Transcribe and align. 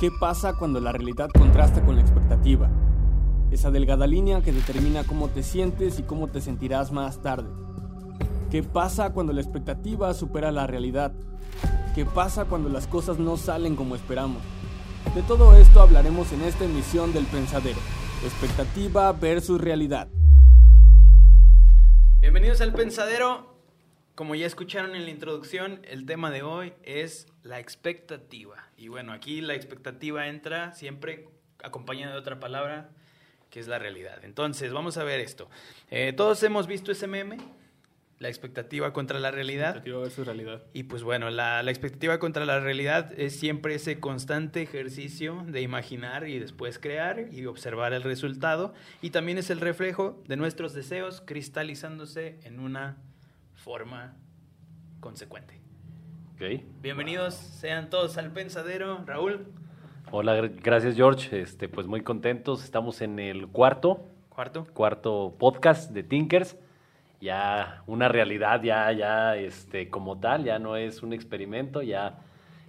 ¿Qué 0.00 0.10
pasa 0.10 0.54
cuando 0.54 0.80
la 0.80 0.92
realidad 0.92 1.28
contrasta 1.28 1.84
con 1.84 1.94
la 1.94 2.00
expectativa? 2.00 2.70
Esa 3.50 3.70
delgada 3.70 4.06
línea 4.06 4.40
que 4.40 4.50
determina 4.50 5.04
cómo 5.04 5.28
te 5.28 5.42
sientes 5.42 5.98
y 5.98 6.04
cómo 6.04 6.28
te 6.28 6.40
sentirás 6.40 6.90
más 6.90 7.20
tarde. 7.20 7.50
¿Qué 8.50 8.62
pasa 8.62 9.12
cuando 9.12 9.34
la 9.34 9.42
expectativa 9.42 10.14
supera 10.14 10.52
la 10.52 10.66
realidad? 10.66 11.12
¿Qué 11.94 12.06
pasa 12.06 12.46
cuando 12.46 12.70
las 12.70 12.86
cosas 12.86 13.18
no 13.18 13.36
salen 13.36 13.76
como 13.76 13.94
esperamos? 13.94 14.42
De 15.14 15.20
todo 15.20 15.54
esto 15.54 15.82
hablaremos 15.82 16.32
en 16.32 16.44
esta 16.44 16.64
emisión 16.64 17.12
del 17.12 17.26
Pensadero. 17.26 17.80
Expectativa 18.24 19.12
versus 19.12 19.60
realidad. 19.60 20.08
Bienvenidos 22.22 22.62
al 22.62 22.72
Pensadero. 22.72 23.54
Como 24.14 24.34
ya 24.34 24.46
escucharon 24.46 24.96
en 24.96 25.04
la 25.04 25.10
introducción, 25.10 25.82
el 25.84 26.06
tema 26.06 26.30
de 26.30 26.42
hoy 26.42 26.72
es 26.84 27.26
la 27.42 27.58
expectativa. 27.58 28.69
Y 28.80 28.88
bueno, 28.88 29.12
aquí 29.12 29.42
la 29.42 29.54
expectativa 29.54 30.26
entra 30.26 30.72
siempre 30.72 31.28
acompañada 31.62 32.14
de 32.14 32.18
otra 32.18 32.40
palabra, 32.40 32.88
que 33.50 33.60
es 33.60 33.68
la 33.68 33.78
realidad. 33.78 34.24
Entonces, 34.24 34.72
vamos 34.72 34.96
a 34.96 35.04
ver 35.04 35.20
esto. 35.20 35.50
Eh, 35.90 36.14
todos 36.16 36.42
hemos 36.44 36.66
visto 36.66 36.90
ese 36.90 37.06
meme, 37.06 37.36
la 38.20 38.30
expectativa 38.30 38.94
contra 38.94 39.20
la 39.20 39.30
realidad. 39.30 39.76
Expectativa 39.76 40.00
versus 40.00 40.26
realidad. 40.26 40.62
Y 40.72 40.84
pues 40.84 41.02
bueno, 41.02 41.28
la, 41.28 41.62
la, 41.62 41.70
expectativa 41.70 42.18
contra 42.18 42.46
la 42.46 42.58
realidad 42.58 43.12
es 43.20 43.38
siempre 43.38 43.74
ese 43.74 44.00
constante 44.00 44.62
ejercicio 44.62 45.44
de 45.46 45.60
imaginar 45.60 46.26
y 46.26 46.38
después 46.38 46.78
crear 46.78 47.28
y 47.30 47.44
observar 47.44 47.92
el 47.92 48.02
resultado. 48.02 48.72
Y 49.02 49.10
también 49.10 49.36
es 49.36 49.50
el 49.50 49.60
reflejo 49.60 50.24
de 50.26 50.38
nuestros 50.38 50.72
deseos 50.72 51.20
cristalizándose 51.20 52.40
en 52.44 52.60
una 52.60 52.96
forma 53.56 54.16
consecuente. 55.00 55.60
Okay. 56.40 56.64
Bienvenidos 56.80 57.34
sean 57.34 57.90
todos 57.90 58.16
al 58.16 58.30
Pensadero. 58.32 59.04
Raúl. 59.04 59.44
Hola, 60.10 60.40
gracias 60.40 60.96
George. 60.96 61.38
Este, 61.38 61.68
pues 61.68 61.86
muy 61.86 62.00
contentos. 62.00 62.64
Estamos 62.64 63.02
en 63.02 63.18
el 63.18 63.48
cuarto. 63.48 64.06
Cuarto. 64.30 64.66
Cuarto 64.72 65.34
podcast 65.38 65.90
de 65.90 66.02
Tinkers. 66.02 66.56
Ya 67.20 67.82
una 67.86 68.08
realidad, 68.08 68.62
ya, 68.62 68.90
ya, 68.92 69.36
este, 69.36 69.90
como 69.90 70.18
tal, 70.18 70.44
ya 70.44 70.58
no 70.58 70.76
es 70.76 71.02
un 71.02 71.12
experimento, 71.12 71.82
ya, 71.82 72.20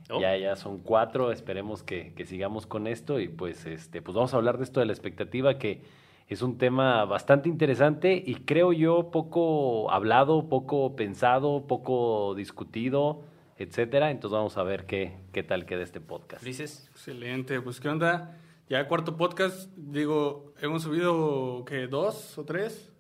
Oh. 0.10 0.20
ya, 0.20 0.36
ya 0.36 0.58
son 0.58 0.80
cuatro. 0.80 1.32
Esperemos 1.32 1.82
que, 1.82 2.14
que 2.14 2.26
sigamos 2.26 2.68
con 2.68 2.88
esto 2.88 3.22
y 3.22 3.30
pues, 3.30 3.66
este, 3.66 4.02
pues 4.02 4.14
vamos 4.14 4.34
a 4.34 4.38
hablar 4.38 4.58
de 4.58 4.66
esto 4.66 4.82
de 4.82 4.86
la 4.86 4.92
expectativa 4.92 5.58
que 5.58 5.82
es 6.28 6.42
un 6.42 6.58
tema 6.58 7.06
bastante 7.06 7.48
interesante 7.48 8.22
y 8.26 8.36
creo 8.36 8.74
yo 8.74 9.12
poco 9.12 9.90
hablado, 9.92 10.50
poco 10.50 10.94
pensado, 10.98 11.68
poco 11.68 12.36
discutido, 12.36 13.31
etcétera. 13.62 14.12
Entonces 14.12 14.36
vamos 14.36 14.58
a 14.58 14.64
ver 14.64 14.86
qué, 14.86 15.18
qué 15.32 15.44
tal 15.44 15.66
queda 15.66 15.84
este 15.84 16.02
podcast. 16.02 16.44
Ulises. 16.44 16.88
Excelente, 16.92 17.62
pues 17.62 17.80
qué 17.80 17.90
onda. 17.90 18.38
Ya 18.70 18.88
cuarto 18.88 19.18
podcast, 19.18 19.70
digo, 19.76 20.54
hemos 20.62 20.84
subido 20.84 21.66
que 21.66 21.88
dos 21.88 22.38
o 22.38 22.46
tres. 22.46 22.92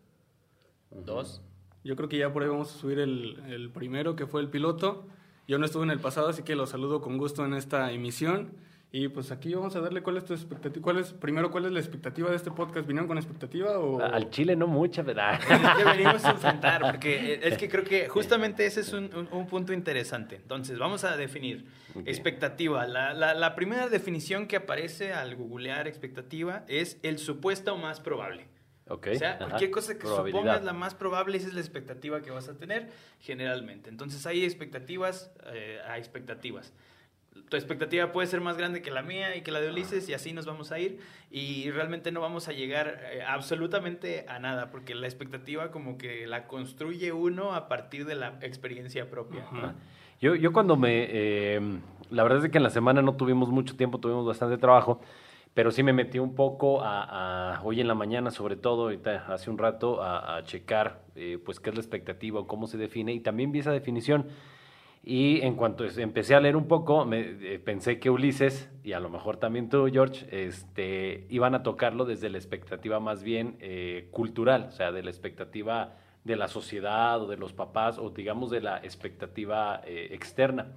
Dos. 0.89 1.41
Yo 1.83 1.95
creo 1.95 2.09
que 2.09 2.17
ya 2.17 2.31
por 2.33 2.43
ahí 2.43 2.49
vamos 2.49 2.75
a 2.75 2.77
subir 2.77 2.99
el, 2.99 3.41
el 3.47 3.69
primero, 3.71 4.15
que 4.15 4.27
fue 4.27 4.41
el 4.41 4.49
piloto. 4.49 5.07
Yo 5.47 5.57
no 5.57 5.65
estuve 5.65 5.83
en 5.83 5.91
el 5.91 5.99
pasado, 5.99 6.29
así 6.29 6.43
que 6.43 6.55
lo 6.55 6.67
saludo 6.67 7.01
con 7.01 7.17
gusto 7.17 7.45
en 7.45 7.53
esta 7.53 7.91
emisión. 7.91 8.51
Y 8.93 9.07
pues 9.07 9.31
aquí 9.31 9.53
vamos 9.53 9.73
a 9.77 9.79
darle 9.79 10.03
cuál 10.03 10.17
es 10.17 10.25
tu 10.25 10.33
expectativa. 10.33 10.83
¿Cuál 10.83 10.97
es, 10.97 11.13
primero, 11.13 11.49
cuál 11.49 11.63
es 11.65 11.71
la 11.71 11.79
expectativa 11.79 12.29
de 12.29 12.35
este 12.35 12.51
podcast? 12.51 12.85
¿Vinieron 12.85 13.07
con 13.07 13.17
expectativa 13.17 13.79
o...? 13.79 14.01
Al 14.03 14.29
Chile 14.31 14.57
no 14.57 14.67
mucha, 14.67 15.01
¿verdad? 15.01 15.39
que 15.77 15.83
venimos 15.85 16.25
a 16.25 16.31
enfrentar, 16.31 16.81
porque 16.81 17.39
es 17.41 17.57
que 17.57 17.69
creo 17.69 17.85
que 17.85 18.09
justamente 18.09 18.65
ese 18.65 18.81
es 18.81 18.91
un, 18.91 19.05
un, 19.15 19.29
un 19.31 19.47
punto 19.47 19.71
interesante. 19.71 20.35
Entonces, 20.35 20.77
vamos 20.77 21.05
a 21.05 21.15
definir 21.15 21.67
expectativa. 22.05 22.85
La, 22.85 23.13
la, 23.13 23.33
la 23.33 23.55
primera 23.55 23.87
definición 23.87 24.45
que 24.47 24.57
aparece 24.57 25.13
al 25.13 25.37
googlear 25.37 25.87
expectativa 25.87 26.65
es 26.67 26.99
el 27.01 27.17
supuesto 27.17 27.77
más 27.77 28.01
probable. 28.01 28.47
Ok, 28.89 29.07
O 29.13 29.15
sea, 29.15 29.35
ajá. 29.35 29.45
cualquier 29.45 29.71
cosa 29.71 29.97
que 29.97 30.05
supongas 30.05 30.65
la 30.65 30.73
más 30.73 30.95
probable, 30.95 31.37
esa 31.37 31.47
es 31.47 31.53
la 31.53 31.61
expectativa 31.61 32.21
que 32.21 32.29
vas 32.31 32.49
a 32.49 32.57
tener 32.57 32.89
generalmente. 33.21 33.89
Entonces 33.89 34.25
hay 34.25 34.43
expectativas 34.43 35.31
eh, 35.53 35.79
a 35.87 35.97
expectativas. 35.97 36.73
Tu 37.49 37.55
expectativa 37.55 38.11
puede 38.11 38.27
ser 38.27 38.41
más 38.41 38.57
grande 38.57 38.81
que 38.81 38.91
la 38.91 39.03
mía 39.03 39.35
y 39.37 39.41
que 39.41 39.51
la 39.51 39.61
de 39.61 39.69
Ulises 39.69 40.07
y 40.09 40.13
así 40.13 40.33
nos 40.33 40.45
vamos 40.45 40.71
a 40.73 40.79
ir 40.79 40.99
y 41.31 41.71
realmente 41.71 42.11
no 42.11 42.19
vamos 42.19 42.49
a 42.49 42.51
llegar 42.51 42.99
eh, 43.13 43.23
absolutamente 43.25 44.25
a 44.27 44.39
nada 44.39 44.69
porque 44.69 44.95
la 44.95 45.07
expectativa 45.07 45.71
como 45.71 45.97
que 45.97 46.27
la 46.27 46.45
construye 46.47 47.13
uno 47.13 47.53
a 47.53 47.69
partir 47.69 48.05
de 48.05 48.15
la 48.15 48.37
experiencia 48.41 49.09
propia. 49.09 49.45
Yo, 50.19 50.35
yo 50.35 50.51
cuando 50.51 50.75
me... 50.75 51.07
eh, 51.09 51.79
la 52.09 52.23
verdad 52.23 52.43
es 52.43 52.51
que 52.51 52.57
en 52.57 52.63
la 52.63 52.69
semana 52.69 53.01
no 53.01 53.15
tuvimos 53.15 53.47
mucho 53.49 53.77
tiempo, 53.77 53.97
tuvimos 53.97 54.25
bastante 54.25 54.57
trabajo, 54.57 54.99
pero 55.53 55.71
sí 55.71 55.83
me 55.83 55.93
metí 55.93 56.19
un 56.19 56.35
poco 56.35 56.81
a, 56.83 57.55
a- 57.55 57.61
hoy 57.63 57.79
en 57.79 57.87
la 57.87 57.95
mañana, 57.95 58.31
sobre 58.31 58.57
todo, 58.57 58.83
ahorita, 58.83 59.25
hace 59.33 59.49
un 59.49 59.57
rato, 59.57 60.03
a, 60.03 60.35
a 60.35 60.43
checar 60.43 61.01
eh, 61.15 61.39
pues 61.43 61.61
qué 61.61 61.69
es 61.69 61.75
la 61.75 61.81
expectativa 61.81 62.41
o 62.41 62.47
cómo 62.47 62.67
se 62.67 62.77
define, 62.77 63.13
y 63.13 63.21
también 63.21 63.53
vi 63.53 63.59
esa 63.59 63.71
definición. 63.71 64.27
Y 65.03 65.41
en 65.41 65.55
cuanto 65.55 65.83
empecé 65.83 66.35
a 66.35 66.39
leer 66.39 66.55
un 66.55 66.67
poco, 66.67 67.05
me, 67.05 67.21
eh, 67.21 67.59
pensé 67.59 67.99
que 67.99 68.11
Ulises, 68.11 68.69
y 68.83 68.93
a 68.93 68.99
lo 68.99 69.09
mejor 69.09 69.37
también 69.37 69.67
tú, 69.67 69.87
George, 69.91 70.27
este, 70.45 71.25
iban 71.29 71.55
a 71.55 71.63
tocarlo 71.63 72.05
desde 72.05 72.29
la 72.29 72.37
expectativa 72.37 72.99
más 72.99 73.23
bien 73.23 73.57
eh, 73.61 74.09
cultural, 74.11 74.65
o 74.69 74.71
sea, 74.71 74.91
de 74.91 75.01
la 75.01 75.09
expectativa 75.09 75.95
de 76.23 76.35
la 76.35 76.47
sociedad 76.47 77.19
o 77.19 77.25
de 77.25 77.37
los 77.37 77.51
papás, 77.51 77.97
o 77.97 78.11
digamos 78.11 78.51
de 78.51 78.61
la 78.61 78.77
expectativa 78.77 79.81
eh, 79.85 80.09
externa. 80.11 80.67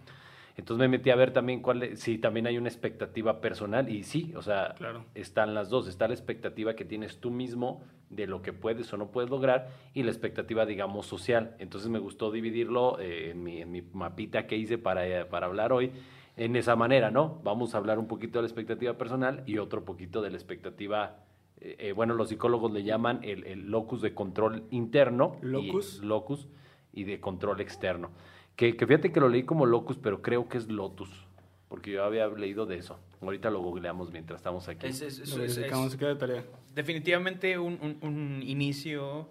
Entonces 0.57 0.79
me 0.81 0.89
metí 0.89 1.11
a 1.11 1.17
ver 1.17 1.33
también 1.33 1.61
cuál, 1.61 1.97
si 1.99 2.17
también 2.17 2.47
hay 2.47 2.57
una 2.57 2.69
expectativa 2.69 3.43
personal, 3.43 3.91
y 3.91 4.05
sí, 4.05 4.33
o 4.37 4.41
sea, 4.41 4.75
Claro. 4.79 5.05
están 5.15 5.53
las 5.53 5.69
dos. 5.69 5.87
Está 5.87 6.09
la 6.09 6.15
expectativa 6.15 6.75
que 6.75 6.87
tienes 6.87 7.19
tú 7.21 7.31
mismo 7.31 7.83
de 8.15 8.27
lo 8.27 8.43
que 8.43 8.53
puedes 8.53 8.93
o 8.93 8.97
no 8.97 9.09
puedes 9.11 9.31
lograr 9.31 9.71
y 9.95 10.03
la 10.03 10.11
expectativa, 10.11 10.67
digamos, 10.67 11.07
social. 11.07 11.55
Entonces 11.59 11.89
me 11.91 11.99
gustó 11.99 12.31
dividirlo 12.31 12.99
eh, 13.01 13.31
en, 13.31 13.43
mi, 13.43 13.61
en 13.61 13.71
mi 13.71 13.83
mapita 13.93 14.47
que 14.47 14.57
hice 14.57 14.79
para, 14.79 15.07
eh, 15.07 15.25
para 15.25 15.47
hablar 15.47 15.73
hoy 15.73 15.93
en 16.37 16.57
esa 16.57 16.75
manera, 16.77 17.11
¿no? 17.11 17.41
Vamos 17.45 17.75
a 17.75 17.79
hablar 17.79 17.99
un 17.99 18.07
poquito 18.09 18.39
de 18.39 18.43
la 18.43 18.49
expectativa 18.49 18.95
personal 18.95 19.43
y 19.47 19.59
otro 19.59 19.85
poquito 19.85 20.21
de 20.21 20.31
la 20.31 20.37
expectativa, 20.37 21.19
eh, 21.61 21.77
eh, 21.79 21.93
bueno, 21.93 22.15
los 22.15 22.29
psicólogos 22.29 22.73
le 22.73 22.83
llaman 22.83 23.21
el, 23.23 23.45
el 23.47 23.71
locus 23.71 24.03
de 24.03 24.15
control 24.15 24.65
interno. 24.71 25.37
y- 25.43 25.47
Locus. 25.47 26.01
locus 26.03 26.49
y 26.93 27.05
de 27.05 27.21
control 27.21 27.61
externo. 27.61 28.11
Que, 28.57 28.77
que 28.77 28.87
fíjate 28.87 29.11
que 29.13 29.21
lo 29.21 29.29
leí 29.29 29.43
como 29.45 29.67
locus, 29.67 29.99
pero 29.99 30.23
creo 30.23 30.49
que 30.49 30.59
es 30.59 30.69
lotus, 30.71 31.27
porque 31.75 31.91
yo 31.91 32.05
había 32.05 32.29
leído 32.29 32.67
de 32.67 32.79
eso. 32.79 33.01
Ahorita 33.21 33.51
lo 33.51 33.61
googleamos 33.61 34.13
mientras 34.13 34.39
estamos 34.39 34.69
aquí. 34.69 34.87
Es, 34.87 35.01
es- 35.03 35.19
es- 35.19 35.31
Lo 35.37 35.43
es- 35.43 35.51
es 35.51 35.57
verificamos, 35.57 35.91
se 35.91 35.99
queda 35.99 36.11
de 36.11 36.15
tarea. 36.15 36.45
definitivamente 36.73 37.59
un, 37.59 37.79
un- 37.83 37.99
un 38.09 38.43
inicio 38.45 39.29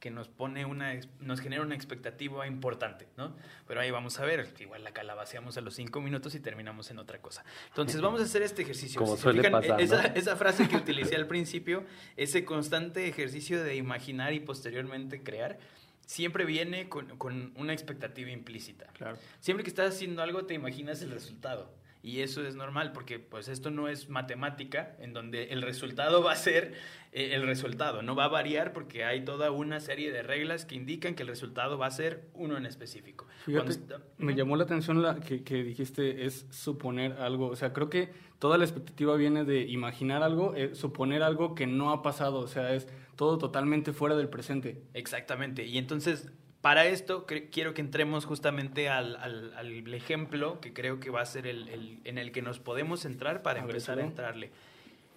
que 0.00 0.10
nos 0.10 0.26
pone 0.28 0.64
una, 0.64 0.92
nos 1.20 1.40
genera 1.40 1.62
una 1.62 1.76
expectativa 1.76 2.48
importante, 2.48 3.06
¿no? 3.16 3.36
Pero 3.68 3.80
ahí 3.80 3.92
vamos 3.92 4.18
a 4.18 4.24
ver, 4.24 4.52
igual 4.58 4.82
la 4.82 4.90
calabaceamos 4.92 5.56
a 5.56 5.60
los 5.60 5.74
cinco 5.76 6.00
minutos 6.00 6.34
y 6.34 6.40
terminamos 6.40 6.90
en 6.90 6.98
otra 6.98 7.22
cosa. 7.22 7.44
Entonces 7.68 8.00
vamos 8.00 8.20
a 8.20 8.24
hacer 8.24 8.42
este 8.42 8.62
ejercicio. 8.62 9.00
Como 9.00 9.16
suele 9.16 9.38
fijan, 9.42 9.52
pasar, 9.52 9.80
esa, 9.80 10.02
¿no? 10.08 10.14
esa 10.16 10.34
frase 10.36 10.68
que 10.68 10.76
utilicé 10.76 11.14
al 11.14 11.28
principio, 11.28 11.84
ese 12.16 12.44
constante 12.44 13.06
ejercicio 13.06 13.62
de 13.62 13.76
imaginar 13.76 14.32
y 14.32 14.40
posteriormente 14.40 15.22
crear, 15.22 15.58
siempre 16.06 16.44
viene 16.44 16.88
con, 16.88 17.16
con 17.16 17.52
una 17.56 17.72
expectativa 17.72 18.30
implícita. 18.30 18.86
Claro. 18.94 19.16
Siempre 19.38 19.62
que 19.62 19.70
estás 19.70 19.94
haciendo 19.94 20.22
algo 20.22 20.44
te 20.44 20.54
imaginas 20.54 21.00
el 21.02 21.12
resultado. 21.12 21.72
Y 22.04 22.20
eso 22.20 22.46
es 22.46 22.54
normal 22.54 22.92
porque 22.92 23.18
pues 23.18 23.48
esto 23.48 23.70
no 23.70 23.88
es 23.88 24.10
matemática 24.10 24.94
en 25.00 25.14
donde 25.14 25.44
el 25.44 25.62
resultado 25.62 26.22
va 26.22 26.32
a 26.32 26.36
ser 26.36 26.74
eh, 27.12 27.30
el 27.32 27.46
resultado, 27.46 28.02
no 28.02 28.14
va 28.14 28.24
a 28.26 28.28
variar 28.28 28.74
porque 28.74 29.04
hay 29.04 29.24
toda 29.24 29.50
una 29.50 29.80
serie 29.80 30.12
de 30.12 30.22
reglas 30.22 30.66
que 30.66 30.74
indican 30.74 31.14
que 31.14 31.22
el 31.22 31.28
resultado 31.30 31.78
va 31.78 31.86
a 31.86 31.90
ser 31.90 32.28
uno 32.34 32.58
en 32.58 32.66
específico. 32.66 33.26
Fíjate, 33.46 33.64
Cuando 33.64 33.72
está- 33.72 34.06
me 34.18 34.34
llamó 34.34 34.54
la 34.56 34.64
atención 34.64 35.00
la 35.00 35.18
que, 35.18 35.42
que 35.42 35.64
dijiste 35.64 36.26
es 36.26 36.46
suponer 36.50 37.12
algo. 37.12 37.46
O 37.46 37.56
sea, 37.56 37.72
creo 37.72 37.88
que 37.88 38.10
toda 38.38 38.58
la 38.58 38.64
expectativa 38.64 39.16
viene 39.16 39.44
de 39.44 39.62
imaginar 39.62 40.22
algo, 40.22 40.54
eh, 40.54 40.74
suponer 40.74 41.22
algo 41.22 41.54
que 41.54 41.66
no 41.66 41.90
ha 41.90 42.02
pasado. 42.02 42.40
O 42.40 42.48
sea, 42.48 42.74
es 42.74 42.86
todo 43.16 43.38
totalmente 43.38 43.94
fuera 43.94 44.14
del 44.14 44.28
presente. 44.28 44.82
Exactamente. 44.92 45.64
Y 45.64 45.78
entonces, 45.78 46.30
para 46.64 46.86
esto, 46.86 47.26
quiero 47.52 47.74
que 47.74 47.82
entremos 47.82 48.24
justamente 48.24 48.88
al, 48.88 49.16
al- 49.16 49.52
al 49.54 49.92
ejemplo 49.92 50.62
que 50.62 50.72
creo 50.72 50.98
que 50.98 51.10
va 51.10 51.20
a 51.20 51.26
ser 51.26 51.46
el, 51.46 51.68
el- 51.68 52.00
en 52.04 52.16
el 52.16 52.32
que 52.32 52.40
nos 52.40 52.58
podemos 52.58 53.04
entrar 53.04 53.42
para 53.42 53.60
A 53.60 53.66
ver, 53.66 53.74
empezar 53.74 53.98
a 53.98 54.02
entrarle. 54.02 54.50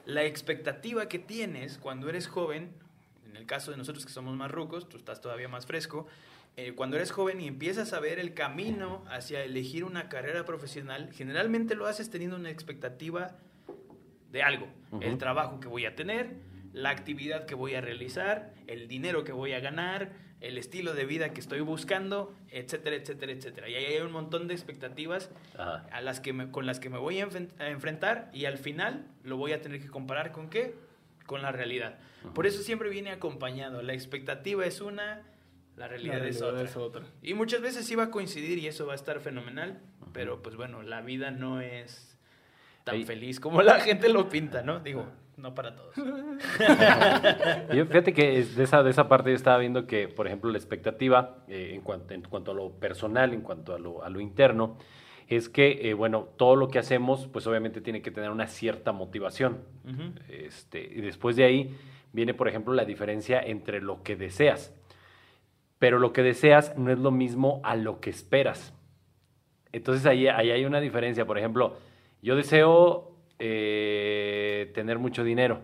La 0.06 0.26
expectativa 0.26 1.08
que 1.08 1.20
tienes 1.20 1.78
cuando 1.78 2.10
eres 2.10 2.28
joven, 2.28 2.72
en 3.26 3.38
el 3.38 3.46
caso 3.46 3.72
de 3.72 3.78
nosotros 3.78 4.06
que 4.06 4.12
somos 4.12 4.36
más 4.36 4.52
rucos, 4.52 4.90
tú 4.90 4.98
estás 4.98 5.22
todavía 5.22 5.48
más 5.48 5.66
fresco, 5.66 6.06
eh, 6.58 6.74
cuando 6.74 6.98
eres 6.98 7.12
joven 7.12 7.40
y 7.40 7.48
empiezas 7.48 7.94
a 7.94 8.02
ver 8.02 8.20
el 8.20 8.34
camino 8.34 9.06
hacia 9.10 9.42
elegir 9.42 9.86
una 9.86 10.10
carrera 10.10 10.44
profesional, 10.44 11.10
generalmente 11.14 11.76
lo 11.76 11.86
haces 11.88 12.10
teniendo 12.10 12.36
una 12.36 12.50
expectativa 12.50 13.38
de 14.34 14.44
algo. 14.44 14.68
El 15.00 15.18
trabajo 15.18 15.62
que 15.62 15.70
voy 15.70 15.86
a 15.86 15.96
tener, 15.96 16.36
la 16.74 16.90
actividad 16.90 17.46
que 17.46 17.56
voy 17.56 17.76
a 17.76 17.80
realizar, 17.80 18.54
el 18.68 18.90
dinero 18.90 19.24
que 19.24 19.32
voy 19.32 19.54
a 19.54 19.62
ganar, 19.62 20.27
el 20.40 20.58
estilo 20.58 20.94
de 20.94 21.06
vida 21.06 21.34
que 21.34 21.40
estoy 21.40 21.62
buscando, 21.62 22.34
etcétera, 22.52 22.96
etcétera, 22.96 23.32
etcétera. 23.32 23.70
Y 23.70 23.76
ahí 23.76 23.86
hay 23.86 24.02
un 24.02 24.12
montón 24.12 24.48
de 24.48 24.54
expectativas 24.54 25.32
a 25.58 26.02
las 26.02 26.20
que 26.20 26.34
me, 26.34 26.52
con 26.52 26.66
las 26.66 26.80
que 26.80 26.90
me 26.90 26.98
voy 26.98 27.20
a, 27.20 27.28
enfrentar 27.60 28.30
y 28.34 28.46
al 28.46 28.58
final 28.58 29.08
lo 29.24 29.38
voy 29.38 29.54
a 29.54 29.62
tener 29.62 29.82
que 29.82 29.88
comparar 29.88 30.32
con 30.32 30.50
qué? 30.50 30.76
Con 31.26 31.42
la 31.42 31.52
realidad. 31.52 31.98
Por 32.34 32.46
eso 32.46 32.62
siempre 32.62 32.90
viene 32.90 33.12
acompañado. 33.12 33.82
La 33.82 33.94
expectativa 33.94 34.66
es 34.66 34.82
una, 34.82 35.24
la 35.76 35.88
realidad, 35.88 36.26
es, 36.26 36.42
otra. 36.42 37.06
Y 37.22 37.34
muchas 37.34 37.62
veces 37.62 37.86
sí 37.86 37.96
va 37.96 38.04
a 38.04 38.12
coincidir 38.12 38.60
y 38.60 38.68
eso 38.68 38.86
va 38.86 38.94
a 38.94 38.96
estar 38.96 39.20
fenomenal, 39.20 39.82
pero 40.14 40.44
pues 40.44 40.56
bueno, 40.56 40.84
la 40.84 41.02
vida 41.02 41.32
no 41.32 41.62
es 41.62 42.18
tan 42.84 43.04
feliz 43.06 43.40
como 43.40 43.62
la 43.62 43.80
gente 43.80 44.08
lo 44.08 44.30
pinta, 44.30 44.62
¿no? 44.62 44.80
Digo, 44.80 45.08
no 45.38 45.54
para 45.54 45.76
todos. 45.76 45.96
yo, 47.74 47.86
fíjate 47.86 48.14
que 48.14 48.44
de 48.44 48.64
esa, 48.64 48.84
de 48.84 48.90
esa 48.90 49.08
parte 49.08 49.30
yo 49.30 49.36
estaba 49.36 49.60
viendo 49.60 49.86
que, 49.86 50.08
por 50.08 50.28
ejemplo, 50.28 50.52
la 50.52 50.58
expectativa 50.58 51.38
eh, 51.48 51.72
en, 51.74 51.82
cuanto, 51.82 52.14
en 52.14 52.24
cuanto 52.24 52.52
a 52.52 52.54
lo 52.56 52.72
personal, 52.72 53.34
en 53.34 53.42
cuanto 53.42 53.76
a 53.76 53.80
lo, 53.80 54.04
a 54.04 54.10
lo 54.10 54.20
interno, 54.20 54.78
es 55.28 55.48
que, 55.50 55.90
eh, 55.90 55.94
bueno, 55.94 56.30
todo 56.38 56.56
lo 56.56 56.70
que 56.70 56.80
hacemos, 56.80 57.28
pues 57.28 57.46
obviamente 57.46 57.82
tiene 57.82 58.02
que 58.02 58.12
tener 58.12 58.32
una 58.32 58.48
cierta 58.48 58.92
motivación. 58.92 59.60
este, 60.30 60.82
y 60.82 61.02
después 61.02 61.36
de 61.36 61.44
ahí 61.44 61.76
viene, 62.14 62.34
por 62.34 62.48
ejemplo, 62.48 62.74
la 62.74 62.86
diferencia 62.86 63.40
entre 63.40 63.82
lo 63.82 64.02
que 64.04 64.16
deseas. 64.16 64.74
Pero 65.80 66.00
lo 66.00 66.14
que 66.14 66.24
deseas 66.24 66.76
no 66.78 66.92
es 66.92 66.98
lo 66.98 67.12
mismo 67.12 67.62
a 67.64 67.76
lo 67.76 68.00
que 68.00 68.10
esperas. 68.10 68.74
Entonces 69.72 70.06
ahí, 70.08 70.28
ahí 70.28 70.50
hay 70.50 70.66
una 70.66 70.80
diferencia. 70.80 71.26
Por 71.26 71.38
ejemplo, 71.38 71.78
yo 72.24 72.36
deseo 72.36 73.17
eh, 73.40 74.72
tener 74.74 75.00
mucho 75.00 75.24
dinero, 75.24 75.62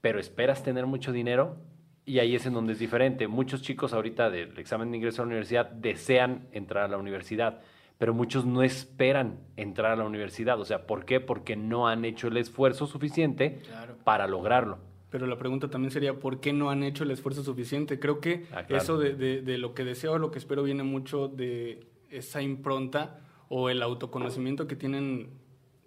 pero 0.00 0.20
esperas 0.20 0.62
tener 0.62 0.86
mucho 0.86 1.12
dinero 1.12 1.56
y 2.04 2.20
ahí 2.20 2.36
es 2.36 2.46
en 2.46 2.54
donde 2.54 2.74
es 2.74 2.78
diferente. 2.78 3.26
Muchos 3.26 3.62
chicos 3.62 3.92
ahorita 3.92 4.30
del 4.30 4.56
examen 4.58 4.90
de 4.90 4.98
ingreso 4.98 5.22
a 5.22 5.24
la 5.24 5.30
universidad 5.30 5.66
desean 5.66 6.46
entrar 6.52 6.84
a 6.84 6.88
la 6.88 6.98
universidad, 6.98 7.60
pero 7.98 8.14
muchos 8.14 8.46
no 8.46 8.62
esperan 8.62 9.40
entrar 9.56 9.92
a 9.92 9.96
la 9.96 10.04
universidad. 10.04 10.60
O 10.60 10.64
sea, 10.64 10.86
¿por 10.86 11.04
qué? 11.04 11.18
Porque 11.18 11.56
no 11.56 11.88
han 11.88 12.04
hecho 12.04 12.28
el 12.28 12.36
esfuerzo 12.36 12.86
suficiente 12.86 13.60
para 14.04 14.28
lograrlo. 14.28 14.78
Pero 15.10 15.26
la 15.26 15.38
pregunta 15.38 15.68
también 15.68 15.90
sería, 15.90 16.14
¿por 16.14 16.40
qué 16.40 16.52
no 16.52 16.70
han 16.70 16.82
hecho 16.82 17.02
el 17.02 17.10
esfuerzo 17.10 17.42
suficiente? 17.42 17.98
Creo 17.98 18.20
que 18.20 18.44
ah, 18.52 18.64
eso 18.68 18.98
de, 18.98 19.14
de, 19.14 19.58
lo 19.58 19.74
que 19.74 19.84
deseo 19.84 20.12
o 20.12 20.18
lo 20.18 20.30
que 20.30 20.38
espero 20.38 20.62
viene 20.62 20.82
mucho 20.82 21.26
de 21.26 21.86
esa 22.10 22.42
impronta 22.42 23.20
o 23.48 23.70
el 23.70 23.82
autoconocimiento 23.82 24.66
que 24.66 24.76
tienen 24.76 25.30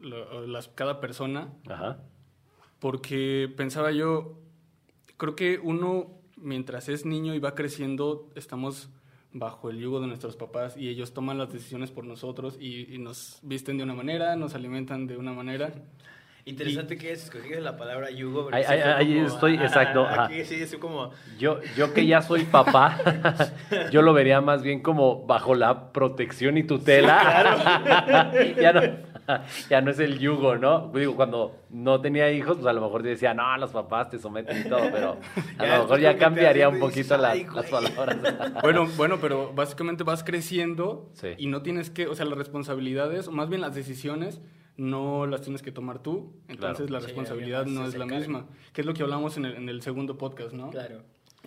las, 0.01 0.67
cada 0.69 0.99
persona. 0.99 1.49
Porque 2.79 3.53
pensaba 3.55 3.91
yo, 3.91 4.39
creo 5.17 5.35
que 5.35 5.59
uno, 5.61 6.21
mientras 6.37 6.89
es 6.89 7.05
niño 7.05 7.35
y 7.35 7.39
va 7.39 7.55
creciendo, 7.55 8.29
estamos 8.35 8.89
bajo 9.31 9.69
el 9.69 9.77
yugo 9.77 9.99
de 10.01 10.07
nuestros 10.07 10.35
papás 10.35 10.75
y 10.75 10.89
ellos 10.89 11.13
toman 11.13 11.37
las 11.37 11.51
decisiones 11.51 11.91
por 11.91 12.03
nosotros 12.03 12.57
y, 12.59 12.97
nos 12.97 13.39
visten 13.43 13.77
de 13.77 13.83
una 13.83 13.93
manera, 13.93 14.35
nos 14.35 14.55
alimentan 14.55 15.07
de 15.07 15.17
una 15.17 15.33
manera. 15.33 15.71
Interesante 16.45 16.97
que 16.97 17.11
es 17.11 17.25
escogido 17.25 17.59
la 17.59 17.77
palabra 17.77 18.09
yugo. 18.09 18.49
Ahí, 18.51 19.19
estoy, 19.19 19.55
exacto. 19.55 20.07
Aquí 20.07 20.43
sí, 20.45 20.55
es 20.55 20.75
como... 20.77 21.11
Yo, 21.37 21.59
yo 21.77 21.93
que 21.93 22.07
ya 22.07 22.23
soy 22.23 22.45
papá, 22.45 22.97
yo 23.91 24.01
lo 24.01 24.13
vería 24.13 24.41
más 24.41 24.63
bien 24.63 24.81
como 24.81 25.27
bajo 25.27 25.53
la 25.53 25.91
protección 25.91 26.57
y 26.57 26.63
tutela. 26.63 28.33
ya 28.59 28.73
no, 28.73 28.81
ya 29.69 29.81
no 29.81 29.91
es 29.91 29.99
el 29.99 30.19
yugo, 30.19 30.57
¿no? 30.57 30.91
Digo, 30.93 31.15
cuando 31.15 31.55
no 31.69 32.01
tenía 32.01 32.31
hijos, 32.31 32.57
pues 32.57 32.67
a 32.67 32.73
lo 32.73 32.81
mejor 32.81 33.03
decía, 33.03 33.33
no, 33.33 33.57
los 33.57 33.71
papás 33.71 34.09
te 34.09 34.19
someten 34.19 34.65
y 34.65 34.69
todo, 34.69 34.81
pero 34.91 35.17
a 35.57 35.65
lo 35.65 35.83
mejor 35.83 35.99
ya 35.99 36.17
cambiaría 36.17 36.69
un 36.69 36.79
poquito 36.79 37.17
las 37.17 37.37
palabras. 37.69 38.17
bueno, 38.61 38.87
bueno, 38.97 39.17
pero 39.21 39.53
básicamente 39.53 40.03
vas 40.03 40.23
creciendo 40.23 41.11
y 41.37 41.47
no 41.47 41.61
tienes 41.61 41.89
que, 41.89 42.07
o 42.07 42.15
sea, 42.15 42.25
las 42.25 42.37
responsabilidades, 42.37 43.27
o 43.27 43.31
más 43.31 43.49
bien 43.49 43.61
las 43.61 43.75
decisiones, 43.75 44.41
no 44.77 45.25
las 45.25 45.41
tienes 45.41 45.61
que 45.61 45.71
tomar 45.71 45.99
tú, 45.99 46.33
entonces 46.47 46.89
la 46.89 46.99
responsabilidad 46.99 47.65
no 47.65 47.85
es 47.85 47.97
la 47.97 48.05
misma, 48.05 48.47
que 48.73 48.81
es 48.81 48.87
lo 48.87 48.93
que 48.93 49.03
hablamos 49.03 49.35
en 49.37 49.45
el, 49.45 49.55
en 49.55 49.69
el 49.69 49.81
segundo 49.81 50.17
podcast, 50.17 50.53
¿no? 50.53 50.69
Claro. 50.69 51.03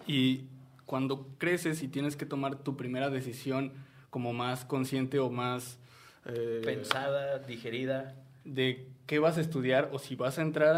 Y 0.07 0.49
cuando 0.85 1.29
creces 1.39 1.83
y 1.83 1.89
tienes 1.89 2.17
que 2.17 2.27
tomar 2.27 2.57
tu 2.57 2.77
primera 2.77 3.09
decisión 3.09 3.73
como 4.11 4.35
más 4.35 4.67
consciente 4.67 5.19
o 5.19 5.31
más 5.31 5.79
eh, 6.27 6.63
pensada, 6.65 7.39
digerida. 7.41 8.15
De 8.45 8.87
qué 9.07 9.19
vas 9.19 9.39
a 9.39 9.41
estudiar 9.41 9.91
o 9.93 9.99
si 9.99 10.17
vas 10.17 10.39
a 10.39 10.43
entrar, 10.43 10.77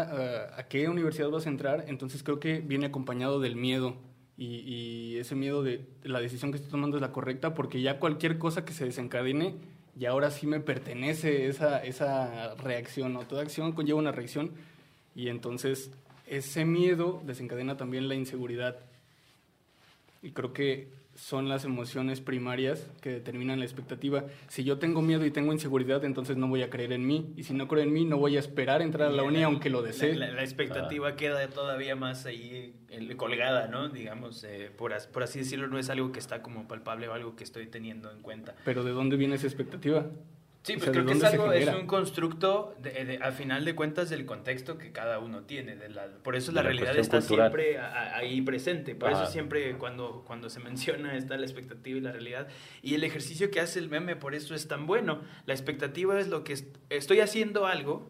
a, 0.57 0.67
qué 0.67 0.89
universidad 0.89 1.29
vas 1.29 1.45
a 1.45 1.49
entrar, 1.49 1.85
entonces 1.87 2.23
creo 2.23 2.39
que 2.39 2.59
viene 2.59 2.87
acompañado 2.87 3.39
del 3.39 3.55
miedo. 3.55 3.95
Y, 4.37 5.17
ese 5.17 5.33
miedo 5.33 5.63
de, 5.63 5.85
la 6.03 6.19
decisión 6.19 6.51
que 6.51 6.57
estoy 6.57 6.69
tomando 6.69 6.97
es 6.97 7.01
la 7.01 7.13
correcta, 7.13 7.53
porque 7.53 7.81
ya 7.81 7.99
cualquier 7.99 8.37
cosa 8.37 8.65
que 8.65 8.73
se 8.73 8.83
desencadene, 8.83 9.55
y 9.97 10.05
ahora 10.05 10.29
sí 10.29 10.45
me 10.45 10.59
pertenece 10.59 11.47
esa, 11.47 11.81
esa 11.81 12.53
reacción, 12.55 13.15
o 13.15 13.21
toda 13.21 13.43
acción 13.43 13.71
conlleva 13.71 13.97
una 13.97 14.11
reacción, 14.11 14.51
y 15.15 15.29
entonces 15.29 15.89
ese 16.27 16.65
miedo 16.65 17.21
desencadena 17.25 17.77
también 17.77 18.09
la 18.09 18.15
inseguridad. 18.15 18.77
Y 20.21 20.31
creo 20.31 20.51
que 20.51 20.89
son 21.15 21.47
las 21.47 21.63
emociones 21.63 22.19
primarias 22.19 22.91
que 23.01 23.09
determinan 23.09 23.59
la 23.59 23.65
expectativa. 23.65 24.25
Si 24.49 24.63
yo 24.63 24.77
tengo 24.77 25.01
miedo 25.01 25.25
y 25.25 25.31
tengo 25.31 25.53
inseguridad, 25.53 26.03
entonces 26.03 26.35
no 26.35 26.47
voy 26.47 26.61
a 26.61 26.69
creer 26.69 26.91
en 26.91 27.07
mí. 27.07 27.33
Y 27.37 27.43
si 27.43 27.53
no 27.53 27.67
creo 27.67 27.83
en 27.83 27.93
mí, 27.93 28.05
no 28.05 28.17
voy 28.17 28.35
a 28.35 28.39
esperar 28.39 28.81
entrar 28.81 29.09
a 29.09 29.11
la 29.11 29.23
uni 29.23 29.41
aunque 29.41 29.69
lo 29.69 29.81
desee. 29.81 30.15
La, 30.15 30.43
expectativa 30.43 31.15
queda 31.15 31.47
todavía 31.47 31.95
más 31.95 32.25
ahí 32.25 32.75
colgada, 33.17 33.67
¿no? 33.67 33.89
Digamos, 33.89 34.43
eh, 34.43 34.71
por, 34.75 34.93
por 35.11 35.23
así 35.23 35.39
decirlo, 35.39 35.67
no 35.67 35.79
es 35.79 35.89
algo 35.89 36.11
que 36.11 36.19
está 36.19 36.41
como 36.41 36.67
palpable 36.67 37.07
o 37.07 37.13
algo 37.13 37.35
que 37.35 37.43
estoy 37.43 37.67
teniendo 37.67 38.11
en 38.11 38.21
cuenta. 38.21 38.55
Pero 38.65 38.83
¿de 38.83 38.91
dónde 38.91 39.15
viene 39.15 39.35
esa 39.35 39.47
expectativa? 39.47 40.05
Sí, 40.65 40.77
pues 40.77 40.89
creo 40.89 41.05
que 41.05 41.13
es 41.13 41.23
algo, 41.23 41.51
es 41.51 41.67
un 41.67 41.85
constructo, 41.85 42.73
de, 42.81 43.19
a 43.21 43.31
final 43.31 43.65
de 43.65 43.75
cuentas, 43.75 44.09
del 44.09 44.25
contexto 44.25 44.79
que 44.79 44.91
cada 44.91 45.19
uno 45.19 45.43
tiene. 45.43 45.75
De 45.75 45.89
la, 45.89 46.07
por 46.23 46.35
eso 46.35 46.51
la, 46.51 46.63
realidad 46.63 46.97
está 46.97 47.21
siempre 47.21 47.77
ahí 47.77 48.41
presente. 48.41 48.95
Por 48.95 49.11
eso 49.11 49.27
siempre 49.27 49.77
cuando, 49.77 50.23
cuando 50.25 50.49
se 50.49 50.59
menciona 50.61 51.15
está 51.15 51.37
la 51.37 51.45
expectativa 51.45 51.99
y 51.99 52.01
la 52.01 52.11
realidad. 52.11 52.47
Y 52.81 52.95
el 52.95 53.03
ejercicio 53.03 53.51
que 53.51 53.59
hace 53.59 53.77
el 53.77 53.89
meme, 53.89 54.15
por 54.15 54.33
eso 54.33 54.55
es 54.55 54.67
tan 54.67 54.87
bueno. 54.87 55.21
La 55.45 55.53
expectativa 55.53 56.19
es 56.19 56.29
lo 56.29 56.43
que 56.43 56.57
estoy 56.89 57.19
haciendo 57.19 57.67
algo, 57.67 58.09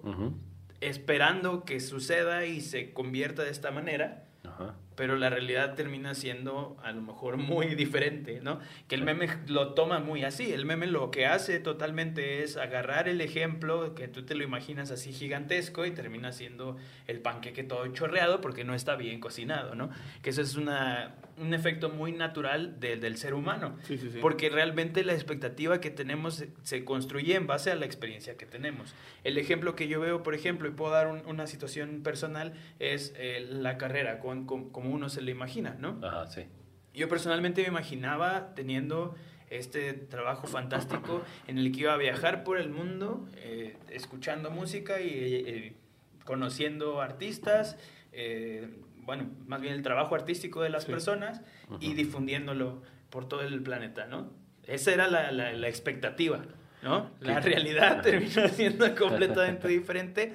esperando 0.80 1.66
que 1.66 1.81
suceda 1.81 2.46
y 2.46 2.62
se 2.62 2.94
convierta 2.94 3.44
de 3.44 3.51
esta 3.51 3.72
manera. 3.72 4.30
Ajá 4.46 4.75
pero 4.95 5.15
la 5.18 5.30
realidad 5.30 5.75
termina 5.75 6.13
siendo 6.15 6.77
a 6.83 6.92
lo 6.92 7.01
mejor 7.01 7.38
muy 7.38 7.75
diferente, 7.75 8.39
¿no? 8.42 8.59
Que 8.88 8.95
el 8.95 9.03
meme 9.03 9.27
lo 9.47 9.74
toma 9.74 10.00
muy 10.00 10.24
así, 10.24 10.51
el 10.51 10.65
meme 10.65 10.88
lo 10.88 11.12
que 11.12 11.25
hace 11.25 11.59
totalmente 11.59 12.44
es 12.44 12.57
agarrar 12.57 13.09
el 13.09 13.21
ejemplo 13.21 13.95
que 13.95 14.07
tú 14.07 14.24
te 14.24 14.36
lo 14.36 14.44
imaginas 14.44 14.92
así 14.92 15.12
gigantesco 15.12 15.86
y 15.86 15.91
termina 15.91 16.31
siendo 16.31 16.77
el 17.08 17.20
panqueque 17.20 17.63
todo 17.63 17.88
chorreado 17.88 18.41
porque 18.41 18.63
no 18.63 18.74
está 18.74 18.96
bien 18.96 19.20
cocinado, 19.20 19.75
¿no? 19.75 19.89
Que 20.22 20.29
eso 20.29 20.41
es 20.41 20.55
una, 20.55 21.15
un 21.38 21.53
efecto 21.53 21.89
muy 21.89 22.12
natural 22.12 22.79
del 22.79 23.17
ser 23.17 23.34
humano, 23.34 23.77
sí, 23.84 23.98
sí, 23.98 24.10
sí. 24.12 24.20
porque 24.22 24.50
realmente 24.50 25.03
la 25.03 25.13
expectativa 25.13 25.81
que 25.81 25.89
tenemos 25.89 26.46
se, 26.62 26.86
construye 26.86 27.36
en 27.36 27.48
base 27.48 27.72
a 27.72 27.75
la 27.75 27.86
experiencia 27.86 28.38
que 28.38 28.46
tenemos. 28.46 28.93
El 29.24 29.38
ejemplo 29.38 29.75
que 29.75 29.88
yo 29.88 30.00
veo, 30.00 30.24
por 30.24 30.36
ejemplo, 30.36 30.67
y 30.67 30.72
puedo 30.72 30.91
dar 30.91 31.08
una 31.08 31.48
situación 31.48 32.01
personal, 32.03 32.53
es 32.79 33.13
eh, 33.17 33.46
la 33.50 33.77
carrera 33.77 34.20
con, 34.20 34.46
con 34.46 34.70
uno 34.89 35.10
se 35.10 35.22
le 35.22 35.32
imagina, 35.32 35.75
¿no? 35.80 36.00
Ajá, 36.04 36.27
sí. 36.27 36.46
Yo 36.96 37.10
personalmente 37.10 37.62
me 37.62 37.68
imaginaba 37.68 38.56
teniendo 38.56 39.15
este 39.50 39.94
trabajo 39.94 40.48
fantástico 40.48 41.24
en 41.48 41.58
el 41.58 41.72
que 41.72 41.82
iba 41.82 41.94
a 41.94 41.98
viajar 41.98 42.44
por 42.44 42.58
el 42.58 42.70
mundo 42.70 43.27
eh, 43.36 43.77
escuchando 43.89 44.50
música 44.50 45.01
y 45.01 45.10
eh, 45.10 45.75
conociendo 46.24 47.01
artistas, 47.01 47.77
eh, 48.12 48.80
bueno, 48.98 49.30
más 49.46 49.62
bien 49.62 49.74
el 49.74 49.84
trabajo 49.84 50.15
artístico 50.15 50.62
de 50.62 50.70
las 50.70 50.86
personas 50.86 51.42
y 51.80 51.94
difundiéndolo 51.94 52.82
por 53.10 53.27
todo 53.27 53.42
el 53.42 53.62
planeta, 53.62 54.08
¿no? 54.08 54.32
Esa 54.63 54.94
era 54.94 55.08
la, 55.08 55.32
la, 55.32 55.68
expectativa, 55.68 56.44
¿no? 56.82 57.12
La 57.20 57.39
realidad 57.39 58.01
terminó 58.01 58.48
siendo 58.48 58.96
completamente 58.98 59.68
diferente, 59.68 60.34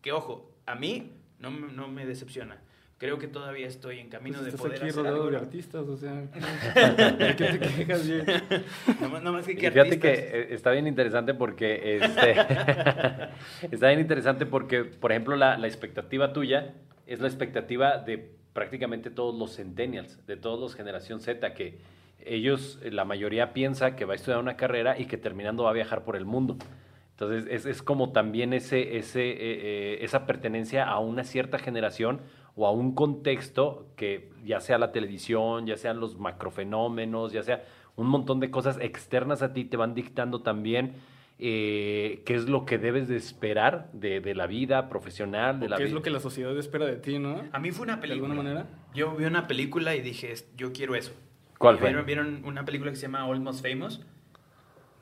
que 0.00 0.12
ojo, 0.12 0.54
a 0.64 0.74
mí 0.74 1.12
no, 1.38 1.50
no 1.50 1.88
me 1.88 2.06
decepciona 2.06 2.58
creo 2.98 3.18
que 3.18 3.28
todavía 3.28 3.66
estoy 3.66 3.98
en 3.98 4.08
camino 4.08 4.38
pues 4.38 4.52
de 4.52 4.58
poder 4.58 4.82
aquí 4.82 4.90
rodeado 4.90 5.30
de 5.30 5.36
artistas, 5.36 5.86
o 5.86 5.96
sea, 5.96 6.24
¿qué 7.36 7.44
te 7.44 7.58
quejas 7.58 8.08
bien? 8.08 8.24
No, 9.22 9.32
más 9.32 9.46
que, 9.46 9.70
Fíjate 9.70 9.98
que 9.98 10.12
eh, 10.12 10.46
está 10.50 10.70
bien 10.70 10.86
interesante 10.86 11.34
porque 11.34 11.96
este, 11.96 12.30
está 13.70 13.88
bien 13.88 14.00
interesante 14.00 14.46
porque, 14.46 14.84
por 14.84 15.12
ejemplo, 15.12 15.36
la, 15.36 15.58
la 15.58 15.66
expectativa 15.66 16.32
tuya 16.32 16.74
es 17.06 17.20
la 17.20 17.28
expectativa 17.28 17.98
de 17.98 18.30
prácticamente 18.52 19.10
todos 19.10 19.38
los 19.38 19.56
centennials, 19.56 20.26
de 20.26 20.36
todos 20.36 20.58
los 20.58 20.74
generación 20.74 21.20
Z, 21.20 21.52
que 21.52 21.78
ellos, 22.24 22.80
la 22.82 23.04
mayoría 23.04 23.52
piensa 23.52 23.94
que 23.94 24.04
va 24.04 24.14
a 24.14 24.16
estudiar 24.16 24.40
una 24.40 24.56
carrera 24.56 24.98
y 24.98 25.04
que 25.04 25.18
terminando 25.18 25.64
va 25.64 25.70
a 25.70 25.74
viajar 25.74 26.04
por 26.04 26.16
el 26.16 26.24
mundo. 26.24 26.56
Entonces, 27.10 27.46
es, 27.50 27.66
es 27.66 27.82
como 27.82 28.12
también 28.12 28.52
ese, 28.52 28.96
ese, 28.96 29.30
eh, 29.30 29.36
eh, 29.40 29.98
esa 30.02 30.26
pertenencia 30.26 30.84
a 30.84 30.98
una 30.98 31.24
cierta 31.24 31.58
generación 31.58 32.20
o 32.56 32.66
a 32.66 32.70
un 32.72 32.94
contexto 32.94 33.86
que 33.96 34.30
ya 34.44 34.60
sea 34.60 34.78
la 34.78 34.90
televisión, 34.90 35.66
ya 35.66 35.76
sean 35.76 36.00
los 36.00 36.18
macrofenómenos, 36.18 37.32
ya 37.32 37.42
sea 37.42 37.62
un 37.96 38.08
montón 38.08 38.40
de 38.40 38.50
cosas 38.50 38.78
externas 38.80 39.42
a 39.42 39.52
ti 39.52 39.64
te 39.64 39.76
van 39.76 39.94
dictando 39.94 40.42
también 40.42 40.94
eh, 41.38 42.22
qué 42.24 42.34
es 42.34 42.48
lo 42.48 42.64
que 42.64 42.78
debes 42.78 43.08
de 43.08 43.16
esperar 43.16 43.90
de, 43.92 44.20
de 44.20 44.34
la 44.34 44.46
vida 44.46 44.88
profesional, 44.88 45.60
de 45.60 45.66
O 45.66 45.68
la 45.68 45.76
¿Qué 45.76 45.84
es 45.84 45.92
lo 45.92 46.00
que 46.00 46.08
la 46.10 46.20
sociedad 46.20 46.56
espera 46.58 46.86
de 46.86 46.96
ti, 46.96 47.18
no? 47.18 47.42
A 47.52 47.58
mí 47.58 47.72
fue 47.72 47.84
una 47.84 47.96
¿De 47.96 48.00
película. 48.02 48.32
alguna 48.32 48.42
manera? 48.54 48.66
Yo 48.94 49.14
vi 49.14 49.26
una 49.26 49.46
película 49.46 49.94
y 49.94 50.00
dije, 50.00 50.32
"Es- 50.32 50.48
yo 50.56 50.72
quiero 50.72 50.94
eso. 50.94 51.12
¿Cuál 51.58 51.76
fue? 51.78 51.88
¿Vieron, 51.88 52.06
vieron 52.06 52.42
una 52.46 52.64
película 52.64 52.90
que 52.90 52.96
se 52.96 53.02
llama 53.02 53.20
Almost 53.22 53.66
Famous? 53.66 54.00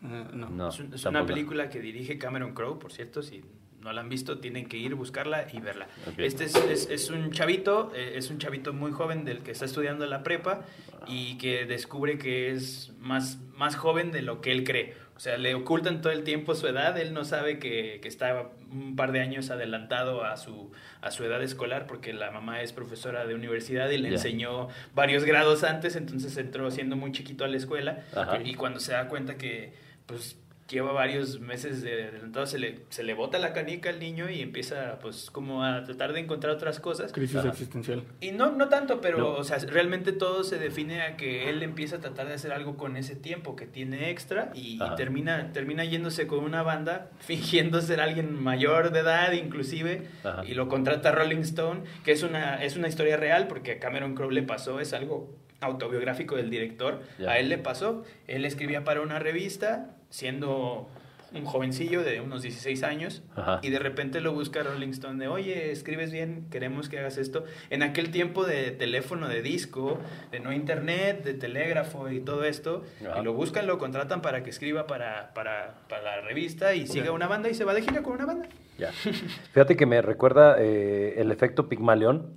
Eh, 0.02 0.24
no. 0.34 0.50
No, 0.50 0.68
es 0.68 0.80
un- 0.80 0.92
es 0.94 1.04
una 1.04 1.24
película 1.24 1.68
que 1.68 1.80
dirige 1.80 2.18
Cameron 2.18 2.52
Crowe, 2.52 2.78
por 2.80 2.92
cierto, 2.92 3.22
si 3.22 3.44
no 3.84 3.92
la 3.92 4.00
han 4.00 4.08
visto, 4.08 4.38
tienen 4.38 4.66
que 4.66 4.76
ir, 4.78 4.94
buscarla 4.96 5.46
y 5.52 5.60
verla. 5.60 5.86
Este 6.16 6.44
es, 6.44 6.56
es- 6.56 6.90
es 6.90 7.10
un 7.10 7.30
chavito, 7.30 7.92
eh, 7.94 8.14
es 8.16 8.30
un 8.30 8.38
chavito 8.38 8.72
muy 8.72 8.90
joven 8.90 9.24
del 9.24 9.40
que 9.42 9.50
está 9.52 9.66
estudiando 9.66 10.06
la 10.06 10.22
prepa 10.24 10.62
y 11.06 11.36
que 11.38 11.66
descubre 11.66 12.18
que 12.18 12.50
es 12.50 12.92
más, 12.98 13.38
más 13.54 13.76
joven 13.76 14.10
de 14.10 14.22
lo 14.22 14.40
que 14.40 14.50
él 14.52 14.64
cree. 14.64 14.94
O 15.16 15.20
sea, 15.20 15.36
le 15.38 15.54
ocultan 15.54 16.00
todo 16.00 16.12
el 16.12 16.24
tiempo 16.24 16.54
su 16.56 16.66
edad, 16.66 16.98
él 16.98 17.14
no 17.14 17.24
sabe 17.24 17.60
que, 17.60 18.00
que 18.02 18.08
está 18.08 18.50
un 18.72 18.96
par 18.96 19.12
de 19.12 19.20
años 19.20 19.50
adelantado 19.50 20.24
a 20.24 20.36
su, 20.36 20.72
a 21.02 21.12
su 21.12 21.22
edad 21.22 21.40
escolar 21.42 21.86
porque 21.86 22.12
la 22.12 22.32
mamá 22.32 22.62
es 22.62 22.72
profesora 22.72 23.24
de 23.24 23.34
universidad 23.36 23.88
y 23.90 23.98
le 23.98 24.08
enseñó 24.08 24.68
varios 24.92 25.22
grados 25.24 25.62
antes, 25.62 25.94
entonces 25.94 26.36
entró 26.36 26.68
siendo 26.72 26.96
muy 26.96 27.12
chiquito 27.12 27.44
a 27.44 27.48
la 27.48 27.56
escuela 27.58 28.02
Ajá. 28.16 28.40
y 28.42 28.54
cuando 28.54 28.80
se 28.80 28.92
da 28.92 29.06
cuenta 29.08 29.36
que 29.36 29.72
pues 30.06 30.36
lleva 30.68 30.92
varios 30.92 31.40
meses 31.40 31.82
de 31.82 32.04
adelantado, 32.04 32.46
se 32.46 32.58
le, 32.58 32.80
se 32.88 33.02
le 33.02 33.12
bota 33.14 33.38
la 33.38 33.52
canica 33.52 33.90
al 33.90 33.98
niño 34.00 34.30
y 34.30 34.40
empieza 34.40 34.98
pues 35.00 35.30
como 35.30 35.62
a 35.62 35.84
tratar 35.84 36.12
de 36.14 36.20
encontrar 36.20 36.54
otras 36.54 36.80
cosas. 36.80 37.12
Crisis 37.12 37.36
Ajá. 37.36 37.48
existencial. 37.50 38.02
Y 38.20 38.32
no, 38.32 38.50
no 38.52 38.68
tanto, 38.68 39.00
pero 39.00 39.18
No. 39.18 39.28
o 39.34 39.44
sea, 39.44 39.58
realmente 39.58 40.12
todo 40.12 40.42
se 40.42 40.58
define 40.58 41.02
a 41.02 41.16
que 41.16 41.50
él 41.50 41.62
empieza 41.62 41.96
a 41.96 42.00
tratar 42.00 42.28
de 42.28 42.34
hacer 42.34 42.52
algo 42.52 42.76
con 42.76 42.96
ese 42.96 43.14
tiempo 43.14 43.56
que 43.56 43.66
tiene 43.66 44.10
extra 44.10 44.52
y, 44.54 44.78
termina, 44.96 45.52
termina 45.52 45.84
yéndose 45.84 46.26
con 46.26 46.40
una 46.40 46.62
banda, 46.62 47.10
fingiendo 47.20 47.80
ser 47.82 48.00
alguien 48.00 48.42
mayor 48.42 48.90
de 48.90 49.00
edad 49.00 49.32
inclusive, 49.32 50.08
Ajá. 50.24 50.44
y 50.46 50.54
lo 50.54 50.68
contrata 50.68 51.12
Rolling 51.12 51.38
Stone, 51.42 51.82
que 52.04 52.12
es 52.12 52.22
una, 52.22 52.62
es 52.64 52.76
una 52.76 52.88
historia 52.88 53.16
real 53.18 53.48
porque 53.48 53.72
a 53.72 53.78
Cameron 53.78 54.14
Crowe 54.14 54.32
le 54.32 54.42
pasó, 54.42 54.80
es 54.80 54.94
algo 54.94 55.36
autobiográfico 55.60 56.36
del 56.36 56.50
director, 56.50 57.00
a 57.26 57.38
él 57.38 57.48
le 57.48 57.58
pasó, 57.58 58.04
él 58.26 58.44
escribía 58.44 58.84
para 58.84 59.00
una 59.00 59.18
revista 59.18 59.93
siendo 60.14 60.88
un 61.32 61.44
jovencillo 61.44 62.04
de 62.04 62.20
unos 62.20 62.42
16 62.42 62.84
años 62.84 63.24
Ajá. 63.34 63.58
y 63.62 63.70
de 63.70 63.80
repente 63.80 64.20
lo 64.20 64.32
busca 64.32 64.62
Rolling 64.62 64.90
Stone 64.90 65.18
de, 65.18 65.26
oye, 65.26 65.72
escribes 65.72 66.12
bien, 66.12 66.46
queremos 66.52 66.88
que 66.88 67.00
hagas 67.00 67.18
esto. 67.18 67.44
En 67.70 67.82
aquel 67.82 68.12
tiempo 68.12 68.46
de 68.46 68.70
teléfono, 68.70 69.26
de 69.28 69.42
disco, 69.42 69.98
de 70.30 70.38
no 70.38 70.52
internet, 70.52 71.24
de 71.24 71.34
telégrafo 71.34 72.08
y 72.10 72.20
todo 72.20 72.44
esto, 72.44 72.84
Ajá. 73.04 73.20
y 73.20 73.24
lo 73.24 73.32
buscan, 73.32 73.66
lo 73.66 73.78
contratan 73.78 74.22
para 74.22 74.44
que 74.44 74.50
escriba 74.50 74.86
para, 74.86 75.34
para, 75.34 75.74
para 75.88 76.02
la 76.02 76.20
revista 76.20 76.76
y 76.76 76.86
siga 76.86 77.10
una 77.10 77.26
banda 77.26 77.50
y 77.50 77.54
se 77.54 77.64
va 77.64 77.74
de 77.74 77.82
gira 77.82 78.04
con 78.04 78.12
una 78.12 78.26
banda. 78.26 78.48
Ya. 78.78 78.92
Fíjate 78.92 79.76
que 79.76 79.86
me 79.86 80.00
recuerda 80.00 80.54
eh, 80.60 81.14
el 81.16 81.32
efecto 81.32 81.68
Pigmalión. 81.68 82.30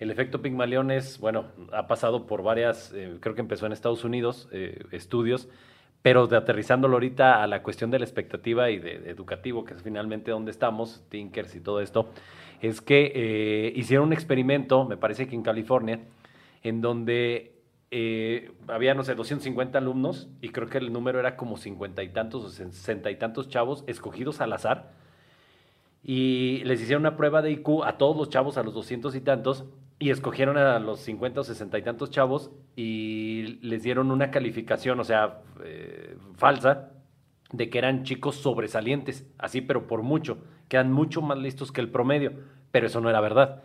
El 0.00 0.10
efecto 0.10 0.42
Pigmalión 0.42 0.90
es, 0.90 1.20
bueno, 1.20 1.52
ha 1.72 1.86
pasado 1.86 2.26
por 2.26 2.42
varias, 2.42 2.92
eh, 2.92 3.18
creo 3.20 3.36
que 3.36 3.42
empezó 3.42 3.66
en 3.66 3.72
Estados 3.72 4.02
Unidos, 4.02 4.48
eh, 4.50 4.82
estudios, 4.90 5.48
pero 6.04 6.26
de 6.26 6.36
aterrizándolo 6.36 6.96
ahorita 6.96 7.42
a 7.42 7.46
la 7.46 7.62
cuestión 7.62 7.90
de 7.90 7.98
la 7.98 8.04
expectativa 8.04 8.68
y 8.68 8.78
de, 8.78 9.08
educativo, 9.08 9.64
que 9.64 9.72
es 9.72 9.82
finalmente 9.82 10.32
donde 10.32 10.50
estamos, 10.50 11.02
Tinkers 11.08 11.54
y 11.54 11.60
todo 11.60 11.80
esto, 11.80 12.10
es 12.60 12.82
que 12.82 13.10
eh, 13.14 13.72
hicieron 13.74 14.08
un 14.08 14.12
experimento, 14.12 14.84
me 14.84 14.98
parece 14.98 15.26
que 15.26 15.34
en 15.34 15.42
California, 15.42 16.00
en 16.62 16.82
donde 16.82 17.54
eh, 17.90 18.52
había, 18.68 18.92
no 18.92 19.02
sé, 19.02 19.14
250 19.14 19.78
alumnos 19.78 20.28
y 20.42 20.50
creo 20.50 20.68
que 20.68 20.76
el 20.76 20.92
número 20.92 21.20
era 21.20 21.38
como 21.38 21.56
50 21.56 22.02
y 22.02 22.10
tantos 22.10 22.44
o 22.44 22.50
60 22.50 23.10
y 23.10 23.16
tantos 23.16 23.48
chavos 23.48 23.82
escogidos 23.86 24.42
al 24.42 24.52
azar. 24.52 24.92
Y 26.02 26.60
les 26.64 26.82
hicieron 26.82 27.04
una 27.04 27.16
prueba 27.16 27.40
de 27.40 27.50
IQ 27.50 27.82
a 27.82 27.96
todos 27.96 28.14
los 28.14 28.28
chavos, 28.28 28.58
a 28.58 28.62
los 28.62 28.74
200 28.74 29.14
y 29.14 29.22
tantos, 29.22 29.64
y 29.98 30.10
escogieron 30.10 30.56
a 30.58 30.78
los 30.78 31.00
50 31.00 31.40
o 31.40 31.44
60 31.44 31.78
y 31.78 31.82
tantos 31.82 32.10
chavos 32.10 32.50
y 32.76 33.58
les 33.62 33.82
dieron 33.82 34.10
una 34.10 34.30
calificación, 34.30 35.00
o 35.00 35.04
sea, 35.04 35.40
eh, 35.64 36.16
falsa, 36.34 36.90
de 37.52 37.70
que 37.70 37.78
eran 37.78 38.02
chicos 38.02 38.36
sobresalientes, 38.36 39.26
así 39.38 39.60
pero 39.60 39.86
por 39.86 40.02
mucho, 40.02 40.38
que 40.68 40.76
eran 40.76 40.92
mucho 40.92 41.22
más 41.22 41.38
listos 41.38 41.70
que 41.70 41.80
el 41.80 41.88
promedio, 41.88 42.32
pero 42.70 42.86
eso 42.88 43.00
no 43.00 43.08
era 43.08 43.20
verdad. 43.20 43.62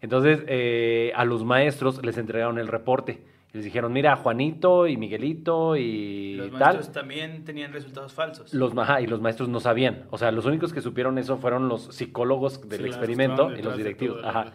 Entonces, 0.00 0.42
eh, 0.46 1.12
a 1.14 1.24
los 1.24 1.44
maestros 1.44 2.04
les 2.04 2.18
entregaron 2.18 2.58
el 2.58 2.68
reporte. 2.68 3.24
Y 3.52 3.58
les 3.58 3.64
dijeron, 3.64 3.92
mira, 3.92 4.16
Juanito 4.16 4.86
y 4.86 4.96
Miguelito 4.96 5.76
y 5.76 6.34
Los 6.36 6.50
tal. 6.52 6.60
maestros 6.60 6.92
también 6.92 7.44
tenían 7.44 7.72
resultados 7.72 8.12
falsos. 8.12 8.54
Los, 8.54 8.76
ajá, 8.76 9.00
y 9.00 9.06
los 9.06 9.20
maestros 9.20 9.48
no 9.48 9.60
sabían. 9.60 10.06
O 10.10 10.18
sea, 10.18 10.32
los 10.32 10.46
únicos 10.46 10.72
que 10.72 10.80
supieron 10.80 11.18
eso 11.18 11.36
fueron 11.36 11.68
los 11.68 11.94
psicólogos 11.94 12.66
del 12.68 12.78
Sí, 12.78 12.86
los 12.86 12.96
experimento 12.96 13.52
y 13.56 13.62
los 13.62 13.76
directivos. 13.76 14.24
Ajá. 14.24 14.52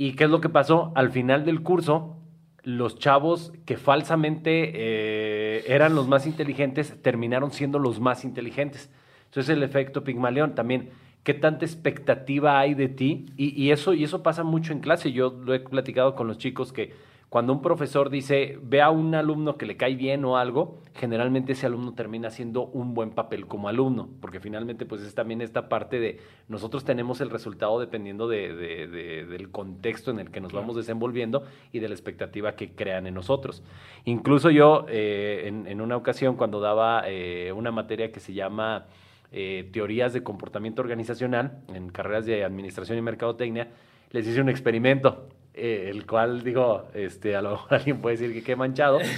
¿Y 0.00 0.12
qué 0.12 0.24
es 0.24 0.30
lo 0.30 0.40
que 0.40 0.48
pasó? 0.48 0.92
Al 0.94 1.10
final 1.10 1.44
del 1.44 1.64
curso, 1.64 2.16
los 2.62 3.00
chavos 3.00 3.52
que 3.66 3.76
falsamente 3.76 4.70
eh, 4.72 5.64
eran 5.66 5.96
los 5.96 6.06
más 6.06 6.24
inteligentes 6.24 7.02
terminaron 7.02 7.50
siendo 7.50 7.80
los 7.80 7.98
más 7.98 8.24
inteligentes. 8.24 8.92
Entonces 9.24 9.56
el 9.56 9.64
efecto 9.64 10.04
Pigmalión 10.04 10.54
también. 10.54 10.90
¿Qué 11.24 11.34
tanta 11.34 11.64
expectativa 11.64 12.60
hay 12.60 12.74
de 12.74 12.88
ti? 12.88 13.26
Y 13.36 13.70
eso, 13.72 13.92
y 13.92 14.04
eso 14.04 14.22
pasa 14.22 14.44
mucho 14.44 14.72
en 14.72 14.78
clase. 14.78 15.10
Yo 15.10 15.30
lo 15.30 15.52
he 15.52 15.58
platicado 15.58 16.14
con 16.14 16.28
los 16.28 16.38
chicos 16.38 16.72
que 16.72 16.94
cuando 17.28 17.52
un 17.52 17.60
profesor 17.60 18.08
dice, 18.08 18.58
ve 18.62 18.80
a 18.80 18.88
un 18.88 19.14
alumno 19.14 19.58
que 19.58 19.66
le 19.66 19.76
cae 19.76 19.94
bien 19.96 20.24
o 20.24 20.38
algo, 20.38 20.78
generalmente 20.94 21.52
ese 21.52 21.66
alumno 21.66 21.92
termina 21.92 22.28
haciendo 22.28 22.62
un 22.68 22.94
buen 22.94 23.10
papel 23.10 23.46
como 23.46 23.68
alumno, 23.68 24.08
porque 24.22 24.40
finalmente 24.40 24.86
pues 24.86 25.02
es 25.02 25.14
también 25.14 25.42
esta 25.42 25.68
parte 25.68 26.00
de 26.00 26.20
nosotros 26.48 26.84
tenemos 26.86 27.20
el 27.20 27.28
resultado 27.28 27.78
dependiendo 27.80 28.28
de, 28.28 28.54
de- 28.54 28.86
de- 28.88 29.26
del 29.26 29.50
contexto 29.50 30.10
en 30.10 30.20
el 30.20 30.30
que 30.30 30.40
nos 30.40 30.52
vamos 30.54 30.74
desenvolviendo 30.74 31.42
y 31.70 31.80
de 31.80 31.88
la 31.88 31.94
expectativa 31.94 32.52
que 32.56 32.70
crean 32.70 33.06
en 33.06 33.12
nosotros. 33.12 33.62
Incluso 34.06 34.48
yo 34.48 34.86
eh, 34.88 35.42
en, 35.46 35.66
en 35.66 35.82
una 35.82 35.96
ocasión 35.98 36.34
cuando 36.36 36.60
daba 36.60 37.02
eh, 37.06 37.52
una 37.54 37.70
materia 37.70 38.10
que 38.10 38.20
se 38.20 38.32
llama 38.32 38.86
eh, 39.32 39.68
teorías 39.70 40.14
de 40.14 40.22
comportamiento 40.22 40.80
organizacional 40.80 41.58
en 41.74 41.90
carreras 41.90 42.24
de 42.24 42.42
administración 42.42 42.96
y 42.96 43.02
mercadotecnia, 43.02 43.68
les 44.12 44.26
hice 44.26 44.40
un 44.40 44.48
experimento, 44.48 45.28
eh, 45.58 45.90
el 45.90 46.06
cual 46.06 46.42
digo, 46.42 46.88
este, 46.94 47.36
a 47.36 47.42
lo 47.42 47.50
mejor 47.52 47.74
alguien 47.74 48.00
puede 48.00 48.16
decir 48.16 48.32
que 48.34 48.42
qué 48.42 48.56
manchado, 48.56 48.98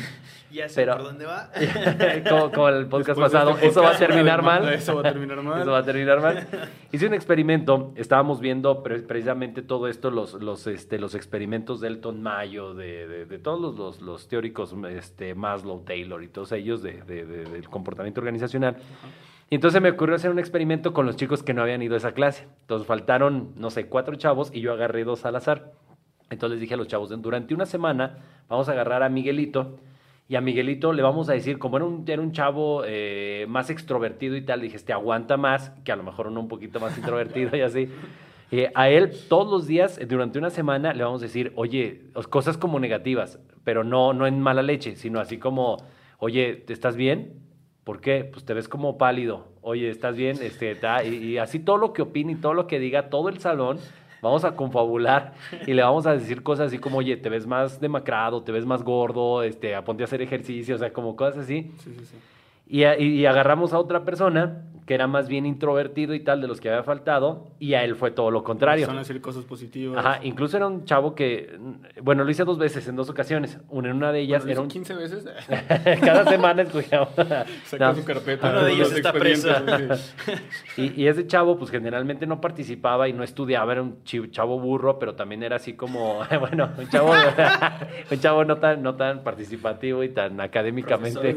Ya 0.53 0.69
sé 0.69 0.81
pero- 0.81 0.95
por 0.97 1.05
dónde 1.05 1.27
va. 1.27 1.49
como, 2.29 2.51
como 2.51 2.69
el 2.71 2.87
podcast 2.87 3.11
Después 3.21 3.31
de 3.31 3.39
pasado, 3.39 3.51
este 3.53 3.67
eso 3.69 3.83
va 3.83 3.91
a 3.91 3.97
terminar 3.97 4.43
mal. 4.43 4.69
Eso 4.73 4.95
va 4.97 5.01
a 5.01 5.13
terminar 5.13 5.41
mal. 5.43 5.61
Eso 5.63 5.71
va 5.71 5.79
a 5.79 5.85
terminar 5.85 6.21
mal. 6.21 6.49
Hice 6.91 7.07
un 7.07 7.15
experimento, 7.15 7.93
estábamos 7.95 8.41
viendo 8.41 8.83
pre- 8.83 8.99
precisamente 9.03 9.63
todo 9.63 9.87
esto, 9.87 10.11
los, 10.11 10.35
los, 10.35 10.67
este, 10.67 10.99
los 10.99 11.15
experimentos 11.15 11.81
de 11.81 11.87
Elton 11.89 12.21
Mayo, 12.21 12.75
de, 12.75 13.07
de- 13.07 13.27
de 13.27 13.39
todos 13.39 13.61
los, 13.61 13.77
los, 13.79 14.01
los 14.03 14.27
teóricos, 14.27 14.75
este, 14.91 15.37
Maslow, 15.37 15.85
Taylor 15.85 16.21
y 16.25 16.27
todos 16.29 16.51
ellos 16.51 16.83
de, 16.83 16.95
de- 17.03 17.25
de- 17.25 17.45
del 17.45 17.69
comportamiento 17.69 18.21
organizacional. 18.21 18.77
Y 19.51 19.55
entonces 19.57 19.81
me 19.81 19.91
ocurrió 19.91 20.17
hacer 20.17 20.33
un 20.33 20.39
experimento 20.41 20.93
con 20.93 21.07
los 21.07 21.15
chicos 21.15 21.45
que 21.45 21.55
no 21.55 21.63
habían 21.63 21.81
ido 21.83 21.95
a 21.95 21.99
esa 21.99 22.11
clase. 22.13 22.49
Entonces 22.63 22.89
faltaron, 22.89 23.53
no 23.57 23.71
sé, 23.71 23.87
cuatro 23.87 24.17
chavos 24.17 24.51
y 24.53 24.61
yo 24.61 24.73
agarré 24.73 25.05
dos 25.05 25.25
al 25.25 25.37
azar. 25.37 25.71
Entonces 26.31 26.55
les 26.57 26.61
dije 26.61 26.75
a 26.75 26.77
los 26.77 26.87
chavos, 26.89 27.11
durante 27.21 27.55
una 27.55 27.67
semana 27.67 28.19
vamos 28.49 28.69
a 28.69 28.73
agarrar 28.73 29.03
a 29.03 29.09
Miguelito 29.09 29.79
y 30.29 30.37
a 30.37 30.41
Miguelito 30.41 30.93
le 30.93 31.03
vamos 31.03 31.29
a 31.29 31.33
decir, 31.33 31.59
como 31.59 31.77
era 31.77 31.85
un, 31.87 32.05
era 32.07 32.23
un 32.23 32.31
chavo 32.33 32.83
eh, 32.87 33.47
más 33.49 33.69
extrovertido 33.69 34.37
y 34.37 34.43
tal, 34.43 34.61
dije, 34.61 34.77
este 34.77 34.93
aguanta 34.93 35.37
más, 35.37 35.71
que 35.85 35.91
a 35.91 35.97
lo 35.97 36.05
mejor 36.05 36.29
uno 36.29 36.39
un 36.41 36.47
poquito 36.49 36.79
más 36.79 36.97
introvertido 36.97 37.57
y 37.57 37.61
así. 37.63 37.89
Eh, 38.53 38.69
a 38.75 38.89
él 38.89 39.13
todos 39.29 39.49
los 39.49 39.69
días, 39.69 40.01
durante 40.09 40.37
una 40.37 40.51
semana, 40.51 40.93
le 40.93 41.05
vamos 41.05 41.23
a 41.23 41.27
decir, 41.27 41.53
oye, 41.55 42.07
os- 42.15 42.27
cosas 42.27 42.57
como 42.59 42.81
negativas, 42.81 43.39
pero 43.63 43.85
no, 43.85 44.13
no 44.13 44.27
en 44.27 44.41
mala 44.41 44.61
leche, 44.61 44.97
sino 44.97 45.21
así 45.21 45.39
como, 45.39 45.77
oye, 46.19 46.57
¿te 46.57 46.73
estás 46.73 46.97
bien? 46.97 47.35
¿Por 47.85 48.01
qué? 48.01 48.25
Pues 48.25 48.45
te 48.45 48.53
ves 48.53 48.69
como 48.69 48.99
pálido. 48.99 49.47
Oye, 49.61 49.89
¿estás 49.89 50.17
bien? 50.17 50.37
Este, 50.43 50.77
y, 51.09 51.15
y 51.27 51.39
así 51.39 51.61
todo 51.61 51.77
lo 51.77 51.93
que 51.93 52.03
opine 52.03 52.33
y 52.33 52.35
todo 52.35 52.53
lo 52.53 52.67
que 52.67 52.81
diga 52.81 53.09
todo 53.09 53.29
el 53.29 53.39
salón, 53.39 53.79
vamos 54.23 54.45
a 54.45 54.55
confabular 54.57 55.33
y 55.67 55.73
le 55.75 55.83
vamos 55.83 56.07
a 56.07 56.13
decir 56.13 56.43
cosas 56.43 56.69
así 56.69 56.79
como, 56.79 56.99
oye, 56.99 57.17
te 57.17 57.29
ves 57.29 57.47
más 57.47 57.81
demacrado, 57.81 58.43
te 58.43 58.53
ves 58.53 58.67
más 58.67 58.83
gordo, 58.83 59.43
este, 59.43 59.81
ponte 59.83 60.03
a 60.03 60.07
hacer 60.07 60.23
ejercicio, 60.23 60.75
o 60.75 60.79
sea, 60.79 60.93
como 60.93 61.17
cosas 61.17 61.45
así. 61.45 61.71
Sí, 61.79 61.95
sí, 61.99 62.05
sí. 62.05 62.17
Y- 62.67 62.85
y 62.85 63.27
agarramos 63.27 63.73
a 63.73 63.79
otra 63.79 64.05
persona 64.05 64.63
que 64.91 64.95
era 64.95 65.07
más 65.07 65.29
bien 65.29 65.47
introvertido 65.47 66.15
y 66.15 66.19
tal 66.25 66.41
de 66.41 66.49
los 66.49 66.61
que 66.61 66.69
había 66.69 66.83
faltado, 66.83 67.53
y 67.61 67.75
a 67.75 67.85
él 67.85 67.95
fue 67.95 68.11
todo 68.11 68.33
lo 68.33 68.43
contrario. 68.43 68.87
Son 68.87 68.97
decir 68.97 69.21
cosas 69.21 69.45
positivas. 69.45 70.05
Ajá, 70.05 70.19
incluso 70.25 70.57
era 70.57 70.67
un 70.67 70.85
chavo 70.85 71.15
que, 71.15 71.57
bueno, 72.03 72.25
lo 72.25 72.31
hice 72.33 72.43
dos 72.43 72.59
veces, 72.59 72.89
en 72.89 72.97
dos 72.97 73.09
ocasiones. 73.09 73.61
Una, 73.69 73.91
en 73.91 73.97
una 73.99 74.11
de 74.11 74.19
ellas 74.19 74.43
Bueno, 74.43 74.51
era 74.51 74.61
un... 74.63 74.67
hizo 74.67 74.73
15 74.73 74.95
veces. 74.97 75.29
Cada 76.01 76.25
semana 76.25 76.63
escogía 76.67 77.03
una. 77.17 77.47
Saca 77.67 77.93
No. 77.93 77.95
su 77.95 78.05
carpeta. 78.05 78.51
Uno 78.51 78.65
de 78.65 78.73
ellos 78.73 78.89
los 78.91 78.99
está 78.99 79.97
sí. 79.97 80.33
Y, 80.77 81.03
y 81.03 81.07
ese 81.07 81.25
chavo, 81.25 81.57
pues 81.57 81.71
generalmente 81.71 82.27
no 82.27 82.41
participaba 82.41 83.09
y 83.09 83.13
no 83.13 83.23
estudiaba, 83.23 83.71
era 83.71 83.83
un 83.83 84.03
chavo 84.03 84.59
burro, 84.59 84.99
pero 84.99 85.15
también 85.15 85.45
era 85.45 85.55
así 85.55 85.75
como, 85.75 86.19
bueno, 86.41 86.69
un 86.77 86.89
chavo, 86.89 87.13
un 88.11 88.19
chavo 88.19 88.45
no 88.45 88.57
tan, 88.57 88.83
no 88.83 88.97
tan 88.97 89.23
participativo 89.23 90.03
y 90.03 90.09
tan 90.09 90.41
académicamente. 90.41 91.37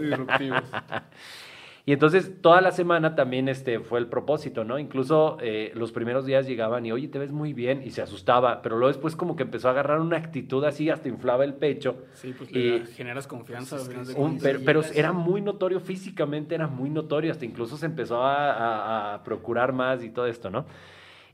Y 1.86 1.92
entonces 1.92 2.40
toda 2.42 2.62
la 2.62 2.72
semana 2.72 3.14
también 3.14 3.50
este 3.50 3.82
fue 3.82 4.00
el 4.00 4.08
propósito, 4.08 4.64
¿no? 4.64 4.80
Incluso 4.80 5.38
eh, 5.42 5.74
los 5.76 5.92
primeros 5.92 6.26
días 6.26 6.48
llegaban 6.48 6.86
y, 6.86 6.94
oye, 6.94 7.10
te 7.10 7.20
ves 7.20 7.34
muy 7.34 7.52
bien, 7.52 7.82
y 7.84 7.92
se 7.92 8.02
asustaba, 8.02 8.62
pero 8.62 8.78
luego 8.78 8.88
después 8.88 9.18
como 9.18 9.36
que 9.36 9.44
empezó 9.44 9.68
a 9.68 9.72
agarrar 9.72 10.00
una 10.00 10.16
actitud 10.16 10.64
así, 10.64 10.90
hasta 10.90 11.10
inflaba 11.10 11.44
el 11.44 11.56
pecho. 11.56 11.98
Sí, 12.14 12.34
pues 12.38 12.50
Y- 12.52 12.54
le 12.54 12.86
generas 12.86 13.28
confianza. 13.28 13.76
Pues 13.94 14.08
de 14.08 14.14
Un- 14.14 14.40
pero, 14.40 14.60
pero 14.64 14.82
era 14.94 15.12
muy 15.12 15.42
notorio 15.42 15.82
físicamente, 15.82 16.56
era 16.56 16.68
muy 16.68 16.90
notorio, 16.90 17.32
hasta 17.34 17.44
incluso 17.44 17.76
se 17.76 17.86
empezó 17.88 18.24
a, 18.24 18.54
a- 18.54 19.14
a 19.16 19.24
procurar 19.26 19.74
más 19.74 20.06
y 20.06 20.10
todo 20.10 20.26
esto, 20.28 20.50
¿no? 20.50 20.66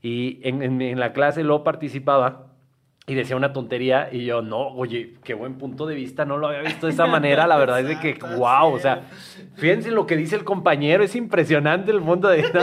Y 0.02 0.40
en, 0.42 0.62
en- 0.64 0.82
en 0.82 0.98
la 0.98 1.12
clase 1.12 1.44
lo 1.44 1.62
participaba 1.62 2.48
y 3.10 3.14
decía 3.16 3.34
una 3.34 3.52
tontería 3.52 4.08
y 4.12 4.24
yo, 4.24 4.40
no, 4.40 4.68
oye, 4.68 5.14
qué 5.24 5.34
buen 5.34 5.54
punto 5.58 5.84
de 5.84 5.96
vista, 5.96 6.24
no 6.24 6.38
lo 6.38 6.46
había 6.46 6.60
visto 6.60 6.86
de 6.86 6.92
esa 6.92 7.08
manera, 7.08 7.48
la 7.48 7.56
verdad 7.56 7.80
es 7.80 7.88
de 7.88 7.98
que, 7.98 8.16
wow, 8.36 8.72
o 8.72 8.78
sea, 8.78 9.02
fíjense 9.56 9.90
lo 9.90 10.06
que 10.06 10.16
dice 10.16 10.36
el 10.36 10.44
compañero, 10.44 11.02
es 11.02 11.16
impresionante 11.16 11.90
el 11.90 12.00
punto 12.00 12.28
de 12.28 12.36
vista. 12.42 12.60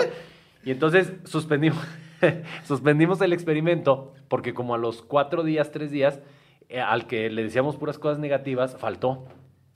Y 0.63 0.72
entonces 0.72 1.12
suspendimos, 1.25 1.86
suspendimos 2.63 3.20
el 3.20 3.34
experimento 3.34 4.13
porque 4.30 4.54
como 4.54 4.74
a 4.74 4.77
los 4.77 5.01
cuatro 5.01 5.44
días, 5.44 5.72
tres 5.72 5.92
días, 5.92 6.22
eh, 6.70 6.80
al 6.80 7.08
que 7.08 7.30
le 7.30 7.44
decíamos 7.44 7.75
puras 7.75 8.00
cosas 8.00 8.18
negativas, 8.18 8.77
faltó. 8.77 9.25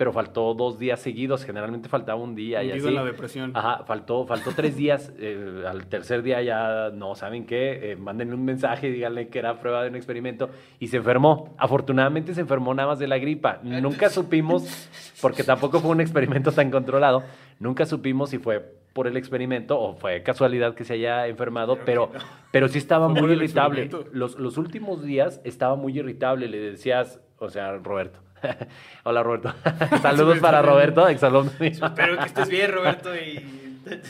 Pero 0.02 0.14
faltó 0.14 0.56
dos 0.56 0.80
días 0.80 1.00
seguidos, 1.00 1.46
generalmente 1.46 1.88
faltaba 1.88 2.20
un 2.20 2.34
día 2.34 2.64
y 2.64 2.72
Hundido 2.72 2.88
así. 2.88 2.88
en 2.88 2.96
la 2.96 3.06
depresión. 3.06 3.52
Ajá, 3.54 3.84
faltó, 3.84 4.26
faltó 4.26 4.50
tres 4.56 4.76
días. 4.76 5.14
eh, 5.20 5.64
al 5.70 5.86
tercer 5.86 6.24
día 6.24 6.42
ya 6.42 6.90
no, 6.90 7.14
¿saben 7.14 7.46
qué? 7.46 7.92
Eh, 7.92 7.96
mándenle 7.98 8.34
un 8.34 8.44
mensaje 8.44 8.88
y 8.88 8.94
díganle 8.94 9.28
que 9.28 9.38
era 9.38 9.60
prueba 9.60 9.84
de 9.84 9.90
un 9.90 9.96
experimento. 9.96 10.50
Y 10.80 10.88
se 10.88 10.98
enfermó. 10.98 11.54
Afortunadamente 11.60 12.34
se 12.34 12.42
enfermó 12.42 12.74
nada 12.74 12.88
más 12.88 12.98
de 12.98 13.08
la 13.08 13.20
gripa. 13.20 13.60
Nunca 13.62 14.10
supimos, 14.10 14.90
porque 15.22 15.44
tampoco 15.44 15.80
fue 15.80 15.92
un 15.92 16.02
experimento 16.02 16.52
tan 16.52 16.72
controlado, 16.72 17.22
nunca 17.60 17.86
supimos 17.86 18.32
si 18.32 18.40
fue 18.40 18.74
por 18.94 19.06
el 19.06 19.16
experimento 19.18 19.80
o 19.80 19.94
fue 19.94 20.24
casualidad 20.24 20.74
que 20.74 20.84
se 20.84 20.94
haya 20.94 21.28
enfermado, 21.28 21.78
pero, 21.86 22.10
pero 22.52 22.70
sí 22.70 22.80
estaba 22.80 23.08
muy 23.08 23.34
irritable. 23.34 23.88
Los, 24.14 24.40
los 24.40 24.58
últimos 24.58 25.04
días 25.04 25.42
estaba 25.44 25.76
muy 25.76 25.96
irritable. 25.96 26.48
Le 26.48 26.58
decías, 26.58 27.22
o 27.38 27.52
sea, 27.52 27.78
Roberto. 27.78 28.20
Hola, 29.04 29.24
Roberto. 29.24 29.54
Saludos 30.02 30.40
para 30.40 30.62
Roberto, 30.62 31.08
exalumno. 31.08 31.52
Espero 31.60 32.18
que 32.18 32.26
estés 32.26 32.50
bien, 32.50 32.72
Roberto. 32.72 33.16
Y... 33.16 33.58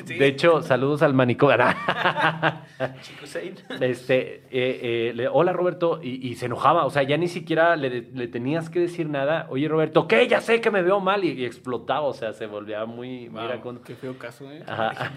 Sí. 0.05 0.15
De 0.19 0.27
hecho, 0.27 0.61
saludos 0.61 1.01
al 1.01 1.13
manicomio. 1.13 1.55
Este, 3.79 4.35
eh, 4.35 4.41
eh, 4.51 5.13
le- 5.15 5.29
hola 5.29 5.53
Roberto, 5.53 6.01
y, 6.03 6.27
y 6.27 6.35
se 6.35 6.47
enojaba, 6.47 6.85
o 6.85 6.89
sea, 6.89 7.03
ya 7.03 7.15
ni 7.15 7.29
siquiera 7.29 7.77
le, 7.77 8.01
le 8.13 8.27
tenías 8.27 8.69
que 8.69 8.81
decir 8.81 9.07
nada. 9.09 9.47
Oye 9.50 9.69
Roberto, 9.69 10.09
¿qué? 10.09 10.27
Ya 10.27 10.41
sé 10.41 10.59
que 10.59 10.71
me 10.71 10.81
veo 10.81 11.00
mal, 11.00 11.23
y, 11.23 11.31
y 11.31 11.45
explotaba, 11.45 12.01
o 12.01 12.13
sea, 12.13 12.33
se 12.33 12.47
volvía 12.47 12.85
muy 12.85 13.29
Wow, 13.29 13.41
mira 13.43 13.61
con- 13.61 13.79
Qué 13.81 13.95
feo 13.95 14.17
caso, 14.19 14.51
¿eh? 14.51 14.61
Ajá. 14.67 15.13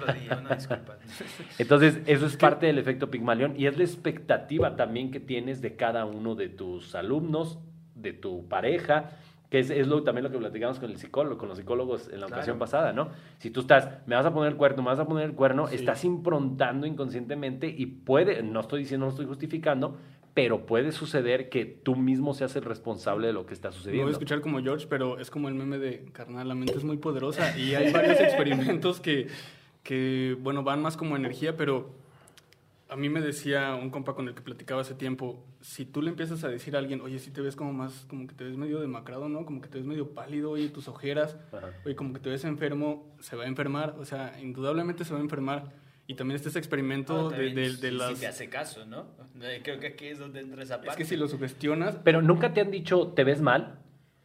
Entonces, 1.58 1.98
eso 2.06 2.26
es 2.26 2.36
parte 2.36 2.66
del 2.66 2.78
efecto 2.78 3.10
Pigmalión 3.10 3.54
y 3.58 3.66
es 3.66 3.76
la 3.76 3.82
expectativa 3.84 4.76
también 4.76 5.10
que 5.10 5.18
tienes 5.18 5.62
de 5.62 5.74
cada 5.74 6.04
uno 6.04 6.36
de 6.36 6.48
tus 6.48 6.94
alumnos, 6.94 7.58
de 7.94 8.12
tu 8.12 8.46
pareja, 8.48 9.10
que 9.50 9.60
es, 9.60 9.70
es 9.70 9.86
lo, 9.86 10.02
también 10.02 10.24
lo 10.24 10.30
que 10.30 10.38
platicamos 10.38 10.80
con 10.80 10.90
el 10.90 10.96
psicólogo, 10.96 11.38
con 11.38 11.48
los 11.48 11.58
psicólogos 11.58 12.06
en 12.08 12.20
la 12.20 12.26
Claro. 12.26 12.34
ocasión 12.40 12.58
pasada, 12.58 12.92
¿no? 12.92 13.10
Si 13.38 13.50
tú 13.50 13.60
estás, 13.60 13.88
me 14.06 14.16
vas 14.16 14.26
a 14.26 14.32
poner 14.34 14.50
el 14.52 14.58
cuerno, 14.58 14.82
me 14.82 14.88
vas 14.88 14.98
a 14.98 15.06
poner 15.06 15.24
el 15.26 15.34
cuerno, 15.34 15.68
Sí. 15.68 15.76
estás 15.76 16.04
improntando 16.04 16.86
inconscientemente 16.86 17.68
y 17.68 17.86
puede, 17.86 18.42
no 18.42 18.60
estoy 18.60 18.80
diciendo, 18.80 19.06
no 19.06 19.10
estoy 19.10 19.26
justificando, 19.26 19.96
pero 20.32 20.66
puede 20.66 20.90
suceder 20.90 21.48
que 21.48 21.64
tú 21.64 21.94
mismo 21.94 22.34
seas 22.34 22.56
el 22.56 22.64
responsable 22.64 23.28
de 23.28 23.32
lo 23.32 23.46
que 23.46 23.54
está 23.54 23.68
No 23.68 23.72
voy 23.74 23.78
a 23.78 23.82
sucediendo. 23.84 24.10
escuchar 24.10 24.40
como 24.40 24.60
George, 24.60 24.86
pero 24.90 25.20
es 25.20 25.30
como 25.30 25.46
el 25.48 25.54
meme 25.54 25.78
de, 25.78 26.06
carnal, 26.12 26.48
la 26.48 26.56
mente 26.56 26.76
es 26.76 26.82
muy 26.82 26.96
poderosa 26.96 27.56
y 27.56 27.76
hay 27.76 27.92
varios 27.92 28.18
experimentos 28.20 29.00
que, 29.00 29.28
que, 29.84 30.36
bueno, 30.40 30.64
van 30.64 30.82
más 30.82 30.96
como 30.96 31.14
energía, 31.14 31.56
pero 31.56 31.90
a 32.88 32.96
mí 32.96 33.08
me 33.08 33.20
decía 33.20 33.74
un 33.74 33.90
compa 33.90 34.14
con 34.14 34.28
el 34.28 34.34
que 34.34 34.42
platicaba 34.42 34.82
hace 34.82 34.94
tiempo, 34.94 35.44
si 35.60 35.84
tú 35.86 36.02
le 36.02 36.10
empiezas 36.10 36.44
a 36.44 36.48
decir 36.48 36.76
a 36.76 36.78
alguien, 36.78 37.00
oye, 37.00 37.18
si 37.18 37.30
te 37.30 37.40
ves 37.40 37.56
como 37.56 37.72
más, 37.72 38.04
como 38.08 38.26
que 38.26 38.34
te 38.34 38.44
ves 38.44 38.56
medio 38.56 38.80
demacrado, 38.80 39.28
¿no? 39.28 39.44
Como 39.46 39.60
que 39.60 39.68
te 39.68 39.78
ves 39.78 39.86
medio 39.86 40.10
pálido, 40.14 40.50
oye, 40.52 40.68
tus 40.68 40.86
ojeras, 40.88 41.36
Ajá. 41.52 41.70
oye, 41.84 41.96
como 41.96 42.12
que 42.12 42.20
te 42.20 42.28
ves 42.30 42.44
enfermo, 42.44 43.16
se 43.20 43.36
va 43.36 43.44
a 43.44 43.46
enfermar, 43.46 43.96
o 43.98 44.04
sea, 44.04 44.38
indudablemente 44.40 45.04
se 45.04 45.12
va 45.14 45.20
a 45.20 45.22
enfermar. 45.22 45.72
Y 46.06 46.16
también 46.16 46.36
está 46.36 46.50
ese 46.50 46.58
experimento 46.58 47.14
No, 47.14 47.30
de, 47.30 47.36
también, 47.36 47.54
de- 47.54 47.62
de 47.78 47.90
si- 47.90 47.96
las... 47.96 48.08
Si 48.14 48.20
te 48.20 48.26
hace 48.26 48.48
caso, 48.50 48.84
¿no? 48.84 49.06
Creo 49.62 49.80
que 49.80 49.86
aquí 49.86 50.06
es 50.08 50.18
donde 50.18 50.40
entra 50.40 50.62
esa 50.62 50.76
parte. 50.76 50.90
es 50.90 50.96
que 50.96 51.04
si 51.06 51.16
lo 51.16 51.26
sugestionas, 51.28 51.96
Pero 52.04 52.20
nunca 52.20 52.52
te 52.52 52.60
han 52.60 52.70
dicho, 52.70 53.08
¿te 53.08 53.24
ves 53.24 53.40
mal? 53.40 53.78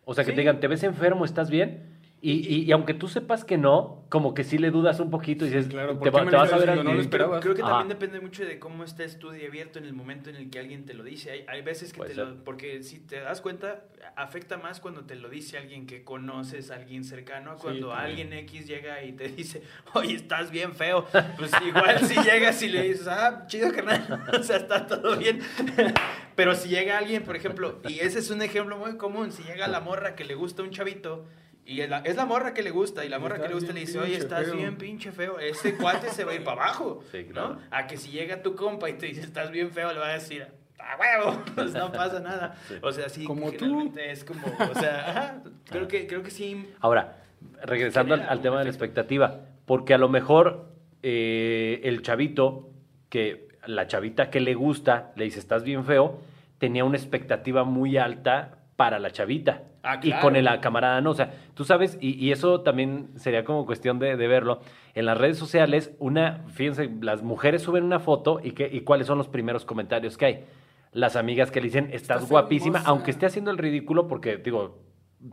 O 0.04 0.14
sea, 0.14 0.26
que 0.26 0.32
Sí. 0.32 0.36
te 0.36 0.42
digan, 0.42 0.60
¿te 0.60 0.68
ves 0.68 0.84
enfermo? 0.84 1.24
¿Estás 1.24 1.50
bien? 1.50 1.99
Y, 2.22 2.32
y- 2.54 2.64
y 2.66 2.72
aunque 2.74 2.94
tú 2.94 3.08
sepas 3.08 3.46
que 3.46 3.58
no, 3.58 4.04
como 4.10 4.34
que 4.34 4.44
sí 4.44 4.58
le 4.58 4.72
dudas 4.72 5.00
un 5.00 5.10
poquito 5.10 5.46
y 5.46 5.50
dices, 5.50 5.68
claro, 5.70 5.98
te, 6.00 6.12
¿por 6.12 6.26
va- 6.28 6.30
te 6.30 6.36
vas 6.36 6.52
a 6.52 6.58
ver 6.58 6.70
al- 6.72 6.78
No 6.80 6.84
lo 6.84 6.90
Creo, 6.92 7.02
esperabas. 7.02 7.42
creo 7.42 7.56
que 7.56 7.62
Ajá. 7.62 7.72
también 7.72 7.88
depende 7.88 8.20
mucho 8.20 8.44
de 8.44 8.60
cómo 8.60 8.84
estés 8.84 9.18
tú 9.20 9.30
de 9.30 9.48
abierto 9.48 9.80
en 9.80 9.86
el 9.86 9.94
momento 9.94 10.30
en 10.30 10.36
el 10.36 10.50
que 10.50 10.60
alguien 10.60 10.84
te 10.86 10.94
lo 10.94 11.06
dice. 11.06 11.32
Hay, 11.32 11.46
hay 11.48 11.62
veces 11.62 11.94
que 11.94 11.98
Puede 12.00 12.10
te 12.10 12.16
ser. 12.16 12.28
lo... 12.28 12.44
Porque 12.44 12.84
si 12.84 13.00
te 13.00 13.22
das 13.22 13.40
cuenta, 13.40 13.86
afecta 14.18 14.58
más 14.58 14.82
cuando 14.82 15.06
te 15.06 15.16
lo 15.16 15.30
dice 15.30 15.58
alguien 15.58 15.88
que 15.88 16.04
conoces, 16.04 16.72
alguien 16.72 17.06
cercano, 17.06 17.56
Sí, 17.56 17.62
cuando 17.62 17.94
alguien 17.94 18.34
X 18.34 18.68
llega 18.68 19.02
y 19.02 19.14
te 19.14 19.30
dice, 19.30 19.64
oye, 19.94 20.16
estás 20.16 20.52
bien 20.52 20.74
feo. 20.74 21.06
Pues 21.38 21.52
igual 21.66 22.00
si 22.06 22.16
llegas 22.22 22.62
y 22.62 22.68
le 22.68 22.84
dices, 22.84 23.08
ah, 23.08 23.46
chido 23.48 23.72
carnal, 23.72 24.26
o 24.38 24.44
sea, 24.44 24.58
está 24.58 24.86
todo 24.88 25.16
bien. 25.16 25.40
Pero 26.36 26.54
si 26.56 26.68
llega 26.68 26.98
alguien, 26.98 27.24
por 27.24 27.38
ejemplo, 27.38 27.80
y 27.88 28.00
ese 28.00 28.20
es 28.20 28.30
un 28.30 28.42
ejemplo 28.42 28.78
muy 28.78 28.98
común, 28.98 29.32
si 29.32 29.44
llega 29.44 29.70
la 29.70 29.80
morra 29.80 30.16
que 30.16 30.26
le 30.26 30.36
gusta 30.36 30.64
un 30.64 30.72
chavito... 30.72 31.26
Y 31.70 31.82
es 31.82 31.90
la, 31.90 32.00
es 32.00 32.16
la 32.16 32.26
morra 32.26 32.56
que 32.56 32.64
le 32.64 32.72
gusta, 32.72 33.06
y 33.06 33.10
la 33.10 33.20
morra 33.20 33.40
que 33.40 33.48
le 33.48 33.54
gusta 33.54 33.72
le 33.74 33.82
dice, 33.82 34.00
oye, 34.00 34.18
estás 34.18 34.46
feo". 34.46 34.56
bien 34.56 34.76
pinche 34.76 35.12
feo. 35.12 35.38
Ese 35.38 35.76
cuate 35.78 36.10
se 36.10 36.24
va 36.24 36.32
a 36.32 36.36
ir 36.36 36.44
para 36.44 36.64
abajo, 36.64 37.04
Sí, 37.12 37.26
claro. 37.26 37.56
¿no? 37.56 37.62
A 37.70 37.86
que 37.86 37.96
si 37.96 38.10
llega 38.10 38.42
tu 38.42 38.56
compa 38.56 38.90
y 38.90 38.94
te 38.94 39.06
dice, 39.06 39.22
estás 39.22 39.52
bien 39.52 39.70
feo, 39.70 39.94
le 39.94 40.00
va 40.00 40.08
a 40.08 40.14
decir, 40.14 40.48
¡a 40.80 40.98
huevo! 40.98 41.44
Pues 41.54 41.72
no 41.74 41.92
pasa 41.92 42.20
nada. 42.22 42.56
Sí. 42.68 42.74
O 42.82 42.92
sea, 42.92 43.08
sí, 43.08 43.24
Como 43.24 43.52
tú. 43.52 43.94
es 43.98 44.24
como, 44.24 44.42
o 44.48 44.80
sea, 44.80 45.10
ajá, 45.12 45.44
creo 45.70 45.88
que, 45.88 46.08
creo 46.08 46.24
que 46.24 46.32
sí. 46.32 46.68
Ahora, 46.80 47.22
regresando 47.62 48.16
al, 48.16 48.42
tema 48.42 48.58
de 48.58 48.64
la 48.64 48.72
expectativa, 48.72 49.42
porque 49.68 49.94
a 49.94 50.00
lo 50.00 50.10
mejor 50.10 50.72
eh, 51.04 51.82
el 51.84 52.02
chavito, 52.02 52.72
que 53.10 53.48
la 53.68 53.86
chavita 53.86 54.32
que 54.32 54.40
le 54.40 54.56
gusta, 54.56 55.12
le 55.16 55.26
dice, 55.26 55.38
estás 55.38 55.64
bien 55.64 55.86
feo, 55.86 56.20
tenía 56.58 56.84
una 56.84 56.98
expectativa 56.98 57.64
muy 57.64 57.98
alta 57.98 58.58
para 58.76 58.98
la 58.98 59.12
chavita. 59.12 59.66
Ah, 59.84 60.00
Y 60.04 60.12
con 60.14 60.36
el 60.36 60.48
camarada 60.60 61.00
no, 61.02 61.12
o 61.12 61.14
sea, 61.14 61.32
tú 61.54 61.64
sabes, 61.64 61.98
y, 62.02 62.14
y 62.24 62.32
eso 62.32 62.62
también 62.62 63.10
sería 63.16 63.46
como 63.46 63.66
cuestión 63.66 63.98
de, 64.00 64.18
de 64.18 64.28
verlo. 64.28 64.60
En 64.94 65.06
las 65.06 65.18
redes 65.18 65.38
sociales, 65.38 65.94
una, 66.00 66.44
fíjense, 66.50 66.90
las 67.02 67.24
mujeres 67.24 67.62
suben 67.62 67.84
una 67.86 68.00
foto 68.00 68.42
y, 68.44 68.52
que, 68.52 68.70
y 68.72 68.82
cuáles 68.82 69.08
son 69.08 69.18
los 69.18 69.30
primeros 69.30 69.64
comentarios 69.66 70.18
que 70.18 70.26
hay. 70.26 70.46
Las 70.92 71.16
amigas 71.16 71.52
que 71.52 71.62
le 71.62 71.66
dicen, 71.68 71.86
estás 71.94 72.18
Estás 72.18 72.30
guapísima, 72.30 72.80
hermosa. 72.80 72.90
aunque 72.90 73.12
esté 73.12 73.26
haciendo 73.26 73.52
el 73.52 73.58
ridículo, 73.58 74.08
porque 74.08 74.38
digo, 74.38 74.80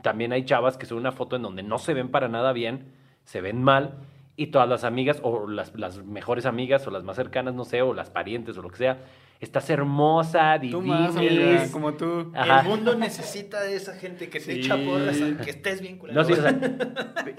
también 0.02 0.32
hay 0.32 0.44
chavas 0.44 0.76
que 0.76 0.86
suben 0.86 1.00
una 1.00 1.12
foto 1.12 1.36
en 1.36 1.42
donde 1.42 1.62
no 1.62 1.78
se 1.78 1.94
ven 1.94 2.10
para 2.10 2.28
nada 2.28 2.52
bien, 2.52 2.92
se 3.24 3.40
ven 3.40 3.62
mal, 3.62 3.94
y 4.36 4.48
todas 4.48 4.68
las 4.68 4.84
amigas, 4.84 5.18
o 5.22 5.48
las, 5.48 5.74
las 5.74 6.04
mejores 6.04 6.44
amigas, 6.46 6.86
o 6.86 6.90
las 6.90 7.02
más 7.04 7.16
cercanas, 7.16 7.54
no 7.54 7.64
sé, 7.64 7.82
o 7.82 7.94
las 7.94 8.10
parientes, 8.10 8.56
o 8.58 8.62
lo 8.62 8.68
que 8.68 8.76
sea, 8.76 8.98
estás 9.40 9.68
hermosa, 9.70 10.58
tú 10.70 10.80
más, 10.82 11.14
amiga, 11.16 11.66
como 11.70 11.92
tú. 11.94 12.32
Ajá. 12.34 12.60
El 12.60 12.66
mundo 12.68 12.94
necesita 12.94 13.62
de 13.62 13.76
esa 13.76 13.94
gente 13.94 14.28
que 14.30 14.38
te 14.40 14.44
Sí. 14.54 14.60
echa 14.60 14.76
porras, 14.76 15.16
que 15.44 15.50
estés 15.50 15.80
bien. 15.80 16.00
No, 16.12 16.24
sí, 16.24 16.32
o 16.32 16.36
sea, 16.36 16.58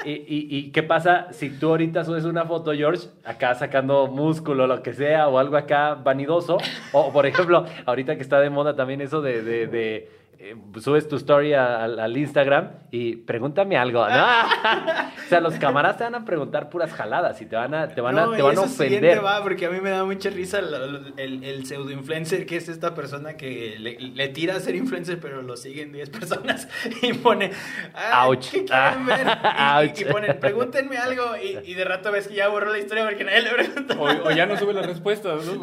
y, 0.05 0.11
y- 0.11 0.47
y 0.49 0.71
qué 0.71 0.83
pasa 0.83 1.27
si 1.31 1.49
tú 1.49 1.69
ahorita 1.69 2.03
subes 2.05 2.23
una 2.25 2.45
foto, 2.45 2.73
George, 2.73 3.07
acá 3.25 3.55
sacando 3.55 4.07
músculo, 4.07 4.67
lo 4.67 4.81
que 4.83 4.93
sea, 4.93 5.27
o 5.27 5.39
algo 5.39 5.57
acá 5.57 5.95
vanidoso? 5.95 6.57
O, 6.91 7.11
por 7.11 7.25
ejemplo, 7.25 7.65
ahorita 7.85 8.15
que 8.15 8.21
está 8.21 8.39
de 8.39 8.49
moda 8.49 8.75
también 8.75 9.01
eso 9.01 9.21
de, 9.21 9.41
de- 9.41 9.67
de 9.67 10.09
eh, 10.39 10.55
subes 10.81 11.07
tu 11.07 11.15
story 11.15 11.53
a- 11.53 11.83
al, 11.83 11.99
al 11.99 12.15
Instagram 12.17 12.69
y 12.91 13.15
pregúntame 13.17 13.75
algo, 13.77 14.07
¿no? 14.07 14.25
o 15.25 15.29
sea, 15.29 15.39
los 15.41 15.55
camaradas 15.55 15.97
te 15.97 16.03
van 16.03 16.15
a 16.15 16.25
preguntar 16.25 16.69
puras 16.69 16.93
jaladas 16.93 17.41
y 17.41 17.45
te 17.45 17.55
van 17.55 17.73
a, 17.73 17.87
te 17.87 18.01
van 18.01 18.17
a, 18.19 18.25
No, 18.27 18.31
te 18.33 18.39
y 18.39 18.41
van 18.43 18.57
a 18.57 18.61
ofender. 18.61 19.23
va, 19.23 19.41
porque 19.43 19.65
a 19.65 19.69
mí 19.69 19.81
me 19.81 19.89
da 19.89 20.03
mucha 20.05 20.29
risa 20.29 20.59
el, 20.59 21.13
el, 21.17 21.43
el 21.43 21.65
pseudo 21.65 21.89
influencer, 21.91 22.45
que 22.45 22.57
es 22.57 22.69
esta 22.69 22.93
persona 22.93 23.35
que 23.35 23.75
le, 23.79 23.99
le 23.99 24.27
tira 24.29 24.55
a 24.55 24.59
ser 24.59 24.75
influencer, 24.75 25.19
pero 25.19 25.41
lo 25.41 25.57
siguen 25.57 25.91
10 25.91 26.09
personas 26.11 26.67
y 27.01 27.13
pone, 27.13 27.51
"Ah, 27.93 28.27
Ouch. 28.27 28.51
¿qué 28.51 28.63
quieren 28.65 29.05
ver? 29.05 29.27
Y, 29.57 29.87
Ouch. 29.89 29.99
y, 29.99 30.01
y 30.01 30.05
ponen, 30.05 30.39
pregúntenme 30.39 30.97
algo, 30.97 31.35
y, 31.35 31.57
y 31.69 31.73
de 31.73 31.83
rato 31.83 32.11
ves 32.11 32.27
que 32.27 32.35
ya 32.35 32.47
borró 32.47 32.71
la 32.71 32.77
historia 32.77 33.05
porque 33.05 33.23
nadie 33.23 33.41
le 33.41 33.49
pregunta. 33.51 33.95
O, 33.97 34.27
o 34.27 34.31
ya 34.31 34.45
no 34.45 34.55
sube 34.57 34.73
las 34.73 34.85
respuestas, 34.85 35.45
¿no? 35.45 35.59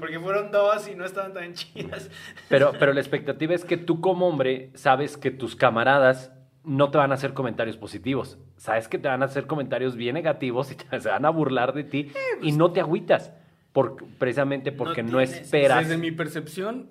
Porque 0.00 0.18
fueron 0.20 0.50
dos 0.50 0.88
y 0.88 0.94
no 0.94 1.04
estaban 1.04 1.32
tan 1.32 1.52
chidas. 1.54 2.08
Pero, 2.48 2.72
pero 2.78 2.92
la 2.92 3.00
expectativa 3.00 3.54
es 3.54 3.57
que 3.64 3.76
tú 3.76 4.00
como 4.00 4.28
hombre 4.28 4.70
sabes 4.74 5.16
que 5.16 5.30
tus 5.30 5.56
camaradas 5.56 6.32
no 6.64 6.90
te 6.90 6.98
van 6.98 7.12
a 7.12 7.14
hacer 7.14 7.32
comentarios 7.34 7.76
positivos. 7.76 8.38
Sabes 8.56 8.88
que 8.88 8.98
te 8.98 9.08
van 9.08 9.22
a 9.22 9.26
hacer 9.26 9.46
comentarios 9.46 9.96
bien 9.96 10.14
negativos 10.14 10.70
y 10.72 10.74
te, 10.76 11.00
se 11.00 11.08
van 11.08 11.24
a 11.24 11.30
burlar 11.30 11.72
de 11.72 11.84
ti 11.84 12.10
y 12.42 12.52
no 12.52 12.72
te 12.72 12.80
agüitas. 12.80 13.32
Por, 13.72 13.96
precisamente 14.18 14.72
porque 14.72 15.02
no, 15.02 15.18
tienes- 15.18 15.42
esperas. 15.42 15.80
Desde 15.86 15.98
mi 15.98 16.10
percepción, 16.10 16.88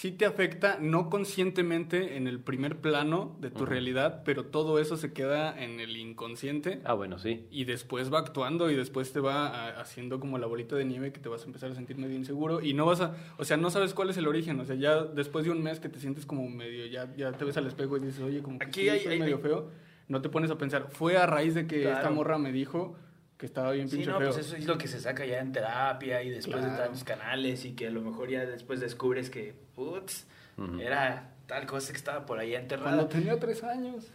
sí 0.00 0.12
te 0.12 0.24
afecta, 0.24 0.78
no 0.80 1.10
conscientemente 1.10 2.16
en 2.16 2.26
el 2.26 2.40
primer 2.40 2.78
plano 2.78 3.36
de 3.38 3.50
tu 3.50 3.66
realidad, 3.66 4.22
pero 4.24 4.46
todo 4.46 4.78
eso 4.78 4.96
se 4.96 5.12
queda 5.12 5.62
en 5.62 5.78
el 5.78 5.94
inconsciente 5.94 6.80
Ah, 6.84 6.94
bueno, 6.94 7.18
sí. 7.18 7.44
y 7.50 7.64
después 7.64 8.10
va 8.10 8.20
actuando 8.20 8.70
y 8.70 8.76
después 8.76 9.12
te 9.12 9.20
va 9.20 9.48
a- 9.48 9.78
haciendo 9.78 10.18
como 10.18 10.38
la 10.38 10.46
bolita 10.46 10.74
de 10.74 10.86
nieve 10.86 11.12
que 11.12 11.20
te 11.20 11.28
vas 11.28 11.42
a 11.42 11.46
empezar 11.46 11.70
a 11.70 11.74
sentir 11.74 11.98
medio 11.98 12.16
inseguro 12.16 12.62
y 12.62 12.72
no 12.72 12.86
vas 12.86 13.02
a, 13.02 13.14
o 13.36 13.44
sea, 13.44 13.58
no 13.58 13.68
sabes 13.70 13.92
cuál 13.92 14.08
es 14.08 14.16
el 14.16 14.26
origen, 14.26 14.58
o 14.58 14.64
sea, 14.64 14.74
ya 14.76 15.02
después 15.04 15.44
de 15.44 15.50
un 15.50 15.62
mes 15.62 15.80
que 15.80 15.90
te 15.90 15.98
sientes 16.00 16.24
como 16.24 16.48
medio, 16.48 16.86
ya, 16.86 17.14
ya 17.14 17.32
te 17.32 17.44
ves 17.44 17.58
al 17.58 17.66
espejo 17.66 17.98
y 17.98 18.00
dices, 18.00 18.22
oye, 18.22 18.40
como 18.42 18.58
que 18.58 18.64
Aquí 18.64 18.80
sí, 18.80 18.88
hay- 18.88 19.06
hay- 19.06 19.18
medio 19.18 19.36
hay- 19.36 19.42
feo, 19.42 19.70
no 20.08 20.22
te 20.22 20.30
pones 20.30 20.50
a 20.50 20.56
pensar, 20.56 20.86
fue 20.90 21.18
a 21.18 21.26
raíz 21.26 21.54
de 21.54 21.66
que 21.66 21.82
Claro. 21.82 21.96
esta 21.98 22.10
morra 22.10 22.38
me 22.38 22.52
dijo 22.52 22.96
que 23.40 23.46
estaba 23.46 23.72
bien 23.72 23.88
Sí, 23.88 23.96
pinche 23.96 24.10
no, 24.12 24.18
feo. 24.18 24.28
pues 24.32 24.46
eso 24.46 24.54
es 24.54 24.66
lo 24.66 24.76
que 24.76 24.86
se 24.86 25.00
saca 25.00 25.24
ya 25.24 25.38
en 25.40 25.50
terapia 25.52 26.22
y 26.22 26.28
después 26.30 26.62
de 26.62 26.68
Claro. 26.68 26.84
tantos 26.84 27.02
canales 27.04 27.64
y 27.64 27.72
que 27.72 27.86
a 27.88 27.90
lo 27.90 28.02
mejor 28.02 28.28
ya 28.28 28.44
después 28.44 28.80
descubres 28.80 29.30
que, 29.30 29.54
putz, 29.74 30.26
era 30.78 31.32
tal 31.46 31.66
cosa 31.66 31.90
que 31.92 31.96
estaba 31.96 32.26
por 32.26 32.38
ahí 32.38 32.50
Cuando 32.50 32.62
enterrada. 32.76 33.08
tenía 33.08 33.38
tres 33.40 33.64
años. 33.64 34.12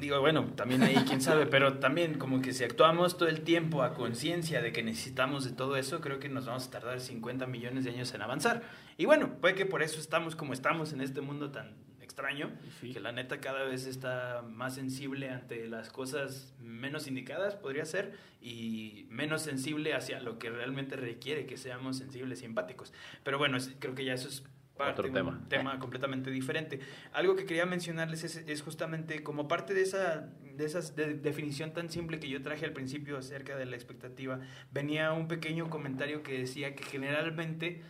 Digo, 0.00 0.20
bueno, 0.20 0.46
también 0.56 0.82
ahí 0.82 0.94
quién 1.06 1.20
sabe, 1.20 1.44
pero 1.46 1.74
también 1.78 2.18
como 2.18 2.40
que 2.40 2.52
si 2.54 2.64
actuamos 2.64 3.18
todo 3.18 3.28
el 3.28 3.42
tiempo 3.42 3.82
a 3.82 3.92
conciencia 3.94 4.62
de 4.62 4.72
que 4.72 4.82
necesitamos 4.82 5.44
de 5.44 5.52
todo 5.52 5.76
eso, 5.76 6.00
creo 6.00 6.18
que 6.18 6.28
nos 6.30 6.46
vamos 6.46 6.66
a 6.66 6.70
tardar 6.70 6.98
50 7.00 7.46
millones 7.46 7.84
de 7.84 7.90
años 7.90 8.12
en 8.14 8.22
avanzar. 8.22 8.62
Y 8.96 9.04
bueno, 9.04 9.34
puede 9.40 9.54
que 9.54 9.66
por 9.66 9.82
eso 9.82 10.00
estamos 10.00 10.34
como 10.34 10.54
estamos 10.54 10.92
en 10.94 11.02
este 11.02 11.20
mundo 11.20 11.50
tan 11.50 11.74
extraño, 12.16 12.50
Sí. 12.80 12.94
que 12.94 13.00
la 13.00 13.12
neta 13.12 13.40
cada 13.40 13.64
vez 13.64 13.86
está 13.86 14.42
más 14.48 14.74
sensible 14.74 15.28
ante 15.28 15.68
las 15.68 15.90
cosas 15.90 16.54
menos 16.58 17.06
indicadas, 17.08 17.56
podría 17.56 17.84
ser, 17.84 18.14
y 18.40 19.06
menos 19.10 19.42
sensible 19.42 19.92
hacia 19.92 20.20
lo 20.20 20.38
que 20.38 20.48
realmente 20.48 20.96
requiere 20.96 21.44
que 21.44 21.58
seamos 21.58 21.98
sensibles 21.98 22.40
y 22.40 22.46
empáticos. 22.46 22.94
Pero 23.22 23.36
bueno, 23.36 23.58
creo 23.80 23.94
que 23.94 24.06
ya 24.06 24.14
eso 24.14 24.28
es 24.28 24.42
parte, 24.78 24.92
Otro 25.02 25.08
un 25.08 25.12
tema. 25.14 25.44
tema 25.50 25.78
completamente 25.78 26.30
diferente. 26.30 26.80
Algo 27.12 27.36
que 27.36 27.44
quería 27.44 27.66
mencionarles 27.66 28.24
es, 28.24 28.36
es 28.36 28.62
justamente 28.62 29.22
como 29.22 29.46
parte 29.46 29.74
de 29.74 29.82
esa 29.82 30.30
de 30.56 30.64
esas 30.64 30.96
de- 30.96 31.12
definición 31.12 31.74
tan 31.74 31.90
simple 31.90 32.18
que 32.18 32.30
yo 32.30 32.40
traje 32.40 32.64
al 32.64 32.72
principio 32.72 33.18
acerca 33.18 33.58
de 33.58 33.66
la 33.66 33.76
expectativa, 33.76 34.40
venía 34.72 35.12
un 35.12 35.28
pequeño 35.28 35.68
comentario 35.68 36.22
que 36.22 36.38
decía 36.38 36.74
que 36.74 36.82
generalmente 36.82 37.82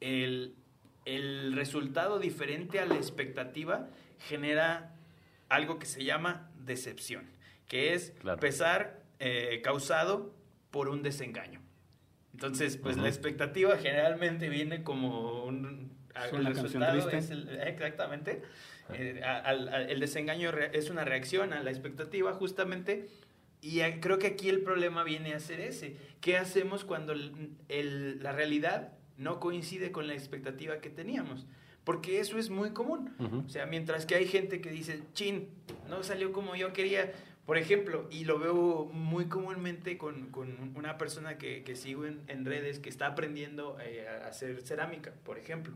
el, 0.00 0.54
el 1.04 1.52
resultado 1.54 2.18
diferente 2.18 2.80
a 2.80 2.86
la 2.86 2.96
expectativa 2.96 3.88
genera 4.28 4.94
algo 5.48 5.78
que 5.78 5.86
se 5.86 6.04
llama 6.04 6.50
decepción, 6.64 7.24
que 7.68 7.94
es 7.94 8.12
Claro. 8.20 8.38
pesar 8.40 9.00
eh, 9.18 9.60
causado 9.62 10.34
por 10.70 10.88
un 10.88 11.02
desengaño. 11.02 11.60
Entonces, 12.32 12.76
pues 12.76 12.96
la 12.96 13.08
expectativa 13.08 13.76
generalmente 13.76 14.48
viene 14.48 14.82
como 14.82 15.44
un... 15.44 15.90
Es 16.14 16.32
el 16.32 16.40
una 16.40 16.50
resultado 16.50 16.92
triste. 16.92 17.18
es 17.18 17.30
el- 17.30 17.48
exactamente. 17.60 18.42
Eh, 18.94 19.20
a- 19.24 19.38
al- 19.38 19.68
al- 19.68 19.90
el 19.90 20.00
desengaño 20.00 20.50
es 20.50 20.90
una 20.90 21.04
reacción 21.04 21.52
a 21.52 21.62
la 21.62 21.70
expectativa 21.70 22.32
justamente 22.32 23.08
y 23.62 23.80
creo 24.00 24.18
que 24.18 24.28
aquí 24.28 24.48
el 24.48 24.62
problema 24.62 25.04
viene 25.04 25.34
a 25.34 25.40
ser 25.40 25.60
ese. 25.60 25.96
¿Qué 26.20 26.36
hacemos 26.38 26.84
cuando 26.84 27.12
el- 27.12 27.50
el- 27.68 28.22
la 28.22 28.32
realidad 28.32 28.92
no 29.20 29.38
coincide 29.38 29.92
con 29.92 30.06
la 30.06 30.14
expectativa 30.14 30.80
que 30.80 30.90
teníamos? 30.90 31.46
Porque 31.84 32.20
eso 32.20 32.38
es 32.38 32.50
muy 32.50 32.70
común. 32.70 33.14
Ujú. 33.18 33.44
O 33.46 33.48
sea, 33.48 33.66
mientras 33.66 34.06
que 34.06 34.14
hay 34.14 34.26
gente 34.26 34.60
que 34.60 34.70
dice, 34.70 35.02
chin, 35.12 35.48
no 35.88 36.02
salió 36.02 36.32
como 36.32 36.56
yo 36.56 36.72
quería, 36.72 37.12
por 37.46 37.58
ejemplo, 37.58 38.08
y 38.10 38.24
lo 38.24 38.38
veo 38.38 38.86
muy 38.92 39.26
comúnmente 39.26 39.98
con, 39.98 40.30
con 40.30 40.72
una 40.76 40.98
persona 40.98 41.38
que, 41.38 41.62
que 41.62 41.76
sigo 41.76 42.06
en, 42.06 42.22
en 42.28 42.44
redes 42.44 42.78
que 42.78 42.88
está 42.88 43.06
aprendiendo 43.06 43.78
eh, 43.80 44.06
a 44.08 44.28
hacer 44.28 44.62
cerámica, 44.62 45.12
por 45.24 45.38
ejemplo. 45.38 45.74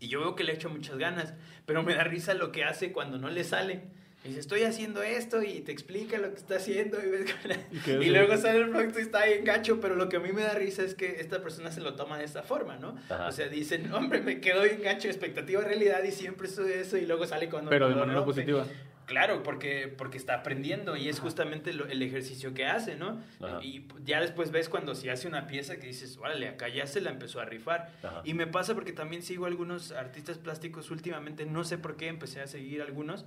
Y 0.00 0.08
yo 0.08 0.20
veo 0.20 0.34
que 0.34 0.44
le 0.44 0.52
echa 0.52 0.68
muchas 0.68 0.96
ganas, 0.96 1.34
pero 1.66 1.82
me 1.82 1.94
da 1.94 2.04
risa 2.04 2.34
lo 2.34 2.52
que 2.52 2.64
hace 2.64 2.92
cuando 2.92 3.18
no 3.18 3.28
le 3.28 3.44
sale. 3.44 3.82
Dice, 4.24 4.40
estoy 4.40 4.62
haciendo 4.64 5.02
esto 5.02 5.42
y 5.42 5.60
te 5.60 5.70
explica 5.70 6.18
lo 6.18 6.30
que 6.30 6.38
está 6.38 6.56
haciendo 6.56 6.98
y, 7.00 7.08
ves 7.08 7.34
¿Y 7.88 7.90
y 7.90 8.10
luego 8.10 8.36
sale 8.36 8.58
el 8.58 8.70
producto 8.70 8.98
y 8.98 9.02
está 9.02 9.20
ahí 9.20 9.34
en 9.34 9.44
gacho, 9.44 9.80
pero 9.80 9.94
lo 9.94 10.08
que 10.08 10.16
a 10.16 10.20
mí 10.20 10.32
me 10.32 10.42
da 10.42 10.54
risa 10.54 10.82
es 10.82 10.94
que 10.94 11.20
esta 11.20 11.40
persona 11.40 11.70
se 11.70 11.80
lo 11.80 11.94
toma 11.94 12.18
de 12.18 12.24
esta 12.24 12.42
forma, 12.42 12.76
¿no? 12.76 12.96
Ajá. 13.08 13.28
O 13.28 13.32
sea, 13.32 13.48
dicen, 13.48 13.92
hombre, 13.92 14.20
me 14.20 14.40
quedo 14.40 14.64
en 14.64 14.82
gacho, 14.82 15.08
expectativa, 15.08 15.62
realidad 15.62 16.02
y 16.02 16.10
siempre 16.10 16.48
sube 16.48 16.80
eso 16.80 16.96
y 16.96 17.06
luego 17.06 17.26
sale 17.26 17.48
cuando... 17.48 17.70
Pero 17.70 17.88
de 17.88 17.94
manera 17.94 18.24
positiva. 18.24 18.66
Claro, 19.08 19.42
porque, 19.42 19.92
porque 19.98 20.18
está 20.18 20.34
aprendiendo 20.34 20.96
y 20.96 21.08
es 21.08 21.18
justamente 21.18 21.72
lo- 21.72 21.86
el 21.86 22.00
ejercicio 22.02 22.54
que 22.54 22.66
hace, 22.66 22.94
¿no? 22.94 23.20
Ajá. 23.42 23.58
Y 23.62 23.86
ya 24.04 24.20
después 24.20 24.50
ves 24.52 24.68
cuando 24.68 24.94
se 24.94 25.10
hace 25.10 25.26
una 25.26 25.46
pieza 25.48 25.78
que 25.78 25.86
dices, 25.88 26.16
órale, 26.18 26.46
acá 26.48 26.68
ya 26.68 26.86
se 26.86 27.00
la 27.00 27.10
empezó 27.10 27.40
a 27.40 27.44
rifar. 27.46 27.90
Ajá. 28.02 28.20
Y 28.24 28.34
me 28.34 28.46
pasa 28.46 28.74
porque 28.74 28.92
también 28.92 29.22
sigo 29.22 29.46
algunos 29.46 29.92
artistas 29.92 30.38
plásticos 30.38 30.90
últimamente, 30.90 31.46
no 31.46 31.64
sé 31.64 31.78
por 31.78 31.96
qué, 31.96 32.08
empecé 32.08 32.40
a 32.42 32.46
seguir 32.46 32.82
algunos 32.82 33.24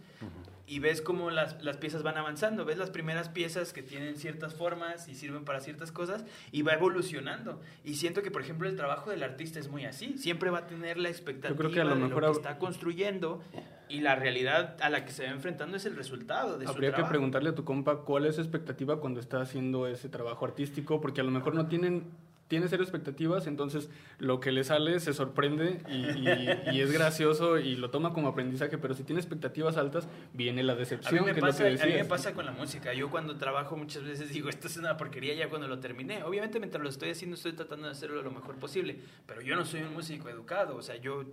y 0.67 0.79
ves 0.79 1.01
cómo 1.01 1.31
las, 1.31 1.61
las 1.63 1.77
piezas 1.77 2.03
van 2.03 2.17
avanzando, 2.17 2.63
ves 2.63 2.77
las 2.77 2.91
primeras 2.91 3.27
piezas 3.27 3.73
que 3.73 3.81
tienen 3.83 4.15
ciertas 4.15 4.53
formas 4.53 5.07
y 5.09 5.15
sirven 5.15 5.43
para 5.43 5.59
ciertas 5.59 5.91
cosas 5.91 6.23
y 6.51 6.61
va 6.61 6.73
evolucionando. 6.73 7.59
Y 7.83 7.95
siento 7.95 8.21
que, 8.21 8.29
por 8.31 8.41
ejemplo, 8.43 8.69
el 8.69 8.75
trabajo 8.77 9.09
del 9.09 9.23
artista 9.23 9.59
es 9.59 9.67
muy 9.67 9.85
así, 9.85 10.17
siempre 10.17 10.49
va 10.51 10.59
a 10.59 10.67
tener 10.67 10.97
la 10.97 11.09
expectativa 11.09 11.57
creo 11.57 11.71
que 11.71 11.81
a 11.81 11.83
lo 11.85 11.95
de 11.95 12.01
mejor 12.01 12.21
lo 12.21 12.31
que 12.31 12.37
está 12.37 12.57
construyendo 12.59 13.43
y 13.91 14.01
la 14.01 14.15
realidad 14.15 14.77
a 14.81 14.89
la 14.89 15.05
que 15.05 15.11
se 15.11 15.25
va 15.25 15.31
enfrentando 15.31 15.77
es 15.77 15.85
el 15.85 15.95
resultado 15.95 16.57
de 16.57 16.65
su 16.65 16.71
Habría 16.71 16.93
que 16.93 17.03
preguntarle 17.03 17.49
a 17.49 17.55
tu 17.55 17.63
compa 17.65 17.97
cuál 18.01 18.25
es 18.25 18.35
su 18.35 18.41
expectativa 18.41 18.99
cuando 18.99 19.19
está 19.19 19.41
haciendo 19.41 19.87
ese 19.87 20.09
trabajo 20.09 20.45
artístico, 20.45 21.01
porque 21.01 21.21
a 21.21 21.23
lo 21.23 21.31
mejor 21.31 21.53
no 21.55 21.67
tienen, 21.67 22.05
tiene 22.47 22.67
cero 22.67 22.83
expectativas, 22.83 23.47
entonces 23.47 23.89
lo 24.19 24.39
que 24.41 24.51
le 24.51 24.63
sale 24.65 24.99
se 24.99 25.13
sorprende 25.13 25.81
y, 25.87 25.93
y- 25.93 26.75
y 26.77 26.81
es 26.81 26.91
gracioso 26.91 27.57
y 27.59 27.75
lo 27.77 27.89
toma 27.91 28.11
como 28.13 28.27
aprendizaje, 28.27 28.77
pero 28.77 28.93
si 28.93 29.03
tiene 29.03 29.21
expectativas 29.21 29.77
altas, 29.77 30.07
viene 30.33 30.61
la 30.63 30.73
A 30.73 30.75
mí, 30.75 30.79
decepción, 30.81 31.25
me 31.25 31.33
que 31.33 31.39
pasa, 31.41 31.67
es 31.67 31.75
lo 31.75 31.79
a 31.79 31.87
que 31.87 31.93
mí 31.93 31.97
me 31.99 32.05
pasa 32.05 32.33
con 32.33 32.45
la 32.45 32.51
música. 32.51 32.93
Yo 32.93 33.09
cuando 33.09 33.37
trabajo 33.37 33.77
muchas 33.77 34.03
veces 34.03 34.29
digo, 34.29 34.49
esto 34.49 34.67
es 34.67 34.75
una 34.77 34.97
porquería 34.97 35.33
ya 35.33 35.49
cuando 35.49 35.67
lo 35.69 35.79
terminé. 35.79 36.23
Obviamente 36.23 36.59
mientras 36.59 36.83
lo 36.83 36.89
estoy 36.89 37.11
haciendo 37.11 37.35
estoy 37.35 37.53
tratando 37.53 37.85
de 37.85 37.91
hacerlo 37.93 38.21
lo 38.21 38.31
mejor 38.31 38.55
posible, 38.57 38.99
pero 39.25 39.41
yo 39.41 39.55
no 39.55 39.63
soy 39.65 39.81
un 39.83 39.93
músico 39.93 40.27
educado. 40.27 40.75
O 40.75 40.81
sea, 40.81 40.97
yo 40.97 41.23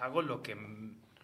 hago 0.00 0.22
lo 0.22 0.42
que 0.42 0.54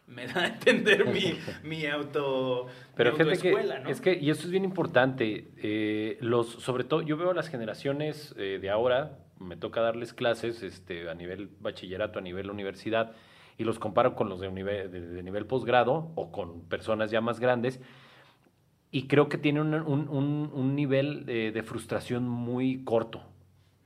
me 0.06 0.26
da 0.26 0.42
a 0.42 0.46
entender 0.48 1.06
mi, 1.06 1.34
mi 1.64 1.86
auto 1.86 2.66
Pero 2.94 3.12
mi 3.12 3.18
fíjate 3.18 3.38
que 3.40 3.52
¿no? 3.80 3.88
es 3.88 4.00
que, 4.00 4.14
y 4.14 4.30
esto 4.30 4.44
es 4.44 4.50
bien 4.50 4.64
importante, 4.64 5.48
eh, 5.56 6.18
los, 6.20 6.48
sobre 6.48 6.84
todo, 6.84 7.02
yo 7.02 7.16
veo 7.16 7.30
a 7.30 7.34
las 7.34 7.48
generaciones 7.48 8.34
eh, 8.38 8.58
de 8.60 8.70
ahora, 8.70 9.18
me 9.38 9.56
toca 9.56 9.80
darles 9.80 10.12
clases 10.14 10.62
este, 10.62 11.08
a 11.08 11.14
nivel 11.14 11.48
bachillerato, 11.60 12.18
a 12.18 12.22
nivel 12.22 12.50
universidad, 12.50 13.12
y 13.56 13.64
los 13.64 13.78
comparo 13.78 14.14
con 14.14 14.28
los 14.28 14.40
de, 14.40 14.48
unive- 14.50 14.88
de- 14.88 15.00
de 15.00 15.22
nivel 15.22 15.46
posgrado 15.46 16.10
o 16.16 16.30
con 16.32 16.62
personas 16.68 17.10
ya 17.10 17.20
más 17.20 17.40
grandes, 17.40 17.80
y 18.90 19.06
creo 19.08 19.28
que 19.28 19.38
tienen 19.38 19.74
un, 19.74 19.82
un- 19.82 20.08
un- 20.08 20.50
un 20.52 20.74
nivel 20.76 21.24
de, 21.26 21.50
de 21.50 21.62
frustración 21.62 22.28
muy 22.28 22.84
corto. 22.84 23.22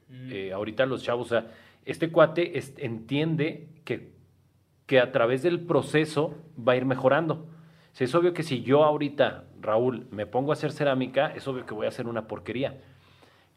Mm. 0.09 0.33
Eh, 0.33 0.53
ahorita 0.53 0.85
los 0.85 1.03
chavos, 1.03 1.27
o 1.29 1.31
sea, 1.31 1.51
este 1.87 2.11
cuate 2.11 2.59
es- 2.59 2.75
entiende 2.77 3.69
que, 3.85 4.13
que 4.89 4.99
a 4.99 5.13
través 5.13 5.43
del 5.43 5.61
proceso 5.61 6.35
va 6.59 6.73
a 6.73 6.77
ir 6.77 6.87
mejorando. 6.87 7.47
O 8.01 8.05
es 8.05 8.15
obvio 8.15 8.33
que 8.33 8.43
si 8.43 8.63
yo 8.63 8.85
ahorita, 8.85 9.45
Raúl, 9.61 10.07
me 10.11 10.25
pongo 10.25 10.51
a 10.51 10.55
hacer 10.55 10.73
cerámica, 10.73 11.29
es 11.37 11.47
obvio 11.47 11.67
que 11.67 11.75
voy 11.75 11.85
a 11.85 11.91
hacer 11.91 12.07
una 12.07 12.27
porquería. 12.27 12.79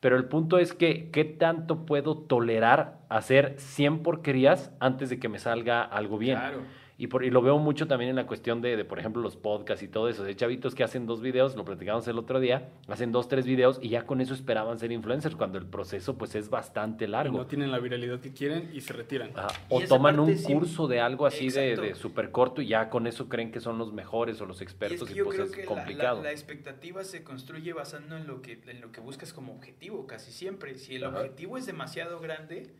Pero 0.02 0.18
el 0.18 0.26
punto 0.26 0.58
es 0.58 0.74
que, 0.74 1.10
¿qué 1.10 1.24
tanto 1.24 1.86
puedo 1.86 2.18
tolerar 2.18 3.00
hacer 3.08 3.56
100 3.58 4.04
porquerías 4.04 4.74
antes 4.80 5.10
de 5.10 5.20
que 5.20 5.30
me 5.30 5.40
salga 5.40 5.84
algo 5.84 6.18
bien? 6.18 6.38
Claro. 6.38 6.60
Y, 7.02 7.08
por, 7.08 7.24
y 7.24 7.32
lo 7.32 7.42
veo 7.42 7.58
mucho 7.58 7.88
también 7.88 8.12
en 8.12 8.16
la 8.16 8.28
cuestión 8.28 8.62
de, 8.62 8.78
de, 8.78 8.86
por 8.86 9.00
ejemplo, 9.00 9.24
los 9.24 9.36
podcasts 9.36 9.82
y 9.82 9.88
todo 9.88 10.08
eso. 10.08 10.24
De 10.24 10.36
chavitos 10.36 10.76
que 10.76 10.84
hacen 10.84 11.08
dos 11.08 11.20
videos, 11.20 11.56
lo 11.56 11.66
platicamos 11.66 12.08
el 12.08 12.20
otro 12.20 12.40
día, 12.40 12.70
hacen 12.88 13.12
dos, 13.12 13.28
tres 13.28 13.48
videos 13.48 13.80
y 13.82 13.90
ya 13.90 14.06
con 14.06 14.22
eso 14.22 14.36
esperaban 14.36 14.78
ser 14.78 14.92
influencers, 14.92 15.36
cuando 15.36 15.58
el 15.58 15.66
proceso 15.66 16.16
pues 16.16 16.36
es 16.36 16.52
bastante 16.52 17.08
largo. 17.08 17.34
Y 17.34 17.38
no 17.40 17.48
tienen 17.48 17.72
la 17.72 17.80
viralidad 17.80 18.20
que 18.20 18.32
quieren 18.34 18.70
y 18.72 18.82
se 18.82 18.94
retiran. 18.94 19.32
Ajá. 19.34 19.48
O 19.70 19.82
toman 19.82 20.20
un 20.20 20.36
curso 20.44 20.88
de 20.88 21.00
algo 21.00 21.26
así 21.26 21.50
de, 21.50 21.76
de 21.76 21.96
súper 21.96 22.30
corto 22.30 22.62
y 22.62 22.68
ya 22.68 22.92
con 22.92 23.08
eso 23.08 23.28
creen 23.28 23.52
que 23.52 23.62
son 23.62 23.80
los 23.80 23.92
mejores 23.94 24.40
o 24.40 24.46
los 24.46 24.62
expertos 24.62 25.10
y, 25.10 25.14
es 25.14 25.16
que 25.16 25.22
y 25.22 25.24
pues 25.24 25.38
creo 25.38 25.48
es 25.48 25.56
que 25.56 25.66
complicado. 25.66 26.18
La, 26.18 26.26
la, 26.26 26.32
expectativa 26.34 27.04
se 27.04 27.24
construye 27.24 27.74
basando 27.74 28.16
en 28.16 28.28
lo 28.28 28.44
que, 28.44 28.62
en 28.68 28.80
lo 28.80 28.92
que 28.92 29.02
buscas 29.02 29.34
como 29.34 29.54
objetivo 29.54 30.06
casi 30.06 30.32
siempre. 30.32 30.78
Si 30.78 30.98
el 30.98 31.06
Ajá. 31.06 31.18
objetivo 31.18 31.58
es 31.58 31.66
demasiado 31.66 32.20
grande, 32.20 32.76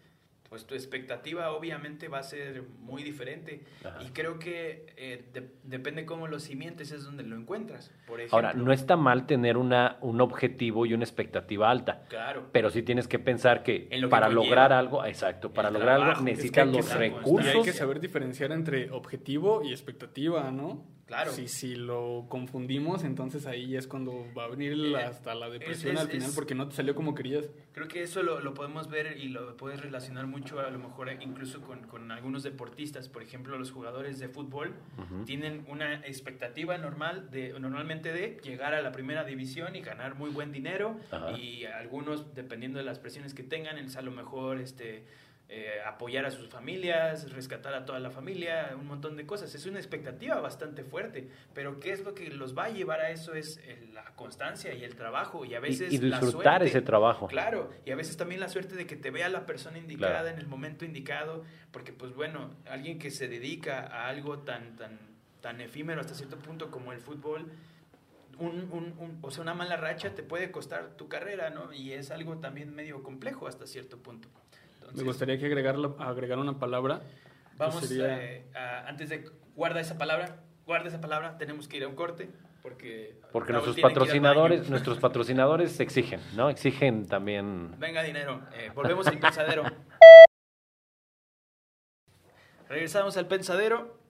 pues 0.52 0.66
tu 0.66 0.76
expectativa 0.76 1.50
obviamente 1.54 2.10
va 2.10 2.20
a 2.20 2.24
ser 2.24 2.64
muy 2.82 3.04
diferente. 3.04 3.64
Ajá. 3.86 4.04
Y 4.04 4.10
creo 4.10 4.38
que 4.38 4.86
eh, 4.98 5.24
de, 5.32 5.50
depende 5.64 6.06
cómo 6.06 6.28
lo 6.28 6.42
simientes 6.42 6.92
es 6.92 7.06
donde 7.06 7.24
lo 7.24 7.38
encuentras. 7.38 7.90
Por 8.06 8.20
ejemplo, 8.20 8.36
Ahora, 8.36 8.52
no 8.52 8.74
está 8.74 8.98
mal 8.98 9.26
tener 9.28 9.56
una, 9.56 9.98
un 10.02 10.20
objetivo 10.20 10.86
y 10.86 10.94
una 10.94 11.06
expectativa 11.06 11.72
alta. 11.72 12.04
Claro. 12.10 12.50
Pero 12.52 12.70
sí 12.70 12.84
tienes 12.84 13.08
que 13.08 13.18
pensar 13.18 13.64
que, 13.64 13.88
En 13.92 14.02
lo 14.02 14.10
que 14.10 14.12
para 14.12 14.26
conlleva. 14.26 14.44
lograr 14.44 14.74
algo, 14.74 15.06
exacto, 15.06 15.54
para 15.54 15.72
lograr 15.72 16.00
trabajo, 16.00 16.20
algo 16.20 16.30
es 16.30 16.36
necesitas 16.36 16.66
hay 16.66 16.72
que 16.74 16.78
los 16.80 16.94
recursos. 16.96 17.56
Y 17.56 17.58
hay 17.58 17.64
que 17.64 17.72
saber 17.72 18.02
diferenciar 18.02 18.52
entre 18.52 18.92
objetivo 18.92 19.64
y 19.64 19.72
expectativa, 19.72 20.52
¿no? 20.52 20.86
Claro. 21.12 21.32
Si, 21.34 21.50
si 21.50 21.76
lo 21.76 22.26
confundimos, 22.30 23.04
entonces 23.04 23.46
ahí 23.46 23.76
es 23.76 23.86
cuando 23.86 24.26
va 24.38 24.46
a 24.46 24.48
venir 24.48 24.78
la- 24.78 25.10
hasta 25.10 25.36
la 25.36 25.50
depresión 25.50 25.96
es- 25.96 26.02
al 26.02 26.08
final 26.08 26.30
es- 26.30 26.36
porque 26.36 26.56
no 26.56 26.70
te 26.70 26.76
salió 26.78 26.96
como 26.96 27.14
querías. 27.14 27.50
Creo 27.74 27.90
que 27.90 28.02
eso 28.02 28.24
lo, 28.24 28.40
lo 28.40 28.54
podemos 28.54 28.90
ver 28.90 29.18
y 29.18 29.28
lo 29.28 29.58
puedes 29.58 29.82
relacionar 29.82 30.26
mucho 30.28 30.60
a 30.62 30.70
lo 30.70 30.80
mejor 30.80 31.10
incluso 31.22 31.60
con, 31.62 31.82
con 31.88 32.12
algunos 32.12 32.44
deportistas. 32.44 33.10
Por 33.10 33.24
ejemplo, 33.24 33.58
los 33.60 33.72
jugadores 33.72 34.20
de 34.20 34.30
fútbol 34.30 34.74
tienen 35.26 35.66
una 35.68 35.96
expectativa 36.06 36.78
normal 36.78 37.30
de 37.30 37.60
normalmente 37.60 38.14
de 38.14 38.40
llegar 38.44 38.74
a 38.74 38.82
la 38.82 38.94
primera 38.94 39.26
división 39.26 39.76
y 39.76 39.82
ganar 39.82 40.16
muy 40.16 40.30
buen 40.30 40.54
dinero 40.54 40.98
y 41.38 41.66
algunos 41.66 42.34
dependiendo 42.34 42.80
de 42.80 42.86
las 42.86 43.00
presiones 43.00 43.34
que 43.34 43.44
tengan 43.44 43.78
es 43.78 43.98
a 43.98 44.02
lo 44.02 44.12
mejor 44.12 44.60
este 44.60 45.04
eh, 45.54 45.82
apoyar 45.86 46.26
a 46.26 46.32
sus 46.32 46.48
familias, 46.48 47.30
rescatar 47.34 47.74
a 47.74 47.84
toda 47.84 48.00
la 48.00 48.10
familia, 48.10 48.72
un 48.80 48.88
montón 48.88 49.18
de 49.18 49.26
cosas. 49.26 49.54
Es 49.54 49.66
una 49.66 49.80
expectativa 49.80 50.40
bastante 50.40 50.86
fuerte, 50.86 51.28
pero 51.54 51.78
¿qué 51.82 51.92
es 51.92 52.06
lo 52.06 52.14
que 52.16 52.30
los 52.30 52.58
va 52.58 52.66
a 52.66 52.70
llevar 52.70 53.02
a 53.02 53.10
eso? 53.10 53.34
Es 53.34 53.60
la 53.92 54.06
constancia 54.16 54.74
y 54.74 54.86
el 54.86 54.96
trabajo 54.96 55.44
y 55.44 55.54
a 55.54 55.60
veces 55.60 55.92
y 55.92 55.98
disfrutar 55.98 56.32
suerte. 56.62 56.66
ese 56.68 56.82
trabajo. 56.82 57.28
Claro, 57.28 57.70
y 57.86 57.92
a 57.92 57.98
veces 57.98 58.16
también 58.16 58.40
la 58.40 58.48
suerte 58.48 58.76
de 58.76 58.88
que 58.88 58.96
te 58.96 59.12
vea 59.12 59.28
la 59.28 59.46
persona 59.46 59.78
indicada 59.78 60.22
Claro. 60.22 60.28
en 60.30 60.40
el 60.40 60.48
momento 60.48 60.86
indicado, 60.86 61.44
porque 61.72 61.92
pues 61.92 62.16
bueno, 62.16 62.52
alguien 62.70 62.98
que 62.98 63.12
se 63.12 63.28
dedica 63.28 63.82
a 63.88 64.08
algo 64.08 64.40
tan, 64.40 64.78
tan, 64.78 65.00
tan 65.42 65.60
efímero 65.60 66.00
hasta 66.00 66.14
cierto 66.16 66.38
punto 66.38 66.72
como 66.72 66.94
el 66.94 67.00
fútbol, 67.02 67.52
un, 68.40 68.70
un- 68.72 68.96
un- 68.98 69.20
o 69.22 69.30
sea, 69.32 69.42
una 69.44 69.54
mala 69.54 69.76
racha 69.76 70.16
te 70.16 70.24
puede 70.24 70.50
costar 70.50 70.96
tu 70.96 71.10
carrera, 71.10 71.50
¿no? 71.50 71.74
Y 71.74 71.92
es 71.92 72.10
algo 72.10 72.38
también 72.38 72.74
medio 72.74 73.04
complejo 73.04 73.48
hasta 73.48 73.68
cierto 73.68 73.98
punto. 73.98 74.30
Entonces, 74.92 75.04
Me 75.06 75.10
gustaría 75.10 75.38
que 75.40 75.46
agregar, 75.46 75.78
la- 75.78 75.96
agregar 76.00 76.38
una 76.38 76.60
palabra. 76.60 77.02
Vamos, 77.58 77.86
sería- 77.88 78.22
eh, 78.22 78.46
a- 78.54 78.88
antes 78.90 79.08
de 79.10 79.24
guarda 79.56 79.80
esa 79.80 79.98
palabra, 79.98 80.44
guarda 80.66 80.90
esa 80.90 81.00
palabra, 81.00 81.38
tenemos 81.38 81.68
que 81.68 81.78
ir 81.78 81.84
a 81.84 81.88
un 81.88 81.96
corte, 81.96 82.30
porque... 82.62 83.20
Porque 83.32 83.54
nuestros 83.54 83.80
patrocinadores, 83.80 84.70
nuestros 84.70 85.00
patrocinadores 85.00 85.80
exigen, 85.80 86.20
¿no? 86.36 86.50
Exigen 86.50 87.08
también. 87.08 87.76
Venga 87.80 88.04
dinero, 88.04 88.42
Eh, 88.54 88.70
volvemos 88.76 89.08
al 89.08 89.18
pensadero. 89.20 89.64
Regresamos 92.68 93.16
al 93.18 93.28
pensadero. 93.28 94.01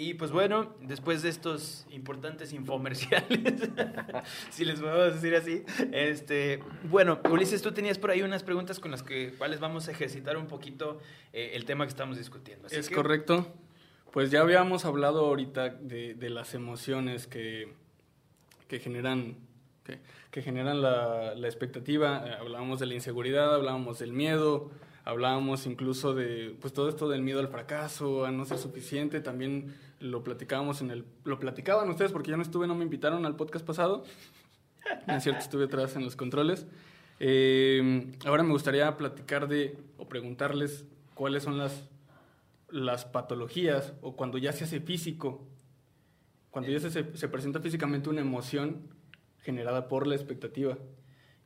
Y 0.00 0.14
pues 0.14 0.30
bueno, 0.30 0.76
después 0.80 1.22
de 1.22 1.28
estos 1.28 1.84
importantes 1.90 2.52
infomerciales, 2.52 3.68
si 4.50 4.64
les 4.64 4.78
podemos 4.78 5.12
decir 5.20 5.34
así, 5.34 5.64
este, 5.90 6.60
bueno, 6.84 7.18
Ulises, 7.28 7.62
tú 7.62 7.72
tenías 7.72 7.98
por 7.98 8.12
ahí 8.12 8.22
unas 8.22 8.44
preguntas 8.44 8.78
con 8.78 8.92
las 8.92 9.02
que, 9.02 9.32
cuales 9.36 9.58
vamos 9.58 9.88
a 9.88 9.90
ejercitar 9.90 10.36
un 10.36 10.46
poquito 10.46 11.00
eh, 11.32 11.50
el 11.54 11.64
tema 11.64 11.84
que 11.84 11.88
estamos 11.88 12.16
discutiendo. 12.16 12.68
Así 12.68 12.76
Es 12.76 12.88
que- 12.88 12.94
correcto. 12.94 13.52
Pues 14.12 14.30
ya 14.30 14.40
habíamos 14.40 14.84
hablado 14.84 15.26
ahorita 15.26 15.68
de, 15.70 16.14
de 16.14 16.30
las 16.30 16.54
emociones 16.54 17.26
que, 17.26 17.74
que 18.68 18.78
generan, 18.78 19.36
que, 19.84 19.98
que 20.30 20.42
generan 20.42 20.80
la, 20.80 21.34
la 21.34 21.46
expectativa. 21.48 22.18
Hablábamos 22.38 22.78
de 22.78 22.86
la 22.86 22.94
inseguridad, 22.94 23.52
hablábamos 23.52 23.98
del 23.98 24.12
miedo, 24.12 24.70
hablábamos 25.04 25.66
incluso 25.66 26.14
de 26.14 26.56
pues 26.60 26.72
todo 26.72 26.88
esto 26.88 27.08
del 27.08 27.20
miedo 27.22 27.40
al 27.40 27.48
fracaso, 27.48 28.24
a 28.24 28.30
no 28.30 28.44
ser 28.46 28.58
suficiente. 28.58 29.20
También 29.20 29.74
lo 30.00 30.22
platicábamos 30.22 30.80
en 30.80 30.90
el, 30.90 31.04
lo 31.24 31.38
platicaban 31.38 31.88
ustedes 31.88 32.12
porque 32.12 32.30
yo 32.30 32.36
no 32.36 32.42
estuve, 32.42 32.66
no 32.66 32.74
me 32.74 32.84
invitaron 32.84 33.26
al 33.26 33.36
podcast 33.36 33.64
pasado. 33.64 34.04
Cierto, 35.20 35.40
estuve 35.40 35.64
atrás 35.64 35.96
en 35.96 36.04
los 36.04 36.16
controles. 36.16 36.66
Eh, 37.20 38.12
ahora 38.24 38.42
me 38.42 38.52
gustaría 38.52 38.96
platicar 38.96 39.48
de 39.48 39.76
o 39.96 40.08
preguntarles 40.08 40.84
cuáles 41.14 41.42
son 41.42 41.58
las 41.58 41.88
las 42.70 43.04
patologías 43.04 43.94
o 44.02 44.16
cuando 44.16 44.38
ya 44.38 44.52
se 44.52 44.64
hace 44.64 44.80
físico, 44.80 45.46
cuando 46.50 46.70
ya 46.70 46.80
se, 46.80 46.90
se 46.90 47.28
presenta 47.28 47.60
físicamente 47.60 48.10
una 48.10 48.20
emoción 48.20 48.88
generada 49.40 49.88
por 49.88 50.06
la 50.06 50.14
expectativa. 50.14 50.76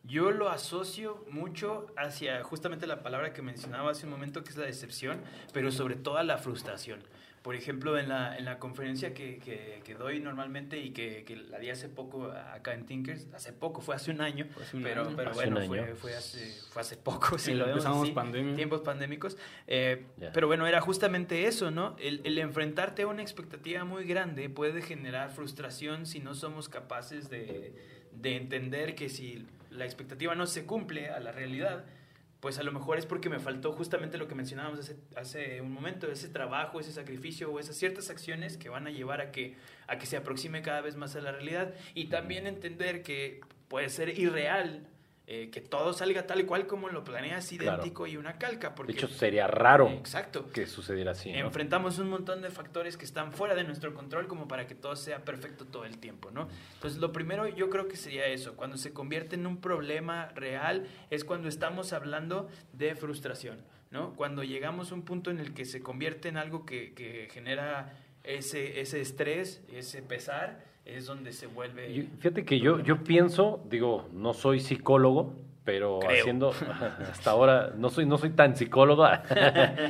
Yo 0.05 0.33
lo 0.33 0.49
asocio 0.49 1.25
mucho 1.31 1.87
hacia 1.97 2.43
justamente 2.43 2.89
la 2.89 3.05
palabra 3.05 3.33
que 3.33 3.41
mencionaba 3.41 3.93
hace 3.93 4.07
un 4.07 4.13
momento, 4.13 4.43
que 4.43 4.51
es 4.51 4.57
la 4.57 4.67
decepción, 4.67 5.21
pero 5.53 5.71
sobre 5.71 5.95
todo 5.95 6.21
la 6.25 6.39
frustración. 6.39 7.05
Por 7.43 7.57
ejemplo, 7.57 7.99
en 7.99 8.09
la, 8.09 8.39
en 8.39 8.45
la 8.45 8.61
conferencia 8.61 9.15
que, 9.15 9.39
que, 9.39 9.83
que 9.85 9.95
doy 9.95 10.21
normalmente 10.21 10.79
y 10.79 10.91
que, 10.91 11.25
que 11.25 11.35
la 11.35 11.59
di 11.59 11.71
hace 11.71 11.89
poco 11.89 12.31
acá 12.31 12.73
en 12.73 12.87
Tinkers, 12.87 13.27
hace 13.35 13.53
poco, 13.53 13.81
fue 13.81 13.97
hace 13.97 14.13
un 14.13 14.21
año, 14.21 14.47
Fue 14.55 14.63
hace 14.63 14.77
un 14.77 14.83
pero, 14.85 15.03
año. 15.09 15.17
pero 15.17 15.31
Hace 15.33 15.51
bueno, 15.51 15.97
fue, 15.97 16.15
hace, 16.15 16.47
fue 16.71 16.83
hace 16.83 16.97
poco, 16.97 17.39
si 17.39 17.51
Sí, 17.51 17.55
lo 17.55 17.67
vemos 17.67 17.85
así, 17.85 18.15
tiempos 18.55 18.83
pandémicos. 18.83 19.37
Eh. 19.67 20.05
Pero 20.33 20.47
bueno, 20.47 20.69
era 20.69 20.81
justamente 20.81 21.47
eso, 21.49 21.73
¿no? 21.73 21.97
El, 21.99 22.21
el 22.23 22.39
enfrentarte 22.39 23.03
a 23.03 23.09
una 23.09 23.23
expectativa 23.23 23.85
muy 23.85 24.05
grande 24.05 24.49
puede 24.49 24.81
generar 24.81 25.31
frustración 25.31 26.07
si 26.07 26.21
no 26.21 26.35
somos 26.35 26.69
capaces 26.69 27.29
de, 27.29 27.75
de 28.13 28.37
entender 28.37 28.95
que 28.95 29.09
si 29.09 29.47
la 29.71 29.85
expectativa 29.85 30.37
no 30.37 30.47
se 30.47 30.65
cumple 30.65 31.09
a 31.11 31.19
la 31.19 31.33
realidad, 31.33 31.87
pues 32.43 32.59
a 32.59 32.65
lo 32.65 32.73
mejor 32.73 32.99
es 32.99 33.07
porque 33.07 33.29
me 33.29 33.39
faltó 33.39 33.71
justamente 33.73 34.19
lo 34.19 34.27
que 34.27 34.35
mencionábamos 34.35 34.81
hace, 34.81 34.97
hace 35.15 35.61
un 35.61 35.71
momento, 35.71 36.11
ese 36.11 36.29
trabajo, 36.29 36.81
ese 36.81 36.91
sacrificio 36.91 37.49
o 37.53 37.61
esas 37.61 37.77
ciertas 37.77 38.11
acciones 38.11 38.57
que 38.57 38.69
van 38.69 38.85
a 38.89 38.91
llevar 38.91 39.21
a 39.21 39.31
que, 39.31 39.55
a 39.87 39.97
que 39.97 40.07
se 40.07 40.17
aproxime 40.17 40.61
cada 40.61 40.81
vez 40.81 40.97
más 40.97 41.15
a 41.15 41.21
la 41.21 41.31
realidad. 41.31 41.73
Y 41.95 42.07
también 42.07 42.49
entender 42.49 43.05
que 43.05 43.43
puede 43.69 43.91
ser 43.91 44.19
irreal 44.19 44.89
eh, 45.27 45.51
que 45.51 45.61
todo 45.61 45.93
salga 45.93 46.27
tal 46.27 46.41
y 46.41 46.45
cual 46.45 46.67
como 46.67 46.89
lo 46.89 47.05
planeas, 47.05 47.49
Claro. 47.49 47.65
idéntico 47.79 48.07
y 48.07 48.17
una 48.17 48.39
calca. 48.39 48.75
Porque, 48.75 48.93
De 48.93 48.99
hecho, 48.99 49.09
sería 49.09 49.47
raro 49.47 49.89
Exacto. 49.89 50.49
que 50.51 50.67
sucediera 50.67 51.13
así. 51.13 51.31
¿no? 51.33 51.39
Enfrentamos 51.39 51.99
un 51.99 52.09
montón 52.11 52.43
de 52.43 52.51
factores 52.51 52.97
que 52.97 53.05
están 53.05 53.33
fuera 53.33 53.55
de 53.55 53.63
nuestro 53.65 53.95
control 53.95 54.27
como 54.27 54.49
para 54.49 54.67
que 54.67 54.75
todo 54.75 54.97
sea 54.97 55.25
perfecto 55.25 55.65
todo 55.65 55.85
el 55.85 55.99
tiempo, 55.99 56.31
¿no? 56.33 56.49
Entonces, 56.75 56.99
lo 57.01 57.13
primero 57.13 57.47
yo 57.49 57.71
creo 57.71 57.87
que 57.89 57.97
sería 57.97 58.27
eso, 58.27 58.57
cuando 58.57 58.77
se 58.77 58.93
convierte 58.93 59.37
en 59.37 59.47
un 59.47 59.59
problema 59.61 60.29
real 60.35 60.87
es 61.11 61.25
cuando 61.25 61.49
estamos 61.49 61.93
hablando 61.93 62.49
de 62.73 62.95
frustración, 62.97 63.63
¿no? 63.91 64.15
Cuando 64.15 64.43
llegamos 64.43 64.91
a 64.91 64.95
un 64.95 65.03
punto 65.03 65.31
en 65.31 65.39
el 65.39 65.55
que 65.55 65.65
se 65.65 65.81
convierte 65.83 66.29
en 66.29 66.37
algo 66.37 66.67
que, 66.67 66.95
que 66.95 67.29
genera 67.33 67.93
ese, 68.25 68.81
ese 68.81 69.01
estrés, 69.01 69.63
ese 69.73 70.03
pesar, 70.03 70.65
es 70.85 71.07
donde 71.07 71.33
se 71.33 71.47
vuelve... 71.47 71.93
Yo- 71.95 72.05
fíjate 72.19 72.45
que 72.45 72.59
yo, 72.61 72.81
yo 72.81 73.05
pienso, 73.05 73.65
digo, 73.69 74.09
no 74.13 74.35
soy 74.35 74.61
psicólogo, 74.61 75.35
pero 75.65 76.01
Creo. 76.01 76.21
haciendo 76.21 76.53
hasta 77.11 77.31
ahora, 77.31 77.73
no 77.77 77.89
soy, 77.91 78.05
no 78.07 78.19
soy 78.19 78.31
tan 78.31 78.57
psicólogo. 78.57 79.07
Serás 79.29 79.81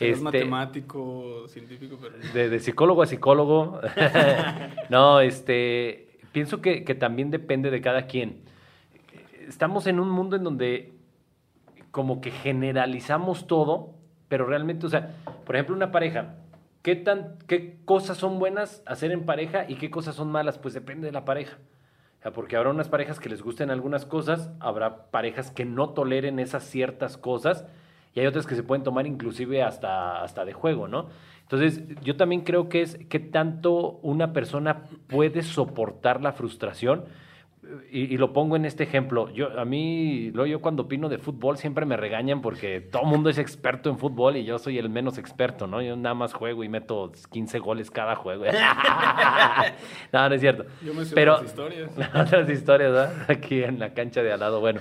Este, 0.00 0.16
matemático, 0.22 1.46
científico, 1.48 1.98
pero... 2.00 2.14
de, 2.32 2.48
de 2.48 2.58
psicólogo 2.58 3.02
a 3.02 3.06
psicólogo. 3.06 3.80
no, 4.88 5.20
este, 5.20 6.18
pienso 6.32 6.60
que, 6.60 6.84
que 6.84 6.94
también 6.94 7.30
depende 7.30 7.70
de 7.70 7.80
cada 7.80 8.06
quien. 8.06 8.40
Estamos 9.46 9.86
en 9.86 10.00
un 10.00 10.10
mundo 10.10 10.36
en 10.36 10.44
donde 10.44 10.92
como 11.90 12.20
que 12.20 12.30
generalizamos 12.30 13.46
todo, 13.46 13.94
pero 14.28 14.46
realmente, 14.46 14.86
o 14.86 14.88
sea, 14.88 15.10
por 15.44 15.56
ejemplo, 15.56 15.74
una 15.74 15.90
pareja, 15.90 16.36
¿qué, 16.82 16.96
tan, 16.96 17.38
qué 17.46 17.78
cosas 17.84 18.18
son 18.18 18.38
buenas 18.38 18.82
hacer 18.86 19.12
en 19.12 19.24
pareja 19.24 19.64
y 19.68 19.76
qué 19.76 19.90
cosas 19.90 20.14
son 20.14 20.30
malas? 20.30 20.58
Pues 20.58 20.74
depende 20.74 21.06
de 21.06 21.12
la 21.12 21.24
pareja. 21.24 21.58
O 22.24 22.32
porque 22.32 22.56
habrá 22.56 22.70
unas 22.70 22.88
parejas 22.88 23.18
que 23.18 23.28
les 23.28 23.42
gusten 23.42 23.70
algunas 23.70 24.04
cosas, 24.04 24.50
habrá 24.60 25.10
parejas 25.10 25.50
que 25.50 25.64
no 25.64 25.90
toleren 25.90 26.38
esas 26.38 26.64
ciertas 26.64 27.16
cosas 27.16 27.64
y 28.14 28.20
hay 28.20 28.26
otras 28.26 28.46
que 28.46 28.54
se 28.54 28.62
pueden 28.62 28.82
tomar 28.82 29.06
inclusive 29.06 29.62
hasta, 29.62 30.22
hasta 30.22 30.44
de 30.44 30.52
juego, 30.52 30.88
¿no? 30.88 31.08
Entonces, 31.42 31.82
yo 32.02 32.16
también 32.16 32.42
creo 32.42 32.68
que 32.68 32.82
es 32.82 32.98
qué 33.08 33.18
tanto 33.18 33.98
una 34.02 34.32
persona 34.32 34.84
puede 35.08 35.42
soportar 35.42 36.20
la 36.20 36.32
frustración. 36.32 37.06
Y, 37.90 38.14
y 38.14 38.16
lo 38.16 38.32
pongo 38.32 38.56
en 38.56 38.64
este 38.64 38.84
ejemplo. 38.84 39.30
Yo, 39.30 39.58
a 39.58 39.64
mí, 39.64 40.30
luego 40.32 40.46
yo 40.46 40.60
cuando 40.60 40.84
opino 40.84 41.08
de 41.08 41.18
fútbol 41.18 41.56
siempre 41.56 41.84
me 41.86 41.96
regañan 41.96 42.40
porque 42.40 42.80
todo 42.80 43.02
el 43.02 43.08
mundo 43.08 43.30
es 43.30 43.38
experto 43.38 43.90
en 43.90 43.98
fútbol 43.98 44.36
y 44.36 44.44
yo 44.44 44.58
soy 44.58 44.78
el 44.78 44.88
menos 44.88 45.18
experto, 45.18 45.66
¿no? 45.66 45.82
Yo 45.82 45.96
nada 45.96 46.14
más 46.14 46.32
juego 46.32 46.64
y 46.64 46.68
meto 46.68 47.12
15 47.30 47.58
goles 47.58 47.90
cada 47.90 48.16
juego. 48.16 48.44
no, 50.12 50.28
no 50.28 50.34
es 50.34 50.40
cierto. 50.40 50.64
Yo 50.84 50.94
me 50.94 51.04
Pero, 51.06 51.34
otras 51.36 51.48
historias. 51.48 51.90
otras 52.14 52.50
historias, 52.50 52.92
¿verdad? 52.92 53.26
Aquí 53.28 53.62
en 53.62 53.78
la 53.78 53.94
cancha 53.94 54.22
de 54.22 54.32
al 54.32 54.40
lado, 54.40 54.60
bueno. 54.60 54.80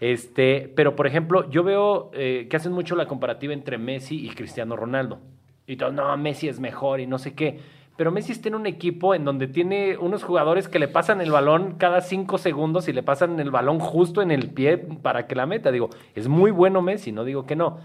Este, 0.00 0.72
pero 0.74 0.96
por 0.96 1.06
ejemplo, 1.06 1.50
yo 1.50 1.62
veo 1.62 2.10
eh, 2.14 2.46
que 2.50 2.56
hacen 2.56 2.72
mucho 2.72 2.96
la 2.96 3.06
comparativa 3.06 3.52
entre 3.52 3.78
Messi 3.78 4.26
y 4.26 4.30
Cristiano 4.30 4.76
Ronaldo. 4.76 5.20
Y 5.66 5.76
todo, 5.76 5.92
no, 5.92 6.16
Messi 6.16 6.48
es 6.48 6.58
mejor 6.58 7.00
y 7.00 7.06
no 7.06 7.18
sé 7.18 7.34
qué. 7.34 7.60
Pero 8.00 8.12
Messi 8.12 8.32
está 8.32 8.48
en 8.48 8.54
un 8.54 8.64
equipo 8.64 9.14
en 9.14 9.26
donde 9.26 9.46
tiene 9.46 9.98
unos 9.98 10.24
jugadores 10.24 10.68
que 10.68 10.78
le 10.78 10.88
pasan 10.88 11.20
el 11.20 11.30
balón 11.30 11.74
cada 11.76 12.00
cinco 12.00 12.38
segundos 12.38 12.88
y 12.88 12.94
le 12.94 13.02
pasan 13.02 13.38
el 13.40 13.50
balón 13.50 13.78
justo 13.78 14.22
en 14.22 14.30
el 14.30 14.48
pie 14.52 14.78
para 14.78 15.26
que 15.26 15.34
la 15.34 15.44
meta. 15.44 15.70
Digo, 15.70 15.90
es 16.14 16.26
muy 16.26 16.50
bueno 16.50 16.80
Messi, 16.80 17.12
no 17.12 17.24
digo 17.24 17.44
que 17.44 17.56
no. 17.56 17.76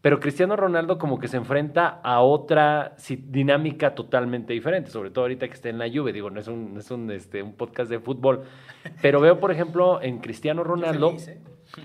Pero 0.00 0.20
Cristiano 0.20 0.56
Ronaldo 0.56 0.96
como 0.96 1.18
que 1.18 1.28
se 1.28 1.36
enfrenta 1.36 2.00
a 2.02 2.22
otra 2.22 2.96
dinámica 3.26 3.94
totalmente 3.94 4.54
diferente, 4.54 4.90
sobre 4.90 5.10
todo 5.10 5.24
ahorita 5.24 5.46
que 5.46 5.52
está 5.52 5.68
en 5.68 5.76
la 5.76 5.90
Juve. 5.92 6.14
Digo, 6.14 6.30
no 6.30 6.40
es 6.40 6.48
un, 6.48 6.72
no 6.72 6.80
es 6.80 6.90
un, 6.90 7.10
este, 7.10 7.42
un 7.42 7.52
podcast 7.52 7.90
de 7.90 8.00
fútbol. 8.00 8.44
Pero 9.02 9.20
veo, 9.20 9.38
por 9.38 9.50
ejemplo, 9.50 10.00
en 10.00 10.20
Cristiano 10.20 10.64
Ronaldo 10.64 11.14
¿eh? 11.26 11.42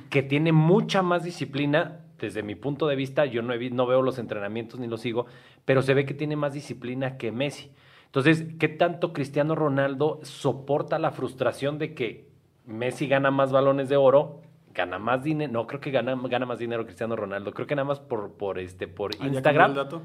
que 0.10 0.24
tiene 0.24 0.54
mucha 0.54 1.02
más 1.02 1.26
disciplina. 1.26 2.03
Desde 2.20 2.44
mi 2.44 2.56
punto 2.56 2.88
de 2.88 2.96
vista, 2.96 3.26
yo 3.26 3.42
no, 3.42 3.54
he 3.54 3.70
no 3.70 3.86
veo 3.86 4.02
los 4.02 4.18
entrenamientos 4.20 4.80
ni 4.80 4.88
los 4.88 5.02
sigo, 5.02 5.26
pero 5.66 5.82
se 5.82 5.94
ve 5.94 6.06
que 6.06 6.14
tiene 6.14 6.36
más 6.36 6.54
disciplina 6.54 7.18
que 7.18 7.32
Messi. 7.32 7.72
Entonces, 8.06 8.46
¿qué 8.60 8.68
tanto 8.68 9.12
Cristiano 9.12 9.56
Ronaldo 9.56 10.20
soporta 10.24 11.00
la 11.00 11.12
frustración 11.12 11.80
de 11.80 11.94
que 11.96 12.30
Messi 12.66 13.08
gana 13.08 13.32
más 13.32 13.52
balones 13.52 13.90
de 13.90 13.98
oro, 13.98 14.42
gana 14.74 15.00
más 15.00 15.24
dinero? 15.24 15.52
No, 15.52 15.68
creo 15.68 15.82
que 15.82 15.90
gana, 15.92 16.16
gana 16.30 16.46
más 16.46 16.60
dinero 16.60 16.86
Cristiano 16.86 17.16
Ronaldo. 17.16 17.54
Creo 17.54 17.66
que 17.66 17.76
nada 17.76 17.88
más 17.88 18.00
por, 18.00 18.34
por, 18.34 18.60
este, 18.60 18.88
por 18.88 19.12
Ah, 19.14 19.14
¿Ya 19.14 19.20
cambió 19.24 19.38
Instagram. 19.40 19.72
el 19.72 19.76
dato? 19.76 20.02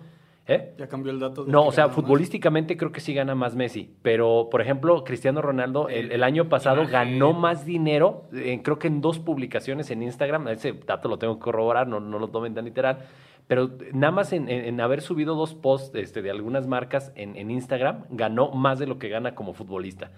¿Eh? 0.50 0.74
¿Ya 0.78 0.88
cambió 0.88 1.12
el 1.12 1.20
dato? 1.20 1.44
de 1.44 1.52
No, 1.52 1.62
que 1.64 1.68
o 1.68 1.72
sea, 1.72 1.87
más? 1.88 1.94
futbolísticamente 1.94 2.76
creo 2.78 2.90
que 2.90 3.00
sí 3.00 3.12
gana 3.12 3.34
más 3.34 3.54
Messi, 3.54 3.94
pero 4.02 4.48
por 4.50 4.62
ejemplo, 4.62 5.04
Cristiano 5.04 5.42
Ronaldo 5.42 5.90
el, 5.90 6.11
el 6.11 6.22
año 6.24 6.48
pasado 6.48 6.82
Imagen. 6.84 6.92
ganó 7.18 7.34
más 7.34 7.66
dinero, 7.66 8.24
en- 8.32 8.61
creo 8.61 8.78
que 8.78 8.88
en 8.88 9.02
dos 9.02 9.18
publicaciones 9.18 9.90
en 9.90 10.02
Instagram, 10.02 10.48
ese 10.48 10.72
dato 10.87 11.08
lo 11.08 11.18
tengo 11.18 11.34
que 11.38 11.42
corroborar, 11.44 11.87
no, 11.87 12.00
no 12.00 12.18
lo 12.18 12.28
tomen 12.28 12.54
tan 12.54 12.64
literal, 12.64 13.00
pero 13.46 13.70
nada 13.92 14.11
más 14.11 14.32
en, 14.32 14.48
en- 14.48 14.64
en 14.64 14.80
haber 14.80 15.02
subido 15.02 15.34
dos 15.34 15.54
posts 15.54 15.94
este, 15.94 16.22
de 16.22 16.30
algunas 16.30 16.66
marcas 16.66 17.12
en, 17.14 17.37
en 17.37 17.50
Instagram, 17.50 18.04
ganó 18.11 18.50
más 18.50 18.78
de 18.78 18.87
lo 18.87 18.98
que 18.98 19.11
gana 19.11 19.34
como 19.34 19.52
futbolista. 19.52 20.11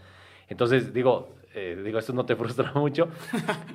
Entonces, 0.49 0.93
digo, 0.95 1.31
eh, 1.55 1.81
digo, 1.85 1.99
esto 1.99 2.13
no 2.13 2.27
te 2.27 2.37
frustra 2.37 2.73
mucho, 2.75 3.09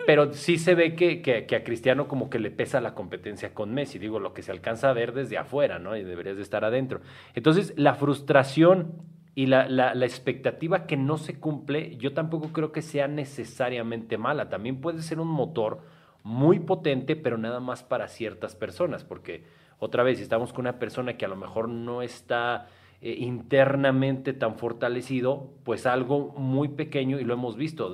pero 0.05 0.33
sí 0.33 0.57
se 0.57 0.75
ve 0.75 0.95
que, 0.95 1.21
que- 1.21 1.45
que 1.45 1.55
a 1.55 1.63
Cristiano 1.63 2.07
como 2.07 2.29
que 2.29 2.39
le 2.39 2.51
pesa 2.51 2.81
la 2.81 2.93
competencia 2.93 3.53
con 3.53 3.73
Messi, 3.73 3.99
digo, 3.99 4.19
lo 4.19 4.33
que 4.33 4.41
se 4.41 4.51
alcanza 4.51 4.89
a 4.89 4.93
ver 4.93 5.13
desde 5.13 5.37
afuera, 5.37 5.79
¿no? 5.79 5.95
Y 5.95 6.03
deberías 6.03 6.37
de 6.37 6.43
estar 6.43 6.63
adentro. 6.65 7.01
Entonces, 7.33 7.73
la 7.77 7.95
frustración 7.95 8.93
y 9.35 9.47
la, 9.47 9.67
la- 9.67 9.93
la 9.95 10.05
expectativa 10.05 10.85
que 10.87 10.97
no 10.97 11.17
se 11.17 11.39
cumple, 11.39 11.97
yo 11.97 12.13
tampoco 12.13 12.49
creo 12.53 12.71
que 12.71 12.81
sea 12.81 13.07
necesariamente 13.07 14.17
mala. 14.17 14.49
También 14.49 14.79
puede 14.81 15.01
ser 15.01 15.19
un 15.19 15.27
motor 15.27 15.81
muy 16.23 16.59
potente, 16.59 17.15
pero 17.15 17.37
nada 17.37 17.59
más 17.59 17.83
para 17.83 18.07
ciertas 18.07 18.55
personas, 18.55 19.03
porque 19.03 19.43
otra 19.77 20.03
vez, 20.03 20.17
si 20.17 20.23
estamos 20.23 20.53
con 20.53 20.61
una 20.61 20.79
persona 20.79 21.17
que 21.17 21.25
a 21.25 21.27
lo 21.27 21.35
mejor 21.35 21.67
no 21.69 22.01
está 22.01 22.67
eh, 23.01 23.15
internamente 23.19 24.33
tan 24.33 24.57
fortalecido, 24.57 25.51
pues 25.63 25.85
algo 25.85 26.33
muy 26.37 26.69
pequeño, 26.69 27.19
y 27.19 27.23
lo 27.23 27.33
hemos 27.33 27.55
visto. 27.55 27.93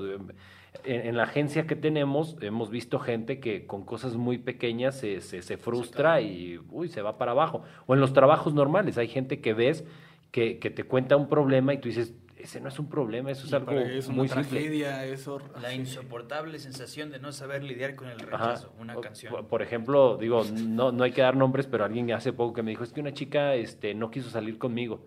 En, 0.83 1.07
en 1.07 1.17
la 1.17 1.23
agencia 1.23 1.67
que 1.67 1.75
tenemos, 1.75 2.37
hemos 2.41 2.69
visto 2.69 2.97
gente 2.99 3.39
que 3.39 3.67
con 3.67 3.83
cosas 3.83 4.15
muy 4.15 4.37
pequeñas 4.37 4.97
se, 4.97 5.21
se, 5.21 5.41
se 5.41 5.57
frustra 5.57 6.21
y 6.21 6.59
uy, 6.69 6.87
se 6.87 7.01
va 7.01 7.17
para 7.17 7.31
abajo. 7.31 7.63
O 7.85 7.93
en 7.93 7.99
los 7.99 8.13
trabajos 8.13 8.53
normales, 8.53 8.97
hay 8.97 9.07
gente 9.07 9.41
que 9.41 9.53
ves 9.53 9.85
que, 10.31 10.59
que 10.59 10.69
te 10.69 10.83
cuenta 10.83 11.17
un 11.17 11.27
problema 11.27 11.73
y 11.73 11.77
tú 11.79 11.89
dices, 11.89 12.15
ese 12.41 12.59
no 12.61 12.69
es 12.69 12.77
un 12.79 12.87
problema, 12.89 13.31
eso 13.31 13.45
es 13.45 13.51
Y 13.51 13.55
algo 13.55 13.71
es 13.71 14.07
una 14.07 14.15
muy 14.17 14.27
simple. 14.27 14.45
tragedia, 14.49 15.05
es 15.05 15.27
hor- 15.27 15.43
La 15.61 15.69
sí. 15.69 15.75
insoportable 15.77 16.59
sensación 16.59 17.11
de 17.11 17.19
no 17.19 17.31
saber 17.31 17.63
lidiar 17.63 17.95
con 17.95 18.07
el 18.09 18.17
Ajá. 18.31 18.47
rechazo. 18.49 18.73
Una 18.79 18.95
canción. 18.99 19.45
Por, 19.47 19.61
ejemplo, 19.61 20.17
digo, 20.17 20.43
no, 20.53 20.91
no 20.91 21.03
hay 21.03 21.11
que 21.11 21.21
dar 21.21 21.35
nombres, 21.35 21.67
pero 21.67 21.83
alguien 21.85 22.11
hace 22.11 22.33
poco 22.33 22.53
que 22.53 22.63
me 22.63 22.71
dijo, 22.71 22.83
es 22.83 22.91
que 22.91 23.01
una 23.01 23.13
chica 23.13 23.55
este, 23.55 23.93
no 23.93 24.11
quiso 24.11 24.29
salir 24.29 24.57
conmigo. 24.57 25.05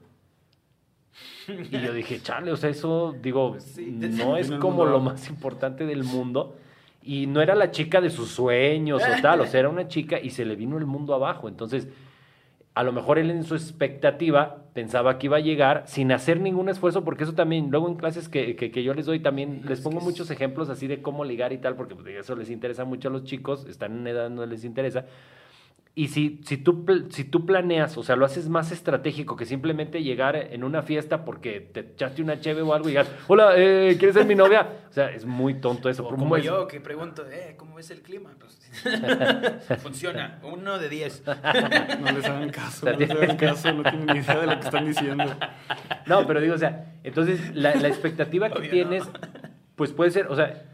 Y 1.48 1.78
yo 1.78 1.92
dije, 1.92 2.20
chale, 2.20 2.50
o 2.50 2.56
sea, 2.56 2.70
eso, 2.70 3.14
digo, 3.20 3.56
sí, 3.58 3.86
no 3.90 4.36
es 4.36 4.50
como 4.52 4.84
lo 4.84 5.00
más 5.00 5.28
importante 5.28 5.86
del 5.86 6.02
mundo. 6.04 6.56
Y 7.02 7.26
no 7.26 7.42
era 7.42 7.54
la 7.54 7.70
chica 7.70 8.00
de 8.00 8.08
sus 8.08 8.30
sueños 8.30 9.02
o 9.02 9.20
tal, 9.20 9.42
o 9.42 9.46
sea, 9.46 9.60
era 9.60 9.68
una 9.68 9.88
chica 9.88 10.18
y 10.18 10.30
se 10.30 10.46
le 10.46 10.56
vino 10.56 10.78
el 10.78 10.86
mundo 10.86 11.14
abajo. 11.14 11.48
Entonces, 11.48 11.86
a 12.74 12.82
lo 12.82 12.92
mejor 12.92 13.18
él 13.18 13.30
en 13.30 13.44
su 13.44 13.54
expectativa 13.54 14.64
pensaba 14.74 15.18
que 15.18 15.26
iba 15.26 15.36
a 15.36 15.40
llegar 15.40 15.84
sin 15.86 16.10
hacer 16.10 16.40
ningún 16.40 16.68
esfuerzo, 16.68 17.04
porque 17.04 17.22
eso 17.22 17.34
también, 17.34 17.70
luego 17.70 17.88
en 17.88 17.94
clases 17.94 18.28
que, 18.28 18.56
que, 18.56 18.72
que 18.72 18.82
yo 18.82 18.94
les 18.94 19.06
doy 19.06 19.20
también, 19.20 19.62
les 19.64 19.80
pongo 19.80 20.00
muchos 20.00 20.30
ejemplos 20.32 20.68
así 20.68 20.88
de 20.88 21.00
cómo 21.00 21.24
ligar 21.24 21.52
y 21.52 21.58
tal, 21.58 21.76
porque 21.76 21.94
pues, 21.94 22.08
eso 22.08 22.34
les 22.34 22.50
interesa 22.50 22.84
mucho 22.84 23.08
a 23.08 23.12
los 23.12 23.24
chicos, 23.24 23.64
están 23.66 23.98
en 23.98 24.06
edad 24.08 24.28
donde 24.28 24.48
les 24.48 24.64
interesa. 24.64 25.06
Y 25.96 26.08
si, 26.08 26.40
si, 26.44 26.56
tú, 26.56 26.84
si 27.10 27.22
tú 27.22 27.46
planeas, 27.46 27.96
o 27.96 28.02
sea, 28.02 28.16
lo 28.16 28.26
haces 28.26 28.48
más 28.48 28.72
estratégico 28.72 29.36
que 29.36 29.46
simplemente 29.46 30.02
llegar 30.02 30.34
en 30.34 30.64
una 30.64 30.82
fiesta 30.82 31.24
porque 31.24 31.60
te 31.60 31.80
echaste 31.80 32.20
una 32.20 32.40
cheve 32.40 32.62
o 32.62 32.74
algo 32.74 32.88
y 32.88 32.92
digas, 32.92 33.08
hola, 33.28 33.52
eh, 33.56 33.94
¿quieres 33.96 34.16
ser 34.16 34.26
mi 34.26 34.34
novia? 34.34 34.86
O 34.90 34.92
sea, 34.92 35.12
es 35.12 35.24
muy 35.24 35.60
tonto 35.60 35.88
eso. 35.88 36.04
O 36.04 36.16
como 36.16 36.36
yo 36.38 36.66
que 36.66 36.80
pregunto, 36.80 37.24
eh, 37.30 37.54
¿cómo 37.56 37.76
ves 37.76 37.92
el 37.92 38.02
clima? 38.02 38.32
Pues, 38.40 38.58
funciona, 39.82 40.40
uno 40.42 40.78
de 40.80 40.88
diez. 40.88 41.22
No 42.00 42.10
les 42.10 42.24
hagan 42.26 42.50
caso, 42.50 42.86
no 42.86 42.98
les 42.98 43.10
hagan 43.10 43.36
caso, 43.36 43.72
no 43.72 43.82
tienen 43.84 44.06
ni 44.06 44.18
idea 44.18 44.40
de 44.40 44.46
lo 44.46 44.58
que 44.58 44.64
están 44.64 44.86
diciendo. 44.86 45.24
No, 46.06 46.26
pero 46.26 46.40
digo, 46.40 46.54
o 46.54 46.58
sea, 46.58 46.92
entonces 47.04 47.54
la, 47.54 47.72
la 47.76 47.86
expectativa 47.86 48.50
que 48.50 48.58
Obvio, 48.58 48.70
tienes, 48.70 49.04
pues 49.76 49.92
puede 49.92 50.10
ser, 50.10 50.26
o 50.26 50.34
sea, 50.34 50.64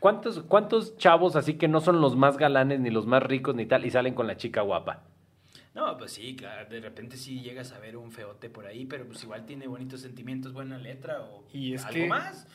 ¿cuántos, 0.00 0.40
¿cuántos 0.42 0.96
chavos 0.96 1.36
así 1.36 1.54
que 1.54 1.68
no 1.68 1.80
son 1.80 2.00
los 2.00 2.16
más 2.16 2.36
galanes 2.38 2.80
ni 2.80 2.90
los 2.90 3.06
más 3.06 3.22
ricos 3.22 3.54
ni 3.54 3.66
tal 3.66 3.84
y 3.86 3.90
salen 3.90 4.14
con 4.14 4.26
la 4.26 4.36
chica 4.36 4.62
guapa? 4.62 5.04
No, 5.74 5.96
pues 5.96 6.12
sí, 6.12 6.34
claro, 6.34 6.68
de 6.68 6.80
repente 6.80 7.16
sí 7.16 7.40
llegas 7.40 7.72
a 7.72 7.78
ver 7.78 7.96
un 7.96 8.10
feote 8.10 8.50
por 8.50 8.66
ahí, 8.66 8.84
pero 8.84 9.06
pues 9.06 9.22
igual 9.22 9.46
tiene 9.46 9.68
bonitos 9.68 10.00
sentimientos, 10.00 10.52
buena 10.52 10.76
letra 10.78 11.20
o 11.22 11.44
Y 11.52 11.74
es 11.74 11.84
algo 11.84 11.94
que- 11.94 12.08
más. 12.08 12.46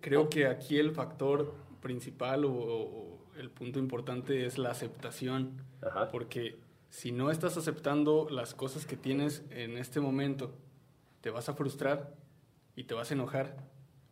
Creo 0.00 0.28
que 0.30 0.46
aquí 0.46 0.78
el 0.78 0.92
factor 0.92 1.54
principal 1.82 2.44
o, 2.46 2.52
o 2.52 3.18
el 3.38 3.50
punto 3.50 3.78
importante 3.78 4.46
es 4.46 4.58
la 4.58 4.70
aceptación. 4.70 5.62
Ajá. 5.82 6.08
Porque 6.10 6.58
si 6.88 7.12
no 7.12 7.30
estás 7.30 7.56
aceptando 7.56 8.26
las 8.30 8.54
cosas 8.54 8.86
que 8.86 8.96
tienes 8.96 9.44
en 9.50 9.76
este 9.76 10.00
momento, 10.00 10.54
te 11.20 11.30
vas 11.30 11.48
a 11.48 11.54
frustrar 11.54 12.14
y 12.76 12.84
te 12.84 12.94
vas 12.94 13.10
a 13.10 13.14
enojar. 13.14 13.56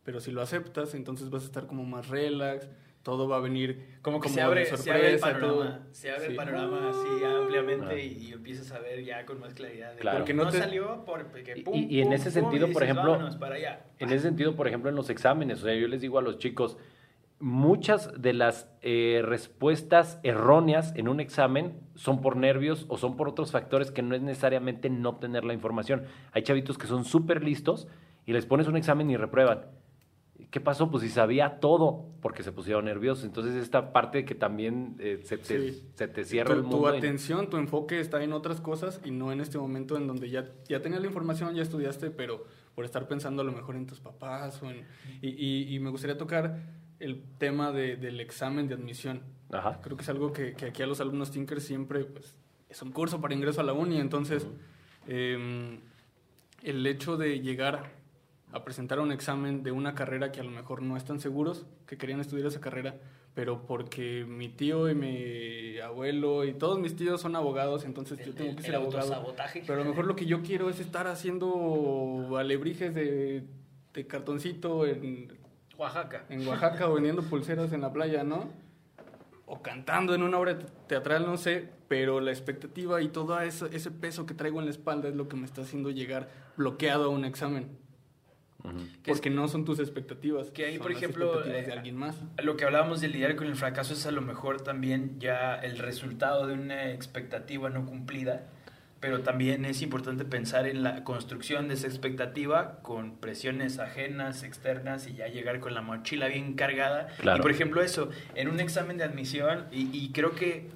Pero 0.09 0.21
si 0.21 0.33
lo 0.33 0.40
aceptas, 0.40 0.94
entonces 0.94 1.29
vas 1.29 1.42
a 1.42 1.44
estar 1.44 1.66
como 1.66 1.85
más 1.85 2.09
relax, 2.09 2.66
todo 3.03 3.29
va 3.29 3.37
a 3.37 3.40
venir 3.40 3.99
Como 4.01 4.21
que 4.21 4.29
como 4.29 4.35
se 4.37 4.40
abre, 4.40 4.61
de 4.61 4.75
se 4.75 4.90
abre 4.90 5.12
el 5.12 5.18
sorpresa, 5.18 5.38
todo. 5.47 5.59
panorama, 5.59 5.87
se 5.92 6.11
abre 6.11 6.27
el 6.29 6.35
panorama 6.35 6.88
así 6.88 7.25
ampliamente 7.27 7.92
Ah. 7.94 7.99
y, 7.99 8.07
y 8.29 8.33
empiezas 8.33 8.73
a 8.73 8.79
ver 8.79 9.05
ya 9.05 9.27
con 9.27 9.38
más 9.38 9.53
claridad. 9.53 9.92
de 9.92 9.99
Claro. 10.01 10.16
Porque 10.21 10.33
no, 10.33 10.44
no 10.44 10.51
te- 10.51 10.61
salió 10.61 11.05
porque 11.05 11.53
Y- 11.59 11.62
pum, 11.62 11.75
y- 11.75 11.94
y 11.94 11.99
en 11.99 12.05
pum, 12.05 12.12
ese 12.14 12.31
sentido, 12.31 12.73
por 12.73 12.83
ejemplo, 12.85 13.11
"Vámonos 13.11 13.37
para 13.37 13.57
allá. 13.57 13.85
En 13.99 14.09
ese 14.09 14.21
sentido, 14.21 14.57
por 14.57 14.66
ejemplo, 14.66 14.88
en 14.88 14.97
los 14.97 15.11
exámenes, 15.11 15.61
o 15.61 15.64
sea, 15.66 15.75
yo 15.75 15.87
les 15.88 16.01
digo 16.01 16.18
a 16.18 16.23
los 16.23 16.38
chicos, 16.38 16.79
muchas 17.38 18.11
de 18.18 18.33
las 18.33 18.66
eh, 18.81 19.21
respuestas 19.23 20.21
erróneas 20.23 20.94
en 20.97 21.09
un 21.09 21.21
examen 21.21 21.79
son 21.97 22.23
por 22.23 22.37
nervios 22.37 22.87
o 22.88 22.97
son 22.97 23.18
por 23.18 23.29
otros 23.29 23.53
factores 23.53 23.90
que 23.90 24.01
no 24.01 24.14
es 24.14 24.23
necesariamente 24.23 24.88
no 24.88 25.16
tener 25.16 25.44
la 25.44 25.53
información. 25.53 26.05
Hay 26.33 26.44
chavitos 26.44 26.79
que 26.79 26.87
son 26.87 27.05
súper 27.05 27.44
listos 27.44 27.88
y 28.25 28.33
les 28.33 28.44
pones 28.47 28.68
un 28.68 28.77
examen 28.79 29.11
y 29.11 29.18
reprueban. 29.18 29.66
¿Qué 30.51 30.61
pasó? 30.61 30.90
Pues 30.90 31.03
si 31.03 31.11
sabía 31.11 31.59
todo, 31.61 32.07
porque 32.22 32.42
se 32.42 32.53
pusieron 32.53 32.85
nerviosos. 32.87 33.24
Entonces, 33.24 33.55
esta 33.57 33.92
parte 33.92 34.24
que 34.24 34.35
también 34.35 34.96
eh, 34.98 35.20
se, 35.24 35.37
te, 35.37 35.72
Sí. 35.72 35.88
se 35.94 36.09
te 36.09 36.24
cierra 36.24 36.55
tu, 36.55 36.61
el 36.61 36.62
tu 36.62 36.68
mundo. 36.68 36.88
en- 36.90 36.96
atención, 36.98 37.51
tu 37.51 37.57
enfoque 37.57 38.01
está 38.01 38.22
en 38.22 38.33
otras 38.33 38.61
cosas 38.61 39.01
y 39.05 39.11
no 39.11 39.33
en 39.33 39.40
este 39.40 39.59
momento 39.59 39.96
en 39.96 40.07
donde 40.07 40.31
ya, 40.31 40.48
ya 40.68 40.81
tenías 40.81 41.01
la 41.03 41.09
información, 41.09 41.55
ya 41.55 41.62
estudiaste, 41.62 42.11
pero 42.11 42.44
por 42.74 42.85
estar 42.85 43.07
pensando 43.09 43.42
a 43.42 43.44
lo 43.44 43.53
mejor 43.53 43.74
en 43.77 43.87
tus 43.87 44.01
papás. 44.01 44.62
O 44.62 44.70
en, 44.70 44.85
y, 45.20 45.29
y- 45.29 45.74
y 45.74 45.81
me 45.81 45.90
gustaría 45.90 46.16
tocar 46.16 46.59
el 47.01 47.22
tema 47.38 47.72
de- 47.72 47.96
del 47.96 48.20
examen 48.20 48.68
de 48.68 48.74
admisión. 48.74 49.22
Ajá. 49.51 49.81
Creo 49.83 49.96
que 49.96 50.03
es 50.03 50.09
algo 50.09 50.33
que, 50.33 50.55
que 50.55 50.66
aquí 50.66 50.83
a 50.83 50.87
los 50.87 51.01
alumnos 51.01 51.31
Tinker 51.31 51.61
siempre 51.61 52.05
pues, 52.05 52.37
es 52.70 52.81
un 52.83 52.92
curso 52.92 53.20
para 53.20 53.35
ingreso 53.35 53.61
a 53.61 53.64
la 53.64 53.72
uni, 53.72 53.98
entonces 53.98 54.46
eh, 55.09 55.79
el 56.62 56.87
hecho 56.87 57.16
de 57.16 57.40
llegar 57.40 57.98
a 58.53 58.65
presentar 58.65 58.99
un 59.01 59.13
examen 59.13 59.63
de 59.63 59.73
una 59.73 59.95
carrera 59.95 60.33
que 60.33 60.41
a 60.41 60.43
lo 60.43 60.51
mejor 60.51 60.83
no 60.83 60.97
están 60.97 61.21
seguros 61.21 61.67
que 61.87 61.99
querían 61.99 62.21
estudiar 62.21 62.47
esa 62.47 62.61
carrera, 62.61 62.97
pero 63.35 63.67
porque 63.67 64.25
mi 64.27 64.49
tío 64.49 64.89
y 64.89 64.95
mi 64.95 65.79
abuelo 65.79 66.45
y 66.45 66.55
todos 66.55 66.79
mis 66.79 66.97
tíos 66.97 67.21
son 67.21 67.37
abogados, 67.37 67.85
entonces 67.85 68.19
yo 68.25 68.35
tengo 68.35 68.53
que 68.53 68.59
el 68.59 68.65
ser 68.65 68.77
abogado. 68.77 69.35
Pero 69.67 69.75
a 69.75 69.85
lo 69.85 69.91
mejor 69.91 70.07
lo 70.07 70.17
que 70.17 70.27
yo 70.27 70.43
quiero 70.43 70.71
es 70.71 70.81
estar 70.81 71.07
haciendo 71.07 72.37
alebrijes 72.39 72.95
de, 72.95 73.45
de 73.93 74.07
cartoncito 74.07 74.87
en 74.87 75.29
Oaxaca. 75.77 76.25
En 76.31 76.47
Oaxaca 76.47 76.89
o 76.89 76.95
vendiendo 76.95 77.23
pulseras 77.23 77.73
en 77.73 77.83
la 77.83 77.93
playa, 77.93 78.25
¿no? 78.25 78.49
O 79.47 79.63
cantando 79.63 80.15
en 80.15 80.23
una 80.23 80.39
obra 80.39 80.59
teatral, 80.87 81.25
no 81.25 81.37
sé, 81.37 81.69
pero 81.87 82.21
la 82.21 82.31
expectativa 82.31 83.01
y 83.01 83.09
todo 83.09 83.41
ese, 83.41 83.67
ese 83.73 83.91
peso 83.91 84.27
que 84.27 84.35
traigo 84.35 84.59
en 84.59 84.67
la 84.67 84.71
espalda 84.71 85.09
es 85.09 85.15
lo 85.15 85.29
que 85.29 85.37
me 85.37 85.47
está 85.47 85.63
haciendo 85.63 85.91
llegar 85.91 86.29
bloqueado 86.57 87.05
a 87.05 87.09
un 87.09 87.25
examen. 87.25 87.69
Porque 89.07 89.31
no 89.31 89.49
son 89.49 89.64
tus 89.64 89.79
expectativas. 89.79 90.51
Que 90.51 90.66
ahí, 90.66 90.75
son 90.75 90.83
por 90.83 90.92
ejemplo, 90.92 91.27
expectativas 91.27 91.66
de 91.66 91.73
eh, 91.73 91.77
alguien 91.77 91.97
más. 91.97 92.16
Lo 92.42 92.57
que 92.57 92.64
hablábamos 92.64 93.01
de 93.01 93.09
lidiar 93.09 93.37
con 93.37 93.47
el 93.47 93.57
fracaso 93.57 93.94
es 93.94 94.05
a 94.07 94.11
lo 94.11 94.21
mejor 94.21 94.61
también 94.61 95.18
ya 95.21 95.55
el 95.55 95.79
resultado 95.79 96.47
de 96.47 96.55
una 96.55 96.90
expectativa 96.90 97.71
no 97.71 97.87
cumplida, 97.87 98.49
pero 99.01 99.21
también 99.21 99.64
es 99.64 99.81
importante 99.81 100.25
pensar 100.25 100.66
en 100.66 100.83
la 100.83 101.05
construcción 101.05 101.68
de 101.68 101.75
esa 101.75 101.87
expectativa 101.87 102.81
con 102.83 103.16
presiones 103.16 103.79
ajenas, 103.79 104.42
externas 104.42 105.06
y 105.06 105.15
ya 105.15 105.29
llegar 105.29 105.61
con 105.61 105.73
la 105.73 105.83
mochila 105.83 106.27
bien 106.27 106.54
cargada. 106.54 107.06
Claro. 107.19 107.38
Y 107.38 107.42
por 107.42 107.50
ejemplo 107.52 107.81
eso, 107.81 108.11
en 108.35 108.48
un 108.48 108.59
examen 108.59 108.98
de 108.98 109.04
admisión, 109.04 109.67
y, 109.71 109.88
y 109.96 110.11
creo 110.11 110.33
que 110.35 110.69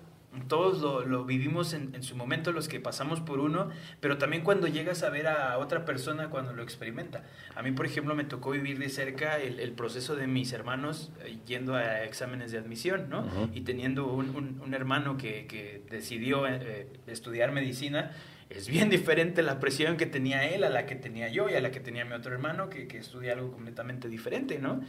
todos 0.48 0.80
lo, 0.80 1.04
lo 1.04 1.24
vivimos 1.24 1.74
en, 1.74 1.94
en 1.94 2.02
su 2.02 2.16
momento 2.16 2.52
los 2.52 2.66
que 2.68 2.80
pasamos 2.80 3.20
por 3.20 3.38
uno, 3.40 3.68
pero 4.00 4.16
también 4.18 4.42
cuando 4.42 4.66
llegas 4.66 5.02
a 5.02 5.10
ver 5.10 5.26
a 5.26 5.58
otra 5.58 5.84
persona 5.84 6.30
cuando 6.30 6.52
lo 6.54 6.62
experimenta. 6.62 7.24
A 7.54 7.62
mí, 7.62 7.72
por 7.72 7.84
ejemplo, 7.86 8.14
me 8.14 8.24
tocó 8.24 8.50
vivir 8.52 8.78
de 8.78 8.88
cerca 8.88 9.38
el, 9.38 9.60
el 9.60 9.72
proceso 9.72 10.16
de 10.16 10.26
mis 10.26 10.52
hermanos 10.52 11.10
eh, 11.24 11.36
yendo 11.46 11.74
a 11.74 12.04
exámenes 12.04 12.50
de 12.52 12.58
admisión, 12.58 13.08
¿no? 13.10 13.26
Y 13.54 13.60
teniendo 13.62 14.06
un, 14.06 14.30
un- 14.30 14.60
un 14.64 14.74
hermano 14.74 15.16
que, 15.18 15.46
que 15.46 15.82
decidió 15.90 16.46
eh, 16.46 16.58
eh, 16.62 16.86
estudiar 17.08 17.52
medicina, 17.52 18.12
es 18.48 18.68
bien 18.68 18.90
diferente 18.90 19.42
la 19.42 19.58
presión 19.60 19.96
que 19.96 20.04
tenía 20.04 20.44
él 20.46 20.64
a 20.64 20.68
la 20.70 20.84
que 20.84 20.94
tenía 20.94 21.28
yo 21.28 21.48
y 21.48 21.54
a 21.54 21.60
la 21.62 21.70
que 21.70 21.80
tenía 21.80 22.04
mi 22.04 22.12
otro 22.12 22.32
hermano 22.32 22.68
que, 22.68 22.86
que 22.86 22.98
estudia 22.98 23.32
algo 23.32 23.50
completamente 23.52 24.08
diferente, 24.10 24.58
¿no? 24.58 24.80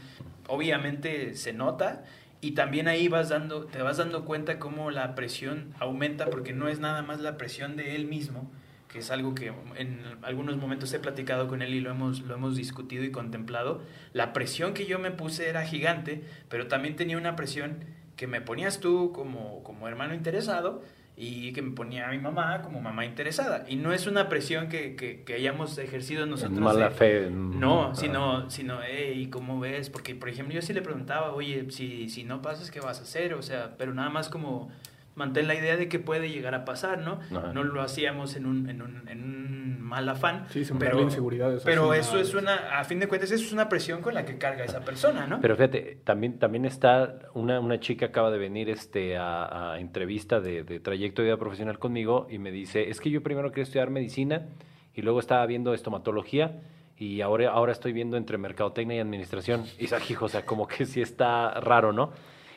Obviamente 0.47 1.35
se 1.35 1.53
nota 1.53 2.03
y 2.43 2.51
también 2.51 2.89
ahí 2.89 3.07
vas 3.07 3.29
dando, 3.29 3.67
te 3.67 3.81
vas 3.81 3.97
dando 3.97 4.25
cuenta 4.25 4.59
cómo 4.59 4.91
la 4.91 5.15
presión 5.15 5.73
aumenta 5.79 6.25
porque 6.29 6.51
no 6.51 6.67
es 6.67 6.81
nada 6.81 7.01
más 7.01 7.21
la 7.21 7.37
presión 7.37 7.77
de 7.77 7.95
él 7.95 8.05
mismo, 8.05 8.51
que 8.89 8.99
es 8.99 9.11
algo 9.11 9.33
que 9.33 9.53
en 9.77 10.01
algunos 10.23 10.57
momentos 10.57 10.91
he 10.93 10.99
platicado 10.99 11.47
con 11.47 11.61
él 11.61 11.73
y 11.73 11.79
lo 11.79 11.89
hemos, 11.89 12.19
lo 12.19 12.35
hemos 12.35 12.57
discutido 12.57 13.05
y 13.05 13.11
contemplado. 13.11 13.81
La 14.11 14.33
presión 14.33 14.73
que 14.73 14.85
yo 14.85 14.99
me 14.99 15.09
puse 15.09 15.47
era 15.47 15.65
gigante, 15.65 16.21
pero 16.49 16.67
también 16.67 16.97
tenía 16.97 17.17
una 17.17 17.37
presión 17.37 17.85
que 18.17 18.27
me 18.27 18.41
ponías 18.41 18.81
tú 18.81 19.13
como, 19.13 19.63
como 19.63 19.87
hermano 19.87 20.13
interesado 20.13 20.83
y 21.15 21.53
que 21.53 21.61
me 21.61 21.71
ponía 21.75 22.07
mi 22.09 22.17
mamá 22.17 22.61
como 22.63 22.81
mamá 22.81 23.05
interesada. 23.05 23.65
Y 23.67 23.75
no 23.75 23.93
es 23.93 24.07
una 24.07 24.29
presión 24.29 24.67
que, 24.67 24.95
que, 24.95 25.21
que 25.23 25.35
hayamos 25.35 25.77
ejercido 25.77 26.25
nosotros. 26.25 26.59
Mala 26.59 26.89
de- 26.89 26.95
fe. 26.95 27.29
no, 27.29 27.89
Ah. 27.89 27.95
sino, 27.95 28.49
sino, 28.49 28.79
hey, 28.83 29.27
¿cómo 29.31 29.59
ves? 29.59 29.89
Porque, 29.91 30.15
por 30.15 30.29
ejemplo, 30.29 30.55
yo 30.55 30.61
sí 30.63 30.73
le 30.73 30.81
preguntaba, 30.81 31.33
oye, 31.33 31.67
si, 31.69 32.09
si 32.09 32.23
no 32.23 32.41
pasas, 32.41 32.71
¿qué 32.71 32.79
vas 32.79 32.99
a 32.99 33.03
hacer? 33.03 33.35
O 33.35 33.41
sea, 33.43 33.75
pero 33.77 33.93
nada 33.93 34.09
más 34.09 34.27
como 34.29 34.71
mantén 35.15 35.47
la 35.47 35.55
idea 35.55 35.77
de 35.77 35.87
que 35.87 35.99
puede 35.99 36.29
llegar 36.29 36.55
a 36.55 36.65
pasar, 36.65 36.99
¿no? 36.99 37.19
Ajá. 37.35 37.53
No 37.53 37.63
lo 37.63 37.81
hacíamos 37.81 38.35
en 38.35 38.45
un, 38.45 38.69
en 38.69 38.81
un, 38.81 39.07
en 39.07 39.23
un 39.23 39.81
mal 39.81 40.07
afán. 40.09 40.45
Sí, 40.49 40.63
pero, 40.79 41.01
inseguridad, 41.01 41.53
eso 41.53 41.65
Pero 41.65 41.93
eso 41.93 42.17
es 42.17 42.33
una, 42.33 42.79
a 42.79 42.83
fin 42.83 42.99
de 42.99 43.07
cuentas, 43.07 43.31
eso 43.31 43.43
es 43.43 43.53
una 43.53 43.69
presión 43.69 44.01
con 44.01 44.13
la 44.13 44.25
que 44.25 44.37
carga 44.37 44.63
esa 44.63 44.81
persona, 44.81 45.27
¿no? 45.27 45.39
Pero 45.41 45.55
fíjate, 45.55 45.99
también, 46.03 46.39
también 46.39 46.65
está 46.65 47.19
una, 47.33 47.59
una 47.59 47.79
chica 47.79 48.07
acaba 48.07 48.31
de 48.31 48.37
venir 48.37 48.69
este, 48.69 49.17
a, 49.17 49.73
a 49.73 49.79
entrevista 49.79 50.39
de, 50.39 50.63
de 50.63 50.79
trayecto 50.79 51.21
de 51.21 51.27
vida 51.27 51.37
profesional 51.37 51.79
conmigo 51.79 52.27
y 52.29 52.39
me 52.39 52.51
dice, 52.51 52.89
es 52.89 52.99
que 52.99 53.09
yo 53.09 53.21
primero 53.21 53.51
quería 53.51 53.63
estudiar 53.63 53.89
medicina 53.89 54.47
y 54.93 55.01
luego 55.01 55.19
estaba 55.19 55.45
viendo 55.45 55.73
estomatología 55.73 56.61
y 56.97 57.21
ahora, 57.21 57.51
ahora 57.51 57.71
estoy 57.71 57.91
viendo 57.91 58.17
entre 58.17 58.37
mercadotecnia 58.37 58.97
y 58.97 58.99
administración. 58.99 59.65
Y 59.79 59.85
hijo, 60.09 60.25
o 60.25 60.29
sea, 60.29 60.45
como 60.45 60.67
que 60.67 60.85
sí 60.85 61.01
está 61.01 61.59
raro, 61.59 61.91
¿no? 61.91 62.11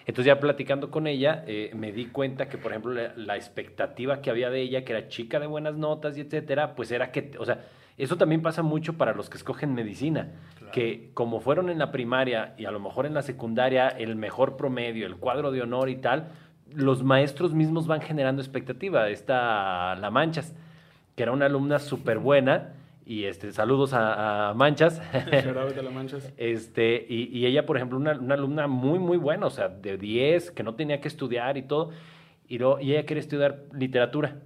Entonces 0.07 0.27
ya 0.27 0.41
platicando 0.41 0.91
con 0.91 1.07
ella, 1.07 1.45
eh, 1.47 1.73
me 1.75 1.93
di 1.93 2.07
cuenta 2.07 2.49
que, 2.49 2.57
por 2.57 2.71
ejemplo, 2.73 2.93
la, 2.93 3.13
la 3.17 3.37
expectativa 3.37 4.23
que 4.23 4.31
había 4.31 4.51
de 4.51 4.63
ella, 4.63 4.85
que 4.85 4.93
era 4.93 5.09
chica 5.09 5.41
de 5.41 5.47
buenas 5.47 5.77
notas 5.77 6.17
y 6.17 6.21
etcétera, 6.21 6.77
pues 6.77 6.93
era 6.93 7.11
que, 7.11 7.33
o 7.39 7.45
sea, 7.45 7.65
eso 7.99 8.17
también 8.17 8.43
pasa 8.43 8.63
mucho 8.63 8.95
para 8.95 9.15
los 9.15 9.31
que 9.31 9.39
escogen 9.39 9.75
medicina, 9.75 10.33
que 10.71 11.11
como 11.15 11.41
fueron 11.41 11.71
en 11.71 11.79
la 11.79 11.93
primaria 11.93 12.55
y 12.59 12.67
a 12.67 12.71
lo 12.71 12.79
mejor 12.79 13.07
en 13.07 13.15
la 13.15 13.23
secundaria 13.23 13.89
el 13.89 14.17
mejor 14.17 14.57
promedio, 14.57 15.07
el 15.07 15.17
cuadro 15.17 15.51
de 15.51 15.63
honor 15.63 15.89
y 15.89 15.97
tal, 15.97 16.29
los 16.75 17.03
maestros 17.03 17.55
mismos 17.55 17.87
van 17.87 18.03
generando 18.03 18.43
expectativa. 18.43 19.09
Esta 19.09 19.95
La 19.97 20.11
Manchas, 20.11 20.55
que 21.15 21.23
era 21.23 21.33
una 21.33 21.47
alumna 21.47 21.79
súper 21.79 22.19
buena, 22.19 22.75
y 23.07 23.25
este, 23.25 23.53
saludos 23.53 23.93
a, 23.95 24.49
a 24.51 24.55
Manchas. 24.55 25.01
Shout 25.31 25.57
out 25.57 25.79
a 25.79 25.83
la 25.83 25.91
manchas. 25.91 26.33
Este, 26.37 27.07
y, 27.09 27.25
y 27.39 27.47
ella, 27.47 27.65
por 27.65 27.77
ejemplo, 27.77 27.97
una, 27.99 28.13
una 28.19 28.35
alumna 28.35 28.67
muy, 28.67 28.99
muy 28.99 29.17
buena, 29.17 29.47
o 29.47 29.51
sea, 29.51 29.69
de 29.69 29.97
10, 29.97 30.51
que 30.51 30.63
no 30.65 30.75
tenía 30.75 31.01
que 31.01 31.09
estudiar 31.09 31.57
y 31.57 31.63
todo, 31.63 31.91
y, 32.49 32.59
luego- 32.59 32.81
y 32.81 32.93
ella 32.93 33.07
quería 33.07 33.21
estudiar 33.21 33.63
literatura. 33.73 34.39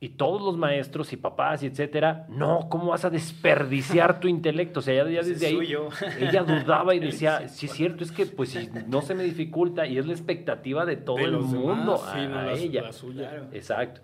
Y 0.00 0.10
todos 0.10 0.40
los 0.40 0.56
maestros 0.56 1.12
y 1.12 1.16
papás 1.16 1.64
y 1.64 1.66
etcétera, 1.66 2.26
no, 2.28 2.68
¿cómo 2.68 2.86
vas 2.90 3.04
a 3.04 3.10
desperdiciar 3.10 4.20
tu 4.20 4.28
intelecto? 4.28 4.78
O 4.78 4.82
sea, 4.82 4.94
ya, 4.94 5.10
ya 5.10 5.18
desde 5.22 5.32
es 5.34 5.42
ahí 5.42 5.56
suyo. 5.56 5.88
ella 6.20 6.44
dudaba 6.44 6.94
y 6.94 7.00
decía, 7.00 7.48
Sí, 7.48 7.56
sí 7.56 7.66
es 7.66 7.72
cierto, 7.72 8.04
es 8.04 8.12
que 8.12 8.26
pues 8.26 8.50
si 8.50 8.68
no 8.86 9.02
se 9.02 9.16
me 9.16 9.24
dificulta 9.24 9.88
y 9.88 9.98
es 9.98 10.06
la 10.06 10.12
expectativa 10.12 10.86
de 10.86 10.94
todo 10.98 11.16
De 11.16 11.24
el 11.24 11.32
mundo 11.32 11.94
demás, 11.96 12.02
a, 12.04 12.12
sí, 12.14 12.26
no, 12.28 12.38
a 12.38 12.42
la- 12.44 12.52
ella. 12.52 12.82
la 12.82 12.92
suya. 12.92 13.28
Claro. 13.28 13.46
Exacto. 13.52 14.00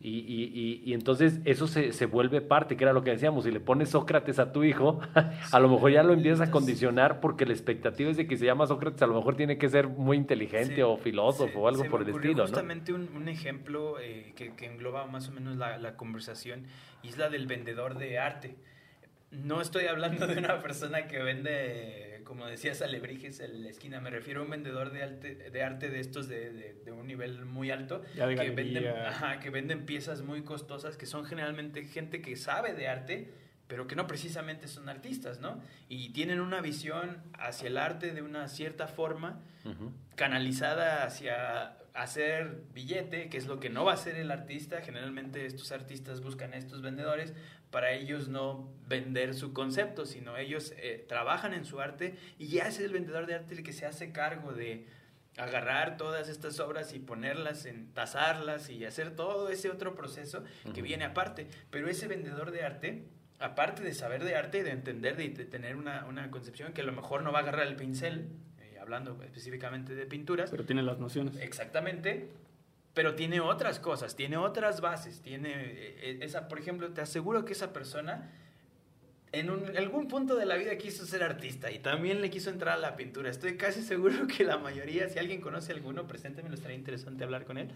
Y, 0.00 0.20
y, 0.20 0.44
y, 0.54 0.82
y 0.84 0.94
entonces 0.94 1.40
eso 1.44 1.66
se, 1.66 1.92
se 1.92 2.06
vuelve 2.06 2.40
parte, 2.40 2.76
que 2.76 2.84
era 2.84 2.92
lo 2.92 3.02
que 3.02 3.10
decíamos, 3.10 3.42
si 3.44 3.50
le 3.50 3.58
pones 3.58 3.88
Sócrates 3.88 4.38
a 4.38 4.52
tu 4.52 4.62
hijo, 4.62 5.00
a 5.52 5.58
lo 5.58 5.68
mejor 5.68 5.90
ya 5.90 6.04
lo 6.04 6.12
empiezas 6.12 6.46
a 6.48 6.50
condicionar 6.52 7.18
porque 7.20 7.44
la 7.46 7.52
expectativa 7.52 8.08
es 8.08 8.16
de 8.16 8.28
que 8.28 8.36
se 8.36 8.46
llama 8.46 8.66
Sócrates, 8.68 9.02
a 9.02 9.08
lo 9.08 9.14
mejor 9.14 9.34
tiene 9.36 9.58
que 9.58 9.68
ser 9.68 9.88
muy 9.88 10.16
inteligente 10.16 10.76
Sí, 10.76 10.82
o 10.82 10.96
filósofo 10.98 11.50
se- 11.52 11.58
o 11.58 11.66
algo 11.66 11.84
por 11.86 12.02
el 12.02 12.10
estilo, 12.10 12.34
¿no? 12.36 12.42
justamente 12.44 12.92
un, 12.92 13.08
un 13.16 13.28
ejemplo 13.28 13.98
eh, 13.98 14.32
que, 14.36 14.54
que 14.54 14.66
engloba 14.66 15.04
más 15.06 15.28
o 15.30 15.32
menos 15.32 15.56
la, 15.56 15.78
la 15.78 15.96
conversación 15.96 16.66
es 17.02 17.18
la 17.18 17.28
del 17.28 17.48
vendedor 17.48 17.98
de 17.98 18.18
arte. 18.20 18.54
No 19.32 19.60
estoy 19.60 19.86
hablando 19.86 20.26
de 20.28 20.38
una 20.38 20.60
persona 20.60 21.06
que 21.08 21.18
vende, 21.22 22.17
como 22.28 22.46
decías, 22.46 22.82
alebrijes 22.82 23.40
en 23.40 23.62
la 23.64 23.70
esquina. 23.70 24.00
Me 24.00 24.10
refiero 24.10 24.42
a 24.42 24.44
un 24.44 24.50
vendedor 24.50 24.92
de 24.92 25.02
arte 25.02 25.34
de, 25.34 25.62
arte 25.62 25.88
de 25.88 25.98
estos 25.98 26.28
de, 26.28 26.52
de- 26.52 26.74
de 26.84 26.92
un 26.92 27.06
nivel 27.06 27.44
muy 27.46 27.70
alto. 27.70 28.02
Ya 28.14 28.26
de 28.26 28.36
que, 28.36 28.50
venden, 28.50 28.84
ajá, 29.06 29.40
que 29.40 29.48
venden 29.50 29.86
piezas 29.86 30.20
muy 30.22 30.42
costosas, 30.42 30.96
que 30.98 31.06
son 31.06 31.24
generalmente 31.24 31.84
gente 31.86 32.20
que 32.20 32.36
sabe 32.36 32.74
de 32.74 32.86
arte, 32.86 33.32
pero 33.66 33.86
que 33.86 33.96
no 33.96 34.06
precisamente 34.06 34.68
son 34.68 34.88
artistas, 34.88 35.40
¿no? 35.40 35.60
Y 35.88 36.10
tienen 36.12 36.40
una 36.40 36.60
visión 36.60 37.22
hacia 37.38 37.68
el 37.68 37.78
arte 37.78 38.12
de 38.12 38.22
una 38.22 38.46
cierta 38.48 38.86
forma 38.86 39.40
canalizada 40.14 41.04
hacia 41.04 41.76
hacer 42.02 42.62
billete, 42.72 43.28
que 43.28 43.38
es 43.38 43.46
lo 43.46 43.58
que 43.58 43.70
no 43.70 43.84
va 43.84 43.92
a 43.92 43.94
hacer 43.94 44.16
el 44.16 44.30
artista. 44.30 44.80
Generalmente 44.82 45.44
estos 45.46 45.72
artistas 45.72 46.20
buscan 46.20 46.52
a 46.52 46.56
estos 46.56 46.80
vendedores 46.80 47.34
para 47.70 47.92
ellos 47.92 48.28
no 48.28 48.72
vender 48.86 49.34
su 49.34 49.52
concepto, 49.52 50.06
sino 50.06 50.36
ellos 50.36 50.72
eh, 50.76 51.04
trabajan 51.08 51.54
en 51.54 51.64
su 51.64 51.80
arte 51.80 52.16
y 52.38 52.48
ya 52.48 52.68
es 52.68 52.78
el 52.78 52.92
vendedor 52.92 53.26
de 53.26 53.34
arte 53.34 53.54
el 53.54 53.62
que 53.62 53.72
se 53.72 53.84
hace 53.84 54.12
cargo 54.12 54.52
de 54.52 54.86
agarrar 55.36 55.96
todas 55.96 56.28
estas 56.28 56.58
obras 56.60 56.94
y 56.94 56.98
ponerlas 56.98 57.66
en 57.66 57.92
tasarlas 57.92 58.70
y 58.70 58.84
hacer 58.84 59.14
todo 59.14 59.48
ese 59.50 59.70
otro 59.70 59.94
proceso 59.94 60.44
que 60.74 60.82
viene 60.82 61.04
aparte. 61.04 61.46
Pero 61.70 61.88
ese 61.88 62.08
vendedor 62.08 62.50
de 62.50 62.64
arte, 62.64 63.04
aparte 63.38 63.82
de 63.82 63.94
saber 63.94 64.24
de 64.24 64.34
arte, 64.34 64.62
de 64.64 64.70
entender, 64.70 65.16
de, 65.16 65.28
de 65.28 65.44
tener 65.44 65.76
una, 65.76 66.06
una 66.06 66.30
concepción 66.30 66.72
que 66.72 66.80
a 66.80 66.84
lo 66.84 66.92
mejor 66.92 67.22
no 67.22 67.32
va 67.32 67.40
a 67.40 67.42
agarrar 67.42 67.66
el 67.66 67.76
pincel, 67.76 68.30
hablando 68.88 69.22
específicamente 69.22 69.94
de 69.94 70.06
pinturas, 70.06 70.50
Pero 70.50 70.64
tiene 70.64 70.82
las 70.82 70.98
nociones. 70.98 71.36
Exactamente. 71.36 72.30
Pero 72.94 73.14
tiene 73.14 73.40
otras 73.40 73.78
cosas, 73.78 74.16
tiene 74.16 74.38
otras 74.38 74.80
bases, 74.80 75.20
tiene 75.20 75.52
eh, 75.54 76.18
esa, 76.22 76.48
por 76.48 76.58
ejemplo, 76.58 76.88
te 76.90 77.00
aseguro 77.02 77.44
que 77.44 77.52
esa 77.52 77.72
persona 77.72 78.32
en 79.30 79.50
un- 79.50 79.76
algún 79.76 80.08
punto 80.08 80.36
de 80.36 80.46
la 80.46 80.56
vida 80.56 80.76
quiso 80.78 81.04
ser 81.04 81.22
artista 81.22 81.70
y 81.70 81.78
también 81.80 82.22
le 82.22 82.30
quiso 82.30 82.48
entrar 82.50 82.74
a 82.76 82.80
la 82.80 82.96
pintura. 82.96 83.30
Estoy 83.30 83.56
casi 83.58 83.82
seguro 83.82 84.26
que 84.26 84.42
la 84.42 84.56
mayoría, 84.56 85.08
si 85.10 85.18
alguien 85.18 85.40
conoce 85.42 85.72
alguno, 85.72 86.06
presénteme, 86.08 86.48
lo 86.48 86.54
estaría 86.54 86.76
interesante 86.78 87.22
hablar 87.24 87.44
con 87.44 87.58
él. 87.58 87.68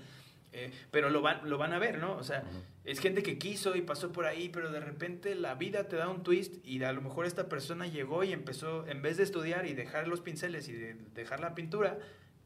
Eh, 0.53 0.71
pero 0.91 1.09
lo 1.09 1.23
van, 1.23 1.49
lo 1.49 1.57
van 1.57 1.73
a 1.73 1.79
ver, 1.79 1.99
¿no? 1.99 2.15
O 2.17 2.23
sea, 2.23 2.45
es 2.85 3.01
gente 3.01 3.23
que 3.23 3.39
quiso 3.39 3.75
y 3.75 3.83
pasó 3.83 4.13
por 4.13 4.27
ahí, 4.27 4.51
pero 4.51 4.71
de 4.71 4.81
repente 4.81 5.35
la 5.35 5.55
vida 5.55 5.89
te 5.89 5.97
da 5.97 6.09
un 6.09 6.23
twist 6.23 6.55
y 6.65 6.83
a 6.83 6.93
lo 6.93 7.01
mejor 7.01 7.25
esta 7.25 7.49
persona 7.49 7.87
llegó 7.87 8.23
y 8.23 8.33
empezó, 8.33 8.87
en 8.87 9.01
vez 9.01 9.17
de 9.17 9.23
estudiar 9.23 9.67
y 9.67 9.73
dejar 9.73 10.09
los 10.09 10.21
pinceles 10.21 10.69
y 10.69 10.73
de 10.73 10.95
dejar 11.15 11.41
la 11.41 11.55
pintura, 11.55 11.99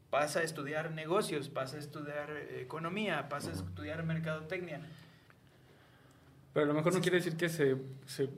pasa 0.09 0.39
a 0.39 0.43
estudiar 0.43 0.91
negocios, 0.91 1.49
pasa 1.49 1.75
a 1.75 1.79
estudiar 1.79 2.29
eh, 2.31 2.61
economía, 2.61 3.27
pasa 3.27 3.49
a 3.49 3.53
estudiar 3.53 4.03
mercadotecnia. 4.03 4.79
Pero 6.53 6.65
a 6.65 6.67
lo 6.69 6.73
mejor 6.73 6.93
no 6.93 7.01
quiere 7.01 7.17
decir 7.17 7.35
que 7.35 7.49
se, 7.49 7.75
se 8.05 8.29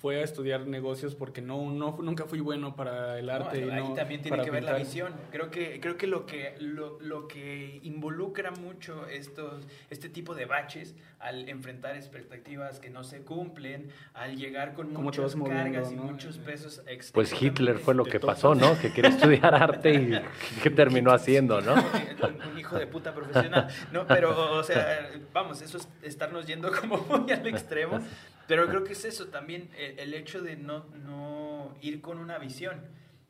fue 0.00 0.20
a 0.20 0.24
estudiar 0.24 0.66
negocios 0.66 1.14
porque 1.14 1.42
no, 1.42 1.70
no 1.72 1.96
nunca 2.00 2.24
fui 2.24 2.40
bueno 2.40 2.76
para 2.76 3.18
el 3.18 3.28
arte. 3.30 3.60
No, 3.66 3.72
ahí 3.72 3.88
no 3.88 3.94
también 3.94 4.22
tiene 4.22 4.36
para 4.36 4.44
que 4.44 4.50
ver 4.50 4.62
la 4.62 4.74
visión. 4.74 5.12
Creo 5.32 5.50
que, 5.50 5.80
creo 5.80 5.96
que 5.96 6.06
lo 6.06 6.24
que 6.24 6.54
lo, 6.60 7.00
lo 7.00 7.26
que 7.26 7.80
involucra 7.82 8.52
mucho 8.52 9.06
estos, 9.08 9.66
este 9.90 10.08
tipo 10.08 10.34
de 10.34 10.46
baches 10.46 10.94
al 11.18 11.48
enfrentar 11.48 11.96
expectativas 11.96 12.78
que 12.78 12.90
no 12.90 13.02
se 13.02 13.22
cumplen, 13.22 13.90
al 14.14 14.36
llegar 14.36 14.74
con 14.74 14.92
muchas 14.92 15.34
moviendo, 15.34 15.64
cargas 15.64 15.92
y 15.92 15.96
¿no? 15.96 16.04
muchos 16.04 16.38
pesos 16.38 16.80
extra. 16.86 17.14
Pues 17.14 17.42
Hitler 17.42 17.78
fue 17.78 17.94
lo 17.94 18.04
que 18.04 18.20
pasó, 18.20 18.54
¿no? 18.54 18.78
Que 18.78 18.92
quería 18.92 19.10
estudiar 19.10 19.52
arte 19.54 19.94
y 19.94 20.22
¿qué 20.62 20.70
terminó 20.70 21.10
haciendo, 21.10 21.60
no? 21.60 21.74
Un, 21.74 22.52
un 22.52 22.58
hijo 22.58 22.78
de 22.78 22.86
puta 22.86 23.12
profesional. 23.12 23.68
No, 23.92 24.06
pero, 24.06 24.58
o 24.58 24.62
sea, 24.62 25.10
vamos, 25.32 25.60
eso 25.60 25.78
es 25.78 25.88
estarnos 26.02 26.46
yendo 26.46 26.70
como 26.70 26.98
muy 26.98 27.32
al 27.32 27.46
extremo. 27.48 28.00
Pero 28.48 28.66
creo 28.66 28.82
que 28.82 28.94
es 28.94 29.04
eso 29.04 29.28
también, 29.28 29.70
el, 29.78 29.98
el 30.00 30.14
hecho 30.14 30.42
de 30.42 30.56
no, 30.56 30.86
no 31.04 31.76
ir 31.80 32.00
con 32.00 32.18
una 32.18 32.38
visión. 32.38 32.80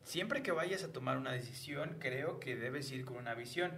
Siempre 0.04 0.42
que 0.42 0.52
vayas 0.52 0.84
a 0.84 0.92
tomar 0.92 1.18
una 1.18 1.32
decisión, 1.32 1.96
creo 1.98 2.40
que 2.40 2.56
debes 2.56 2.90
ir 2.92 3.04
con 3.04 3.16
una 3.18 3.34
visión. 3.34 3.72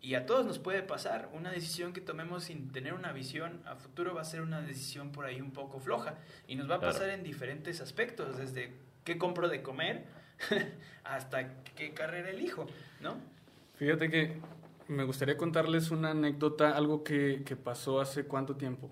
Y 0.00 0.14
a 0.14 0.26
todos 0.26 0.44
nos 0.46 0.58
puede 0.58 0.82
pasar, 0.82 1.28
una 1.32 1.50
decisión 1.50 1.92
que 1.92 2.00
tomemos 2.00 2.44
sin 2.44 2.70
tener 2.72 2.94
una 2.94 3.12
visión 3.12 3.60
a 3.66 3.76
futuro 3.76 4.14
va 4.14 4.22
a 4.22 4.24
ser 4.24 4.40
una 4.40 4.60
decisión 4.62 5.10
por 5.12 5.24
ahí 5.26 5.40
un 5.40 5.52
poco 5.52 5.78
floja. 5.80 6.16
Y 6.48 6.54
nos 6.56 6.68
va 6.70 6.76
a 6.76 6.78
Claro. 6.78 6.92
pasar 6.94 7.10
en 7.10 7.22
diferentes 7.22 7.80
aspectos, 7.80 8.36
desde 8.38 8.72
qué 9.04 9.18
compro 9.18 9.48
de 9.48 9.62
comer 9.62 10.04
hasta 11.04 11.62
qué 11.76 11.92
carrera 11.94 12.30
elijo, 12.30 12.66
¿no? 13.00 13.16
Fíjate 13.76 14.10
que 14.10 14.38
me 14.88 15.04
gustaría 15.04 15.36
contarles 15.36 15.90
una 15.90 16.10
anécdota, 16.12 16.76
algo 16.76 17.02
que, 17.04 17.42
que 17.44 17.56
pasó 17.56 18.00
hace 18.00 18.24
cuánto 18.24 18.56
tiempo. 18.56 18.90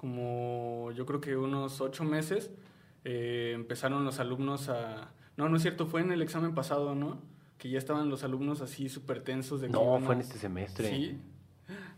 Como 0.00 0.92
yo 0.92 1.04
creo 1.04 1.20
que 1.20 1.36
unos 1.36 1.82
ocho 1.82 2.04
meses 2.04 2.50
eh, 3.04 3.52
empezaron 3.54 4.02
los 4.02 4.18
alumnos 4.18 4.70
a... 4.70 5.12
No, 5.36 5.50
no 5.50 5.56
es 5.56 5.62
cierto, 5.62 5.84
fue 5.84 6.00
en 6.00 6.10
el 6.10 6.22
examen 6.22 6.54
pasado, 6.54 6.94
¿no? 6.94 7.20
Que 7.58 7.68
ya 7.68 7.76
estaban 7.76 8.08
los 8.08 8.24
alumnos 8.24 8.62
así 8.62 8.88
súper 8.88 9.20
tensos 9.20 9.60
de 9.60 9.66
que 9.66 9.74
No, 9.74 9.82
iban 9.82 10.02
fue 10.04 10.14
en 10.14 10.22
este 10.22 10.38
semestre. 10.38 10.88
Sí. 10.88 11.20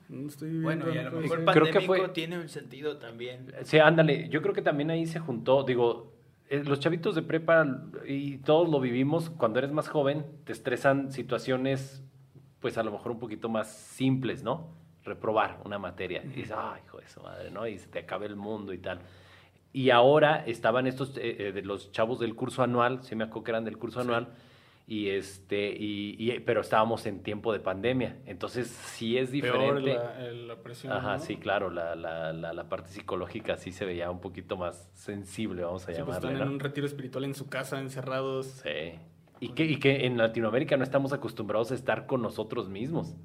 No 0.09 0.27
estoy 0.27 0.63
Bueno, 0.63 0.93
y 0.93 0.99
a 0.99 1.05
lo 1.05 1.21
mejor. 1.21 1.45
Creo 1.45 1.67
que 1.67 1.73
pandémico 1.75 1.95
fue- 1.95 2.09
tiene 2.09 2.41
un 2.41 2.49
sentido 2.49 2.97
también. 2.97 3.53
Sí, 3.63 3.79
ándale, 3.79 4.29
yo 4.31 4.43
creo 4.43 4.53
que 4.53 4.63
también 4.63 4.91
ahí 4.91 5.07
se 5.07 5.21
juntó, 5.21 5.63
digo, 5.63 6.13
eh, 6.51 6.65
los 6.65 6.81
chavitos 6.81 7.15
de 7.15 7.23
prepa 7.23 7.85
y 8.05 8.39
todos 8.39 8.69
lo 8.69 8.81
vivimos, 8.81 9.31
cuando 9.31 9.61
eres 9.61 9.71
más 9.71 9.89
joven, 9.89 10.27
te 10.43 10.51
estresan 10.51 11.13
situaciones, 11.13 12.03
pues 12.59 12.77
a 12.79 12.83
lo 12.83 12.91
mejor 12.91 13.13
un 13.13 13.21
poquito 13.21 13.49
más 13.49 13.71
simples, 13.71 14.43
¿no? 14.43 14.82
Reprobar 15.05 15.61
una 15.65 15.79
materia. 15.79 16.23
Y 16.25 16.29
dices, 16.29 16.55
ay, 16.57 16.81
hijo 16.85 16.99
de 16.99 17.09
su 17.09 17.21
madre, 17.21 17.51
¿no? 17.51 17.67
Y 17.67 17.79
se 17.79 17.89
te 17.89 17.99
acaba 18.01 18.25
el 18.27 18.37
mundo 18.37 18.73
y 18.73 18.79
tal. 18.79 19.01
Y 19.73 19.91
ahora 19.91 20.45
estaban 20.47 20.87
estos, 20.87 21.17
eh, 21.17 21.49
eh, 21.49 21.53
de 21.53 21.63
los 21.63 21.91
chavos 21.93 22.21
del 22.21 22.35
curso 22.35 22.63
anual, 22.63 23.03
se 23.03 23.17
me 23.17 23.25
acuerdo 23.25 23.45
que 23.45 23.51
eran 23.53 23.65
del 23.65 23.79
curso 23.79 24.01
anual, 24.01 24.29
y 24.87 25.09
este, 25.09 25.71
y, 25.75 26.17
y- 26.19 26.41
pero 26.41 26.61
estábamos 26.61 27.07
en 27.07 27.23
tiempo 27.23 27.53
de 27.53 27.61
pandemia. 27.61 28.19
Entonces, 28.27 28.67
sí 28.69 29.17
es 29.17 29.31
Peor 29.31 29.81
diferente. 29.83 29.95
la, 29.95 30.27
el- 30.27 30.49
la 30.49 30.57
presión. 30.57 30.93
Ajá, 30.93 31.15
¿no? 31.17 31.23
sí, 31.23 31.37
claro, 31.37 31.71
la, 31.71 31.95
la, 31.97 32.33
la, 32.33 32.53
la 32.53 32.69
parte 32.69 32.91
psicológica 32.91 33.57
sí 33.57 33.73
se 33.73 33.85
veía 33.87 34.11
un 34.11 34.21
poquito 34.21 34.57
más 34.57 34.91
sensible, 34.93 35.63
vamos 35.65 35.89
a 35.89 35.95
Sí, 35.95 36.03
pues 36.05 36.17
están 36.19 36.37
en 36.37 36.49
un 36.49 36.61
retiro 36.61 36.87
espiritual 36.87 37.25
en 37.25 37.35
su 37.35 37.49
casa, 37.49 37.81
encerrados. 37.81 38.47
Sí. 38.63 38.99
Y 39.41 39.49
que, 39.55 39.65
y 39.65 39.77
que 39.79 40.05
en 40.07 40.19
Latinoamérica 40.19 40.77
no 40.77 40.85
estamos 40.85 41.13
acostumbrados 41.13 41.73
a 41.73 41.75
estar 41.75 42.07
con 42.07 42.21
nosotros 42.23 42.69
mismos. 42.69 43.17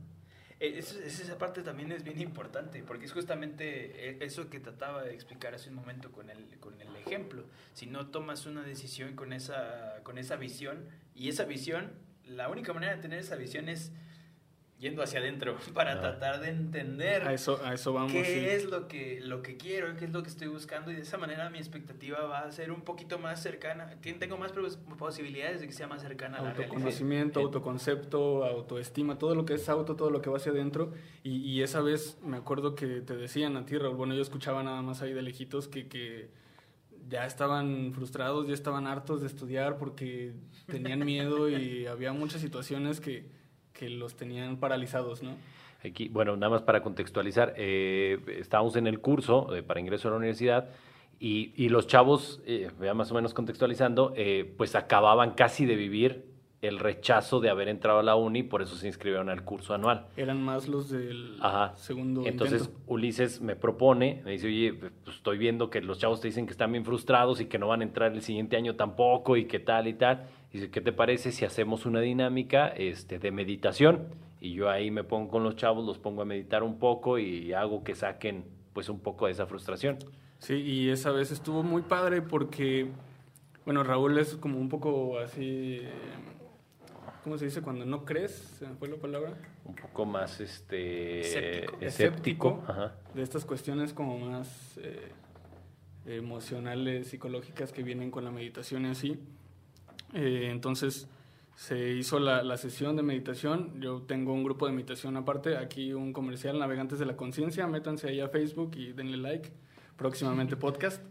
Eh, 0.60 0.80
es- 0.80 0.93
esa 0.95 1.38
parte 1.38 1.62
también 1.62 1.91
es 1.91 2.03
bien 2.03 2.20
importante, 2.20 2.82
porque 2.84 3.05
es 3.05 3.14
justamente 3.14 4.10
eh, 4.10 4.18
eso 4.22 4.49
que 4.49 4.60
trataba 4.60 5.03
de 5.03 5.14
explicar 5.14 5.53
hace 5.53 5.70
un 5.70 5.76
momento 5.76 6.12
con 6.12 6.30
el, 6.30 6.58
con 6.60 6.80
el 6.82 6.95
ejemplo. 6.95 7.45
Si 7.74 7.86
no 7.86 8.08
tomas 8.08 8.45
una 8.45 8.64
decisión 8.64 9.16
con 9.16 9.34
esa, 9.34 9.99
con 10.03 10.18
esa 10.18 10.36
visión, 10.36 10.86
y 11.16 11.30
esa 11.30 11.45
visión, 11.45 11.91
la 12.26 12.49
única 12.49 12.74
manera 12.74 12.95
de 12.95 13.01
tener 13.01 13.20
esa 13.20 13.36
visión 13.36 13.70
es 13.70 13.91
yendo 14.80 15.02
hacia 15.02 15.20
adentro, 15.20 15.58
para 15.74 15.94
Ah. 15.94 16.02
tratar 16.02 16.40
de 16.40 16.50
entender 16.50 17.24
A 17.24 17.34
eso, 17.34 17.60
a 17.64 17.74
eso 17.74 17.94
vamos. 17.94 18.12
qué 18.12 18.24
sí. 18.24 18.46
es 18.46 18.66
lo 18.66 18.88
que, 18.88 19.20
lo 19.22 19.42
que 19.42 19.58
quiero, 19.58 19.96
qué 19.98 20.06
es 20.06 20.12
lo 20.12 20.22
que 20.22 20.30
estoy 20.30 20.48
buscando, 20.50 20.92
y 20.92 20.96
de 20.96 21.02
esa 21.02 21.18
manera 21.18 21.50
mi 21.50 21.58
expectativa 21.58 22.20
va 22.26 22.42
a 22.42 22.52
ser 22.52 22.72
un 22.72 22.82
poquito 22.82 23.18
más 23.18 23.42
cercana, 23.42 23.90
tengo 24.20 24.38
más 24.38 24.52
pos- 24.52 24.78
posibilidades 25.00 25.62
de 25.62 25.68
que 25.68 25.74
sea 25.74 25.88
más 25.88 26.02
cercana 26.04 26.38
a 26.38 26.42
la 26.44 26.50
realidad. 26.54 26.68
Autoconocimiento, 26.76 27.40
autoconcepto, 27.40 28.46
autoestima, 28.46 29.18
todo 29.18 29.34
lo 29.34 29.46
que 29.46 29.56
es 29.56 29.68
auto, 29.68 29.96
todo 29.96 30.12
lo 30.12 30.22
que 30.22 30.30
va 30.30 30.38
hacia 30.38 30.52
adentro. 30.52 30.94
Y, 31.24 31.38
y 31.38 31.64
esa 31.64 31.82
vez 31.82 32.18
me 32.24 32.38
acuerdo 32.38 32.76
que 32.76 33.02
te 33.02 33.16
decían 33.16 33.58
a 33.58 33.66
ti, 33.66 33.78
Raúl, 33.78 33.96
bueno, 33.96 34.14
yo 34.14 34.22
escuchaba 34.22 34.62
nada 34.64 34.82
más 34.84 35.02
ahí 35.02 35.14
de 35.14 35.22
lejitos 35.24 35.68
que, 35.68 35.88
que 35.88 36.30
ya 37.10 37.26
estaban 37.26 37.94
frustrados, 37.94 38.48
ya 38.48 38.54
estaban 38.54 38.86
hartos 38.86 39.22
de 39.22 39.28
estudiar 39.28 39.78
porque 39.78 40.34
tenían 40.68 41.04
miedo 41.06 41.50
y 41.50 41.86
había 41.88 42.14
muchas 42.14 42.42
situaciones 42.42 43.00
que, 43.00 43.26
que 43.78 43.90
los 43.90 44.16
tenían 44.16 44.58
paralizados, 44.58 45.22
¿no? 45.24 45.32
Aquí, 45.86 46.10
bueno, 46.10 46.36
nada 46.36 46.50
más 46.50 46.64
para 46.64 46.82
contextualizar, 46.82 47.54
eh, 47.56 48.20
estábamos 48.40 48.76
en 48.76 48.88
el 48.88 49.00
curso 49.00 49.56
eh, 49.56 49.62
para 49.62 49.80
ingreso 49.80 50.08
a 50.08 50.12
la 50.12 50.18
universidad 50.18 50.70
y, 51.20 51.54
y 51.56 51.70
los 51.70 51.86
chavos, 51.88 52.42
eh, 52.46 52.70
ya 52.82 52.94
más 52.94 53.12
o 53.12 53.16
menos 53.16 53.34
contextualizando, 53.34 54.14
eh, 54.16 54.54
pues 54.58 54.76
acababan 54.76 55.32
casi 55.32 55.66
de 55.66 55.76
vivir 55.76 56.26
el 56.64 56.80
rechazo 56.80 57.40
de 57.40 57.52
haber 57.52 57.70
entrado 57.70 58.00
a 58.00 58.04
la 58.04 58.16
uni, 58.16 58.42
por 58.42 58.64
eso 58.64 58.76
se 58.76 58.88
inscribieron 58.88 59.30
al 59.30 59.44
curso 59.44 59.76
anual. 59.76 60.08
Eran 60.18 60.42
más 60.42 60.68
los 60.68 60.90
del 60.90 61.38
Ajá. 61.40 61.76
segundo 61.76 62.26
Entonces 62.26 62.64
intento. 62.64 62.82
Ulises 62.88 63.42
me 63.42 63.56
propone, 63.56 64.24
me 64.26 64.32
dice, 64.32 64.48
oye, 64.48 64.74
pues 64.74 64.92
estoy 65.16 65.38
viendo 65.38 65.70
que 65.70 65.82
los 65.82 66.00
chavos 66.00 66.20
te 66.20 66.28
dicen 66.28 66.48
que 66.48 66.52
están 66.54 66.72
bien 66.72 66.84
frustrados 66.84 67.40
y 67.42 67.46
que 67.46 67.60
no 67.60 67.68
van 67.68 67.82
a 67.82 67.84
entrar 67.84 68.12
el 68.12 68.24
siguiente 68.24 68.58
año 68.58 68.76
tampoco 68.76 69.38
y 69.38 69.46
que 69.46 69.60
tal 69.60 69.88
y 69.88 69.94
tal. 69.94 70.28
Dice, 70.52 70.70
¿qué 70.72 70.82
te 70.82 70.93
parece 70.93 71.32
si 71.32 71.45
hacemos 71.45 71.86
una 71.86 72.00
dinámica 72.00 72.68
este, 72.70 73.20
de 73.20 73.32
meditación? 73.32 74.08
Y 74.39 74.54
yo 74.54 74.70
ahí 74.70 74.91
me 74.91 75.04
pongo 75.04 75.30
con 75.30 75.43
los 75.43 75.56
chavos, 75.56 75.86
los 75.86 75.98
pongo 75.98 76.22
a 76.22 76.26
meditar 76.26 76.64
un 76.64 76.80
poco 76.80 77.18
y 77.18 77.54
hago 77.54 77.84
que 77.84 77.95
saquen 77.95 78.45
pues 78.74 78.89
un 78.89 79.00
poco 79.00 79.26
de 79.26 79.32
esa 79.32 79.45
frustración. 79.48 79.98
Sí, 80.39 80.54
y 80.54 80.89
esa 80.89 81.12
vez 81.12 81.32
estuvo 81.32 81.64
muy 81.64 81.82
padre 81.82 82.22
porque, 82.22 82.88
bueno, 83.66 83.84
Raúl 83.84 84.18
es 84.20 84.36
como 84.36 84.60
un 84.60 84.70
poco 84.70 85.18
así, 85.18 85.82
¿cómo 87.24 87.38
se 87.38 87.45
dice? 87.45 87.62
Cuando 87.62 87.86
no 87.86 88.06
crees, 88.06 88.32
¿se 88.32 88.68
me 88.68 88.76
fue 88.76 88.88
la 88.88 88.98
palabra? 88.98 89.34
Un 89.66 89.76
poco 89.76 90.06
más 90.06 90.39
este 90.39 91.22
Escéptico. 91.22 91.86
escéptico. 91.86 92.64
Ajá. 92.68 92.95
De 93.16 93.24
estas 93.24 93.45
cuestiones 93.45 93.93
como 93.93 94.20
más 94.20 94.80
eh, 94.84 95.12
emocionales, 96.06 97.08
psicológicas 97.08 97.74
que 97.74 97.82
vienen 97.82 98.12
con 98.12 98.24
la 98.24 98.32
meditación 98.32 98.86
y 98.86 98.89
así. 98.89 99.20
Eh, 100.14 100.49
entonces 100.51 101.08
se 101.55 101.93
hizo 101.93 102.20
la, 102.20 102.58
sesión 102.58 102.95
de 102.95 103.03
meditación. 103.03 103.82
Yo 103.82 104.01
tengo 104.01 104.34
un 104.34 104.43
grupo 104.43 104.68
de 104.68 104.74
meditación 104.74 105.18
aparte. 105.18 105.58
Aquí 105.58 105.93
un 105.93 106.14
comercial, 106.14 106.60
Navegantes 106.60 106.99
de 106.99 107.05
la 107.05 107.16
Conciencia. 107.16 107.68
Métanse 107.68 108.10
ahí 108.10 108.20
a 108.20 108.30
Facebook 108.30 108.72
y 108.76 108.93
denle 108.93 109.18
like. 109.18 109.51
Próximamente 109.95 110.55
podcast. 110.55 111.03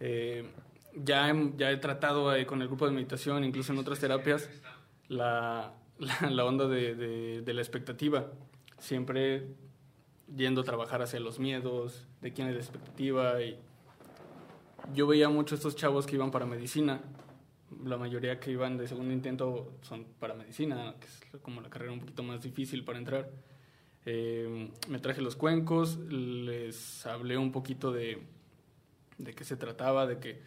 Eh, 0.00 0.44
ya, 0.94 1.30
he, 1.30 1.52
ya 1.56 1.70
he 1.70 1.76
tratado 1.78 2.32
con 2.46 2.62
el 2.62 2.68
grupo 2.68 2.86
de 2.86 2.92
meditación, 2.92 3.44
incluso 3.44 3.72
en 3.72 3.78
otras 3.78 3.98
terapias, 3.98 4.50
la, 5.08 5.74
la, 6.30 6.44
onda 6.44 6.68
de 6.68 7.52
la 7.52 7.60
expectativa. 7.60 8.26
Siempre 8.78 9.46
yendo 10.34 10.60
a 10.60 10.64
trabajar 10.64 11.02
hacia 11.02 11.20
los 11.20 11.38
miedos, 11.38 12.06
de 12.20 12.32
quién 12.32 12.48
es 12.48 12.54
la 12.54 12.60
expectativa. 12.60 13.40
Y 13.42 13.58
yo 14.94 15.06
veía 15.06 15.28
mucho 15.28 15.54
estos 15.54 15.76
chavos 15.76 16.06
que 16.06 16.16
iban 16.16 16.30
para 16.30 16.46
medicina. 16.46 17.00
La 17.84 17.96
mayoría 17.96 18.40
que 18.40 18.50
iban 18.50 18.76
de 18.76 18.88
segundo 18.88 19.12
intento 19.12 19.72
son 19.82 20.06
para 20.18 20.34
medicina, 20.34 20.94
que 21.00 21.06
es 21.06 21.42
como 21.42 21.60
la 21.60 21.68
carrera 21.68 21.92
un 21.92 22.00
poquito 22.00 22.22
más 22.22 22.42
difícil 22.42 22.84
para 22.84 22.98
entrar. 22.98 23.30
Eh, 24.06 24.70
me 24.88 24.98
traje 24.98 25.20
los 25.20 25.36
cuencos, 25.36 25.98
les 25.98 27.04
hablé 27.06 27.36
un 27.36 27.52
poquito 27.52 27.92
de, 27.92 28.22
de 29.18 29.34
qué 29.34 29.44
se 29.44 29.56
trataba, 29.56 30.06
de 30.06 30.18
que 30.18 30.40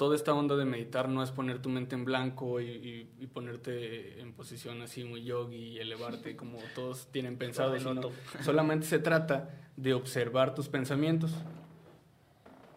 toda 0.00 0.16
esta 0.16 0.32
onda 0.32 0.56
de 0.56 0.64
meditar 0.64 1.10
no 1.10 1.22
es 1.22 1.30
poner 1.30 1.60
tu 1.60 1.68
mente 1.68 1.94
en 1.94 2.06
blanco 2.06 2.58
y, 2.58 2.70
y, 2.70 3.10
y 3.20 3.26
ponerte 3.26 4.18
en 4.20 4.32
posición 4.32 4.80
así 4.80 5.04
muy 5.04 5.24
yogi 5.24 5.56
y 5.56 5.78
elevarte 5.78 6.36
como 6.38 6.58
todos 6.74 7.08
tienen 7.12 7.36
pensado, 7.36 7.78
sino 7.78 8.10
solamente 8.42 8.86
se 8.86 8.98
trata 8.98 9.50
de 9.76 9.92
observar 9.92 10.54
tus 10.54 10.68
pensamientos, 10.68 11.32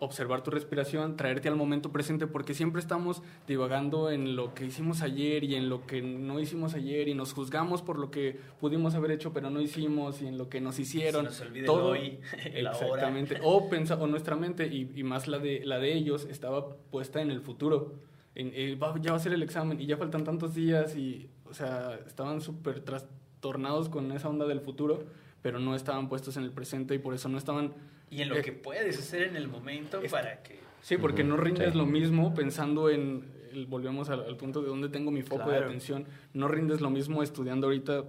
observar 0.04 0.43
tu 0.43 0.51
respiración, 0.51 1.16
traerte 1.18 1.47
al 1.49 1.56
momento 1.56 1.91
presente, 1.91 2.28
porque 2.28 2.54
siempre 2.54 2.80
estamos 2.82 3.22
divagando 3.47 4.12
en 4.12 4.36
lo 4.36 4.54
que 4.54 4.66
hicimos 4.66 5.01
ayer 5.01 5.43
y 5.43 5.56
en 5.56 5.70
lo 5.70 5.86
que 5.86 6.01
no 6.01 6.39
hicimos 6.39 6.74
ayer 6.74 7.08
y 7.08 7.14
nos 7.14 7.34
juzgamos 7.34 7.82
por 7.82 7.97
lo 7.97 8.12
que 8.12 8.39
pudimos 8.60 8.95
haber 8.95 9.12
hecho 9.12 9.34
pero 9.34 9.49
no 9.49 9.62
hicimos 9.62 10.22
y 10.22 10.28
en 10.28 10.38
lo 10.38 10.49
que 10.49 10.62
nos 10.62 10.80
hicieron. 10.80 11.32
Se 11.32 11.45
nos 11.49 11.66
Todo, 11.66 11.95
el 11.95 12.01
hoy, 12.01 12.20
el 12.54 12.68
ahora. 12.68 12.86
exactamente. 12.86 13.39
O, 13.43 13.70
pensa, 13.70 13.95
o 13.95 14.08
nuestra 14.08 14.36
mente, 14.36 14.68
y, 14.68 14.91
y 14.95 15.04
más 15.04 15.28
la 15.28 15.39
de, 15.39 15.62
la 15.66 15.80
de 15.80 15.93
ellos, 15.93 16.28
estaba 16.30 16.76
puesta 16.91 17.22
en 17.22 17.32
el 17.32 17.41
futuro. 17.41 17.93
En, 18.36 18.51
eh, 18.56 18.76
va- 18.76 18.95
ya 18.99 19.12
va 19.12 19.18
a 19.18 19.20
ser 19.20 19.34
el 19.34 19.43
examen 19.43 19.80
y 19.80 19.86
ya 19.86 19.97
faltan 19.97 20.24
tantos 20.24 20.56
días 20.56 20.95
y, 20.95 21.30
o 21.45 21.54
sea, 21.54 21.99
estaban 22.08 22.41
súper 22.41 22.80
trastornados 22.80 23.89
con 23.89 24.12
esa 24.12 24.30
onda 24.30 24.45
del 24.47 24.60
futuro, 24.60 25.04
pero 25.44 25.60
no 25.60 25.76
estaban 25.76 26.10
puestos 26.10 26.38
en 26.38 26.44
el 26.44 26.52
presente 26.52 26.96
y 26.96 27.00
por 27.00 27.14
eso 27.14 27.30
no 27.30 27.38
estaban 27.38 27.74
Y 28.10 28.22
en 28.22 28.30
lo 28.30 28.38
Eh, 28.38 28.41
que 28.41 28.54
puedes 28.54 28.98
hacer 28.98 29.24
en 29.24 29.36
el 29.36 29.48
momento 29.48 30.02
es- 30.02 30.12
para 30.12 30.41
que... 30.41 30.60
Sí, 30.82 30.98
porque 30.98 31.24
no 31.24 31.38
rindes 31.38 31.76
lo 31.76 31.86
mismo 31.86 32.34
pensando 32.34 32.89
en, 32.89 33.26
volvemos 33.68 34.10
al, 34.10 34.36
punto 34.36 34.62
de 34.62 34.68
dónde 34.68 34.89
tengo 34.89 35.12
mi 35.12 35.22
foco 35.22 35.50
de 35.50 35.58
atención, 35.58 36.06
no 36.34 36.48
rindes 36.48 36.82
lo 36.82 36.89
mismo 36.89 37.24
estudiando 37.24 37.68
ahorita 37.68 38.04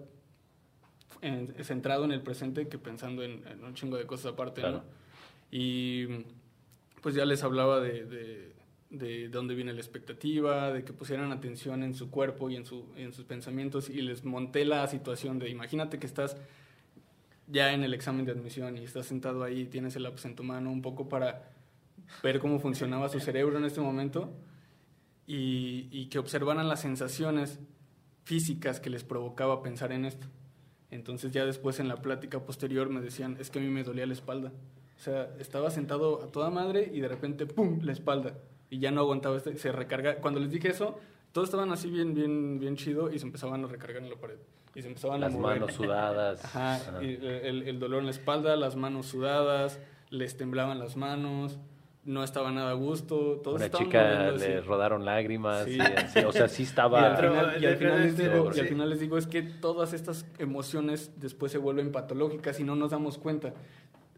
centrado 1.63 2.05
en 2.05 2.13
el 2.13 2.21
presente 2.21 2.69
que 2.69 2.79
pensando 2.79 3.23
en, 3.23 3.45
un 3.65 3.75
chingo 3.75 3.97
de 3.97 4.07
cosas 4.07 4.33
aparte, 4.33 4.63
¿no? 4.63 4.83
Y 5.51 6.07
pues 7.01 7.15
ya 7.15 7.25
les 7.25 7.43
hablaba 7.45 7.81
de, 7.81 8.53
de, 8.91 9.29
dónde 9.29 9.55
viene 9.55 9.73
la 9.73 9.81
expectativa, 9.81 10.73
de 10.73 10.85
que 10.85 10.93
pusieran 10.93 11.31
atención 11.33 11.83
en 11.83 11.95
su 11.95 12.11
cuerpo 12.11 12.51
y 12.51 12.57
en, 12.57 12.67
su, 12.67 12.87
en 12.97 13.13
sus 13.13 13.25
pensamientos 13.25 13.89
y 13.89 14.03
les 14.03 14.25
monté 14.25 14.65
la 14.65 14.87
situación 14.89 15.39
de 15.39 15.49
imagínate 15.49 15.99
que 15.99 16.07
estás 16.07 16.37
ya 17.47 17.73
en 17.73 17.85
el 17.85 17.95
examen 17.95 18.25
de 18.25 18.33
admisión 18.33 18.77
y 18.77 18.85
estás 18.85 19.07
sentado 19.07 19.43
ahí 19.43 19.63
y 19.63 19.67
tienes 19.67 19.97
el 19.97 20.05
lápiz 20.05 20.25
en 20.25 20.35
tu 20.35 20.43
mano 20.43 20.71
un 20.71 20.83
poco 20.83 21.09
para 21.09 21.51
ver 22.23 22.39
cómo 22.39 22.59
funcionaba 22.59 23.09
su 23.09 23.21
cerebro 23.21 23.59
en 23.59 23.65
este 23.65 23.81
momento 23.81 24.33
y, 25.27 25.89
y 25.91 26.07
que 26.07 26.19
observaran 26.19 26.69
las 26.69 26.81
sensaciones 26.81 27.59
físicas 28.25 28.81
que 28.81 28.91
les 28.91 29.05
provocaba 29.05 29.63
pensar 29.63 29.93
en 29.93 30.05
esto. 30.05 30.27
Entonces 30.91 31.33
ya 31.33 31.45
después 31.45 31.81
en 31.81 31.89
la 31.89 31.97
plática 31.97 32.41
posterior 32.45 32.89
me 32.89 33.01
decían, 33.01 33.37
es 33.41 33.51
que 33.51 33.59
a 33.59 33.63
mí 33.63 33.69
me 33.69 33.83
dolía 33.83 34.07
la 34.07 34.13
espalda. 34.13 34.53
O 34.97 35.01
sea, 35.01 35.35
estaba 35.39 35.71
sentado 35.71 36.23
a 36.23 36.29
toda 36.29 36.51
madre 36.51 36.91
y 36.93 37.01
de 37.01 37.09
repente, 37.09 37.47
¡pum!, 37.47 37.81
la 37.83 37.93
espalda. 37.93 38.39
Y 38.71 38.79
ya 38.79 38.91
no 38.91 39.01
aguantaba, 39.01 39.37
este, 39.37 39.57
se 39.57 39.73
recarga. 39.73 40.17
Cuando 40.17 40.41
les 40.41 40.51
dije 40.51 40.69
eso, 40.69 40.99
todos 41.35 41.49
estaban 41.49 41.71
así 41.73 41.91
bien, 41.91 42.15
bien, 42.15 42.59
bien 42.59 42.77
chido 42.77 43.13
y 43.13 43.19
se 43.19 43.27
empezaban 43.27 43.63
a 43.65 43.67
recargar 43.67 44.03
en 44.03 44.09
la 44.09 44.17
pared. 44.17 44.39
Y 44.75 44.81
se 44.81 44.89
empezaban 44.89 45.21
las 45.21 45.35
a 45.35 45.37
mover. 45.37 45.61
manos 45.61 45.75
sudadas. 45.75 46.45
Ajá, 46.57 47.03
Y 47.03 47.15
el, 47.15 47.65
el 47.69 47.79
dolor 47.79 47.99
en 48.01 48.07
la 48.07 48.11
espalda, 48.13 48.57
las 48.57 48.75
manos 48.77 49.07
sudadas, 49.07 49.79
les 50.09 50.37
temblaban 50.39 50.79
las 50.79 50.97
manos 50.97 51.59
no 52.05 52.23
estaba 52.23 52.51
nada 52.51 52.71
a 52.71 52.75
gusto. 52.75 53.41
Todos 53.43 53.57
Una 53.61 53.71
chica 53.71 54.31
le 54.31 54.61
rodaron 54.61 55.05
lágrimas. 55.05 55.67
o 56.27 56.33
sea, 56.33 56.49
sí 56.49 56.63
estaba. 56.65 57.01
Y 57.01 57.67
al, 57.67 57.77
final, 57.77 58.03
les 58.03 58.17
digo, 58.17 58.51
y 58.55 58.61
al 58.61 58.69
final 58.69 58.91
les 58.91 59.01
digo, 59.01 59.19
es 59.19 59.27
que 59.27 59.43
todas 59.43 59.93
estas 59.93 60.27
emociones 60.39 61.13
después 61.17 61.51
se 61.53 61.59
vuelven 61.59 61.93
patológicas 61.93 62.61
y 62.61 62.65
no 62.65 62.77
nos 62.77 62.91
damos 62.91 63.19
cuenta. 63.19 63.49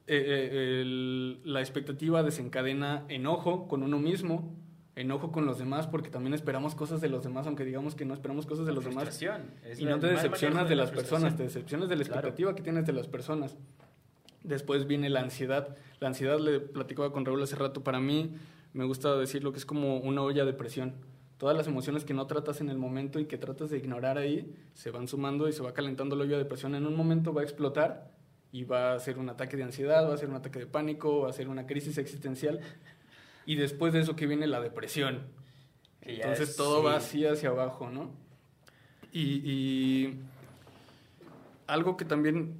Eh, 0.09 0.51
eh, 0.53 1.39
la 1.45 1.61
expectativa 1.61 2.23
desencadena 2.23 3.05
enojo 3.09 3.67
con 3.67 3.83
uno 3.83 3.99
mismo, 3.99 4.55
enojo 4.97 5.31
con 5.31 5.45
los 5.45 5.59
demás, 5.59 5.87
porque 5.87 6.11
también 6.11 6.33
esperamos 6.33 6.75
cosas 6.75 7.03
de 7.03 7.11
los 7.11 7.23
demás, 7.23 7.47
aunque 7.47 7.65
digamos 7.65 7.95
que 7.95 8.07
no 8.07 8.15
esperamos 8.15 8.47
cosas 8.47 8.67
de 8.67 8.73
los 8.73 8.85
demás. 8.85 9.23
y 9.79 9.85
no 9.85 10.01
te 10.01 10.07
decepcionas 10.09 10.69
de 10.69 10.75
las 10.75 10.91
personas, 10.91 11.37
te 11.37 11.45
decepcionas 11.45 11.89
de 11.89 11.97
la 11.97 12.03
expectativa 12.03 12.55
que 12.57 12.63
tienes 12.63 12.87
de 12.87 12.95
las 12.95 13.07
personas. 13.07 13.57
Después 14.43 14.87
viene 14.87 15.11
la 15.11 15.21
ansiedad. 15.21 15.77
La 16.01 16.09
ansiedad, 16.09 16.41
le 16.41 16.61
platicaba 16.61 17.13
con 17.13 17.25
Raúl 17.25 17.43
hace 17.43 17.57
rato, 17.57 17.85
para 17.85 18.01
mí 18.01 18.35
me 18.73 18.85
gusta 18.85 19.15
decirlo 19.17 19.53
que 19.53 19.59
es 19.59 19.67
como 19.67 19.99
una 19.99 20.23
olla 20.23 20.45
de 20.45 20.55
presión. 20.55 20.95
Todas 21.37 21.55
las 21.55 21.67
emociones 21.67 22.05
que 22.05 22.15
no 22.15 22.27
tratas 22.27 22.63
en 22.63 22.71
el 22.71 22.79
momento 22.79 23.19
y 23.19 23.27
que 23.27 23.37
tratas 23.37 23.69
de 23.69 23.77
ignorar 23.77 24.17
ahí, 24.17 24.55
se 24.73 24.91
van 24.91 25.09
sumando 25.09 25.49
y 25.49 25.53
se 25.53 25.63
va 25.63 25.75
calentando 25.75 26.17
la 26.17 26.25
olla 26.25 26.39
de 26.39 26.47
presión. 26.47 26.75
En 26.75 26.87
un 26.87 26.97
momento 26.97 27.35
va 27.35 27.43
a 27.43 27.45
explotar 27.45 28.11
y 28.51 28.65
va 28.65 28.95
a 28.95 28.99
ser 28.99 29.19
un 29.19 29.29
ataque 29.29 29.59
de 29.59 29.65
ansiedad, 29.65 30.09
va 30.09 30.15
a 30.15 30.17
ser 30.17 30.31
un 30.31 30.37
ataque 30.37 30.61
de 30.61 30.67
pánico, 30.67 31.21
va 31.21 31.31
a 31.31 31.33
ser 31.35 31.49
una 31.49 31.67
crisis 31.67 31.99
existencial. 31.99 32.61
Y 33.47 33.57
después 33.57 33.93
de 33.93 34.01
eso 34.01 34.17
que 34.17 34.27
viene 34.27 34.47
la 34.47 34.61
depresión. 34.61 35.29
Entonces 36.03 36.57
todo 36.57 36.83
va 36.83 36.97
así 36.97 37.25
hacia 37.25 37.49
abajo, 37.49 37.91
¿no? 37.91 38.11
y 39.13 40.11
algo 41.67 41.97
que 41.97 42.05
también 42.05 42.55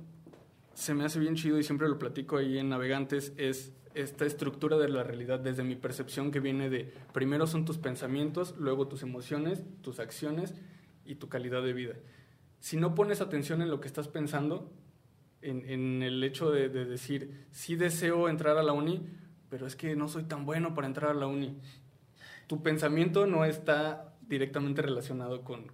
se 0.77 0.95
me 0.95 1.05
hace 1.05 1.19
bien 1.19 1.35
chido 1.37 1.59
y 1.59 1.63
siempre 1.63 1.89
lo 1.89 1.99
platico 1.99 2.37
ahí 2.37 2.59
en 2.59 2.69
Navegantes 2.69 3.33
es 3.37 3.73
esta 3.95 4.27
estructura 4.27 4.77
de 4.77 4.91
la 4.91 5.03
realidad 5.03 5.41
desde 5.41 5.65
mi 5.65 5.75
percepción 5.75 6.31
que 6.31 6.39
viene 6.39 6.69
de 6.69 6.93
primero 7.15 7.47
son 7.47 7.65
tus 7.65 7.79
pensamientos, 7.79 8.55
luego 8.59 8.89
tus 8.89 9.03
emociones, 9.03 9.65
tus 9.81 10.01
acciones 10.01 10.55
y 11.07 11.15
tu 11.15 11.31
calidad 11.31 11.63
de 11.63 11.73
vida. 11.73 11.95
Si 12.61 12.77
no 12.77 12.95
pones 12.95 13.23
atención 13.23 13.63
en 13.63 13.71
lo 13.71 13.81
que 13.81 13.87
estás 13.87 14.09
pensando, 14.09 14.71
en, 15.41 16.03
el 16.03 16.23
hecho 16.25 16.51
de, 16.51 16.69
decir, 16.69 17.47
sí 17.53 17.77
deseo 17.77 18.29
entrar 18.29 18.59
a 18.59 18.63
la 18.63 18.73
uni, 18.73 19.07
pero 19.49 19.67
es 19.67 19.77
que 19.77 19.97
no 19.97 20.09
soy 20.09 20.25
tan 20.25 20.47
bueno 20.47 20.75
para 20.75 20.87
entrar 20.87 21.11
a 21.11 21.15
la 21.15 21.27
uni. 21.27 21.59
Tu 22.47 22.63
pensamiento 22.63 23.27
no 23.27 23.45
está 23.45 24.15
directamente 24.29 24.83
relacionado 24.83 25.43
con, 25.43 25.67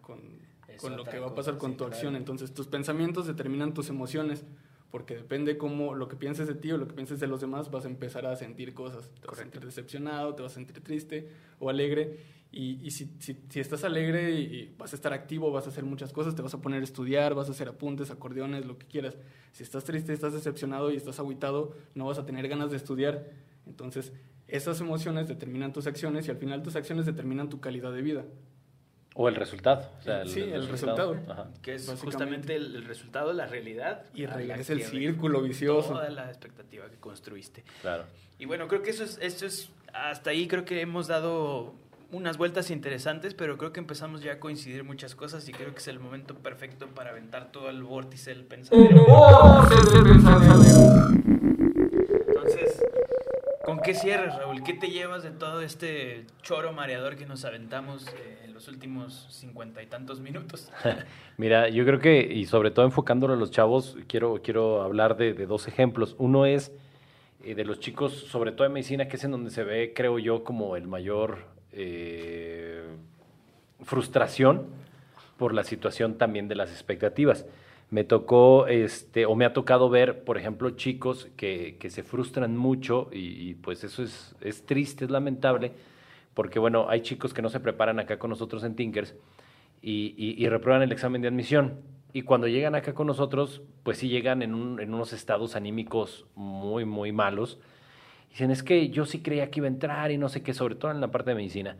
lo 0.96 1.04
que 1.04 1.18
va 1.18 1.28
a 1.28 1.34
pasar 1.34 1.58
con 1.58 1.76
tu 1.76 1.84
acción. 1.84 2.16
Entonces, 2.16 2.52
tus 2.54 2.66
pensamientos 2.66 3.26
determinan 3.26 3.74
tus 3.74 3.88
emociones 3.88 4.44
porque 4.90 5.16
depende 5.16 5.56
cómo 5.56 5.94
lo 5.94 6.06
que 6.06 6.16
pienses 6.16 6.46
de 6.46 6.54
ti 6.54 6.70
o 6.70 6.76
lo 6.76 6.86
que 6.86 6.92
pienses 6.92 7.18
de 7.18 7.26
los 7.26 7.40
demás, 7.40 7.70
vas 7.70 7.86
a 7.86 7.88
empezar 7.88 8.26
a 8.26 8.36
sentir 8.36 8.74
cosas. 8.74 9.10
Te 9.20 9.26
vas 9.26 9.38
a 9.38 9.42
sentir 9.42 9.64
decepcionado, 9.64 10.34
te 10.34 10.42
vas 10.42 10.52
a 10.52 10.54
sentir 10.56 10.82
triste 10.82 11.28
o 11.58 11.70
alegre. 11.70 12.18
Y, 12.54 12.90
si, 12.90 13.10
si, 13.18 13.38
estás 13.58 13.82
alegre 13.82 14.32
y, 14.32 14.74
vas 14.76 14.92
a 14.92 14.96
estar 14.96 15.14
activo, 15.14 15.50
vas 15.50 15.64
a 15.64 15.70
hacer 15.70 15.84
muchas 15.84 16.12
cosas, 16.12 16.34
te 16.34 16.42
vas 16.42 16.52
a 16.52 16.60
poner 16.60 16.82
a 16.82 16.84
estudiar, 16.84 17.34
vas 17.34 17.48
a 17.48 17.52
hacer 17.52 17.66
apuntes, 17.66 18.10
acordeones, 18.10 18.66
lo 18.66 18.76
que 18.76 18.86
quieras. 18.86 19.16
Si 19.52 19.62
estás 19.62 19.84
triste, 19.84 20.12
estás 20.12 20.34
decepcionado 20.34 20.92
y 20.92 20.96
estás 20.96 21.18
aguitado, 21.18 21.74
no 21.94 22.04
vas 22.04 22.18
a 22.18 22.26
tener 22.26 22.46
ganas 22.48 22.70
de 22.70 22.76
estudiar. 22.76 23.30
Entonces, 23.66 24.12
esas 24.48 24.80
emociones 24.80 25.28
determinan 25.28 25.72
tus 25.72 25.86
acciones 25.86 26.28
y 26.28 26.30
al 26.30 26.36
final 26.36 26.62
tus 26.62 26.76
acciones 26.76 27.06
determinan 27.06 27.48
tu 27.48 27.60
calidad 27.60 27.92
de 27.92 28.02
vida. 28.02 28.24
O 29.14 29.28
el 29.28 29.34
resultado. 29.34 29.90
sí, 30.26 30.40
el, 30.40 30.68
resultado. 30.68 31.16
Que 31.60 31.74
es 31.74 31.86
justamente 32.00 32.56
el, 32.56 32.84
resultado, 32.84 33.32
la 33.32 33.46
realidad. 33.46 34.04
Y 34.14 34.24
es 34.24 34.70
el 34.70 34.82
círculo 34.82 35.42
vicioso. 35.42 35.90
Toda 35.90 36.08
la 36.08 36.28
expectativa 36.28 36.88
que 36.88 36.96
construiste. 36.96 37.62
Claro. 37.82 38.04
Y 38.38 38.46
bueno, 38.46 38.68
creo 38.68 38.82
que 38.82 38.90
eso 38.90 39.04
es, 39.04 39.18
eso 39.20 39.44
es, 39.44 39.70
hasta 39.92 40.30
ahí 40.30 40.48
creo 40.48 40.64
que 40.64 40.80
hemos 40.80 41.08
dado 41.08 41.74
unas 42.10 42.36
vueltas 42.38 42.70
interesantes, 42.70 43.34
pero 43.34 43.56
creo 43.56 43.72
que 43.72 43.80
empezamos 43.80 44.22
ya 44.22 44.32
a 44.34 44.40
coincidir 44.40 44.84
muchas 44.84 45.14
cosas 45.14 45.48
y 45.48 45.52
creo 45.52 45.72
que 45.72 45.80
es 45.80 45.88
el 45.88 45.98
momento 45.98 46.34
perfecto 46.34 46.88
para 46.88 47.10
aventar 47.10 47.52
todo 47.52 47.70
el 47.70 47.82
vórtice 47.82 48.30
del 48.30 48.44
pensamiento. 48.44 49.06
Entonces, 53.84 54.02
¿con 54.02 54.10
qué 54.12 54.16
cierres, 54.16 54.36
Raúl? 54.36 54.62
¿Qué 54.62 54.74
te 54.74 54.88
llevas 54.88 55.22
de 55.22 55.30
todo 55.30 55.60
este 55.60 56.26
choro 56.42 56.72
mareador 56.72 57.16
que 57.16 57.26
nos 57.26 57.44
aventamos? 57.44 58.06
Eh, 58.08 58.42
últimos 58.68 59.26
cincuenta 59.30 59.82
y 59.82 59.86
tantos 59.86 60.20
minutos. 60.20 60.70
Mira, 61.36 61.68
yo 61.68 61.84
creo 61.84 61.98
que, 61.98 62.20
y 62.20 62.46
sobre 62.46 62.70
todo 62.70 62.84
enfocándolo 62.84 63.34
a 63.34 63.36
los 63.36 63.50
chavos, 63.50 63.96
quiero, 64.06 64.40
quiero 64.42 64.82
hablar 64.82 65.16
de, 65.16 65.34
dos 65.46 65.68
ejemplos. 65.68 66.14
Uno 66.18 66.46
es 66.46 66.72
eh, 67.44 67.54
de 67.54 67.64
los 67.64 67.80
chicos, 67.80 68.12
sobre 68.12 68.52
todo 68.52 68.66
en 68.66 68.72
medicina, 68.72 69.08
que 69.08 69.16
es 69.16 69.24
en 69.24 69.32
donde 69.32 69.50
se 69.50 69.64
ve, 69.64 69.92
creo 69.94 70.18
yo, 70.18 70.44
como 70.44 70.76
el 70.76 70.86
mayor 70.86 71.46
eh, 71.72 72.84
frustración 73.82 74.66
por 75.38 75.54
la 75.54 75.64
situación 75.64 76.18
también 76.18 76.48
de 76.48 76.54
las 76.54 76.70
expectativas. 76.70 77.46
Me 77.92 78.04
tocó, 78.04 78.68
este, 78.68 79.26
o 79.26 79.34
me 79.34 79.44
ha 79.44 79.52
tocado 79.52 79.90
ver, 79.90 80.24
por 80.24 80.38
ejemplo, 80.38 80.70
chicos 80.70 81.28
que, 81.36 81.76
que 81.78 81.90
se 81.90 82.02
frustran 82.02 82.56
mucho 82.56 83.10
y, 83.12 83.52
pues 83.56 83.84
eso 83.84 84.02
es, 84.02 84.34
es 84.40 84.64
triste, 84.64 85.04
es 85.04 85.10
lamentable, 85.10 85.72
porque 86.32 86.58
bueno, 86.58 86.88
hay 86.88 87.02
chicos 87.02 87.34
que 87.34 87.42
no 87.42 87.50
se 87.50 87.60
preparan 87.60 88.00
acá 88.00 88.18
con 88.18 88.30
nosotros 88.30 88.64
en 88.64 88.76
Tinkers 88.76 89.14
y, 89.82 90.14
y, 90.16 90.48
reprueban 90.48 90.82
el 90.82 90.90
examen 90.90 91.20
de 91.20 91.28
admisión. 91.28 91.80
Y 92.14 92.22
cuando 92.22 92.48
llegan 92.48 92.74
acá 92.74 92.94
con 92.94 93.08
nosotros, 93.08 93.60
pues 93.82 93.98
sí 93.98 94.08
llegan 94.08 94.40
en, 94.40 94.54
unos 94.54 95.12
estados 95.12 95.54
anímicos 95.54 96.24
muy, 96.34 96.86
muy 96.86 97.12
malos. 97.12 97.58
Dicen, 98.30 98.50
es 98.50 98.62
que 98.62 98.88
yo 98.88 99.04
sí 99.04 99.20
creía 99.20 99.50
que 99.50 99.60
iba 99.60 99.66
a 99.66 99.70
entrar 99.70 100.10
y 100.12 100.16
no 100.16 100.30
sé 100.30 100.42
qué, 100.42 100.54
sobre 100.54 100.76
todo 100.76 100.92
en 100.92 101.02
la 101.02 101.10
parte 101.10 101.32
de 101.32 101.36
medicina. 101.36 101.76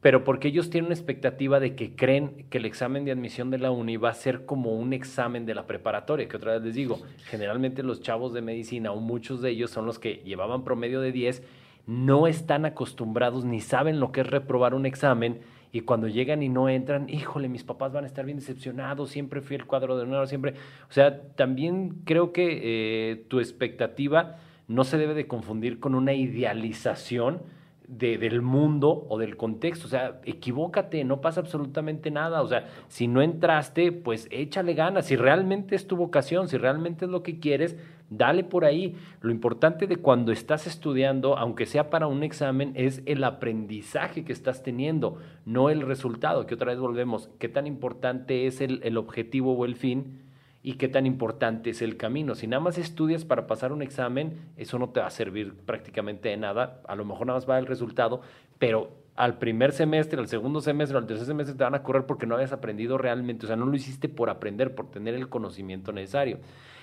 Pero 0.00 0.24
porque 0.24 0.48
ellos 0.48 0.70
tienen 0.70 0.86
una 0.86 0.94
expectativa 0.94 1.60
de 1.60 1.74
que 1.74 1.94
creen 1.94 2.46
que 2.48 2.58
el 2.58 2.64
examen 2.64 3.04
de 3.04 3.12
admisión 3.12 3.50
de 3.50 3.58
la 3.58 3.70
uni 3.70 3.96
va 3.98 4.10
a 4.10 4.14
ser 4.14 4.46
como 4.46 4.72
un 4.72 4.92
examen 4.92 5.44
de 5.44 5.54
la 5.54 5.66
preparatoria, 5.66 6.26
que 6.26 6.36
otra 6.36 6.54
vez 6.54 6.62
les 6.62 6.74
digo, 6.74 7.00
generalmente 7.26 7.82
los 7.82 8.00
chavos 8.00 8.32
de 8.32 8.40
medicina 8.40 8.92
o 8.92 9.00
muchos 9.00 9.42
de 9.42 9.50
ellos 9.50 9.70
son 9.70 9.84
los 9.84 9.98
que 9.98 10.22
llevaban 10.24 10.64
promedio 10.64 11.00
de 11.00 11.12
10 11.12 11.42
no 11.90 12.28
están 12.28 12.66
acostumbrados 12.66 13.44
ni 13.44 13.60
saben 13.60 13.98
lo 13.98 14.12
que 14.12 14.20
es 14.20 14.26
reprobar 14.26 14.74
un 14.74 14.86
examen 14.86 15.40
y 15.72 15.80
cuando 15.80 16.08
llegan 16.08 16.42
y 16.42 16.48
no 16.48 16.68
entran, 16.68 17.08
híjole, 17.08 17.48
mis 17.48 17.64
papás 17.64 17.92
van 17.92 18.04
a 18.04 18.06
estar 18.06 18.24
bien 18.24 18.38
decepcionados, 18.38 19.10
siempre 19.10 19.40
fui 19.40 19.56
el 19.56 19.66
cuadro 19.66 19.96
de 19.96 20.02
honor, 20.02 20.26
siempre. 20.26 20.54
O 20.88 20.92
sea, 20.92 21.20
también 21.36 22.02
creo 22.04 22.32
que 22.32 22.60
eh, 22.62 23.24
tu 23.28 23.38
expectativa 23.38 24.38
no 24.66 24.84
se 24.84 24.98
debe 24.98 25.14
de 25.14 25.26
confundir 25.26 25.78
con 25.78 25.94
una 25.94 26.12
idealización 26.12 27.42
de, 27.90 28.18
del 28.18 28.40
mundo 28.40 29.06
o 29.08 29.18
del 29.18 29.36
contexto. 29.36 29.86
O 29.86 29.90
sea, 29.90 30.20
equivócate, 30.24 31.04
no 31.04 31.20
pasa 31.20 31.40
absolutamente 31.40 32.10
nada. 32.10 32.40
O 32.42 32.46
sea, 32.46 32.66
si 32.88 33.08
no 33.08 33.20
entraste, 33.20 33.92
pues 33.92 34.28
échale 34.30 34.74
ganas. 34.74 35.06
Si 35.06 35.16
realmente 35.16 35.74
es 35.74 35.86
tu 35.86 35.96
vocación, 35.96 36.48
si 36.48 36.56
realmente 36.56 37.04
es 37.04 37.10
lo 37.10 37.22
que 37.22 37.40
quieres, 37.40 37.76
dale 38.08 38.44
por 38.44 38.64
ahí. 38.64 38.96
Lo 39.20 39.32
importante 39.32 39.86
de 39.86 39.96
cuando 39.96 40.30
estás 40.30 40.66
estudiando, 40.66 41.36
aunque 41.36 41.66
sea 41.66 41.90
para 41.90 42.06
un 42.06 42.22
examen, 42.22 42.72
es 42.76 43.02
el 43.06 43.24
aprendizaje 43.24 44.24
que 44.24 44.32
estás 44.32 44.62
teniendo, 44.62 45.18
no 45.44 45.68
el 45.68 45.82
resultado. 45.82 46.46
Que 46.46 46.54
otra 46.54 46.70
vez 46.70 46.78
volvemos, 46.78 47.28
qué 47.38 47.48
tan 47.48 47.66
importante 47.66 48.46
es 48.46 48.60
el, 48.60 48.80
el 48.84 48.96
objetivo 48.96 49.54
o 49.54 49.64
el 49.64 49.74
fin 49.74 50.29
y 50.62 50.74
qué 50.74 50.88
tan 50.88 51.06
importante 51.06 51.70
es 51.70 51.80
el 51.80 51.96
camino. 51.96 52.34
Si 52.34 52.46
nada 52.46 52.60
más 52.60 52.76
estudias 52.76 53.24
para 53.24 53.46
pasar 53.46 53.72
un 53.72 53.82
examen, 53.82 54.38
eso 54.56 54.78
no 54.78 54.90
te 54.90 55.00
va 55.00 55.06
a 55.06 55.10
servir 55.10 55.54
prácticamente 55.54 56.28
de 56.28 56.36
nada. 56.36 56.82
A 56.86 56.96
lo 56.96 57.04
mejor 57.04 57.26
nada 57.26 57.38
más 57.38 57.48
va 57.48 57.58
el 57.58 57.66
resultado, 57.66 58.20
pero 58.58 58.90
al 59.16 59.38
primer 59.38 59.72
semestre, 59.72 60.20
al 60.20 60.28
segundo 60.28 60.60
semestre, 60.60 60.98
al 60.98 61.06
tercer 61.06 61.26
semestre 61.26 61.56
te 61.56 61.64
van 61.64 61.74
a 61.74 61.82
correr 61.82 62.04
porque 62.04 62.26
no 62.26 62.34
habías 62.34 62.52
aprendido 62.52 62.98
realmente. 62.98 63.46
O 63.46 63.48
sea, 63.48 63.56
no 63.56 63.66
lo 63.66 63.74
hiciste 63.74 64.08
por 64.08 64.28
aprender, 64.28 64.74
por 64.74 64.90
tener 64.90 65.14
el 65.14 65.28
conocimiento 65.28 65.92
necesario. 65.92 66.38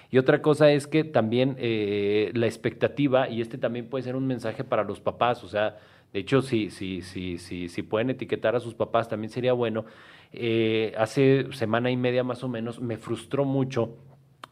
Y 0.10 0.18
otra 0.18 0.42
cosa 0.42 0.72
es 0.72 0.88
que 0.88 1.04
también 1.04 1.56
eh, 1.60 2.32
la 2.34 2.46
expectativa, 2.46 3.30
y 3.30 3.42
este 3.42 3.58
también 3.58 3.90
puede 3.90 4.04
ser 4.04 4.16
un 4.16 4.26
mensaje 4.26 4.64
para 4.64 4.84
los 4.84 5.02
papás, 5.02 5.44
o 5.44 5.50
sea, 5.50 5.78
de 6.14 6.20
hecho, 6.20 6.42
si, 6.42 6.70
si, 6.70 7.02
si, 7.02 7.38
si, 7.38 7.70
si 7.70 7.84
pueden 7.84 8.10
etiquetar 8.10 8.56
a 8.56 8.60
sus 8.60 8.74
papás, 8.74 9.10
también 9.10 9.30
sería 9.30 9.54
bueno. 9.54 9.86
Eh, 10.32 10.94
hace 10.98 11.52
semana 11.54 11.92
y 11.92 11.98
media 11.98 12.24
más 12.24 12.44
o 12.44 12.48
menos 12.50 12.82
me 12.82 12.98
frustró 12.98 13.46
mucho 13.46 13.96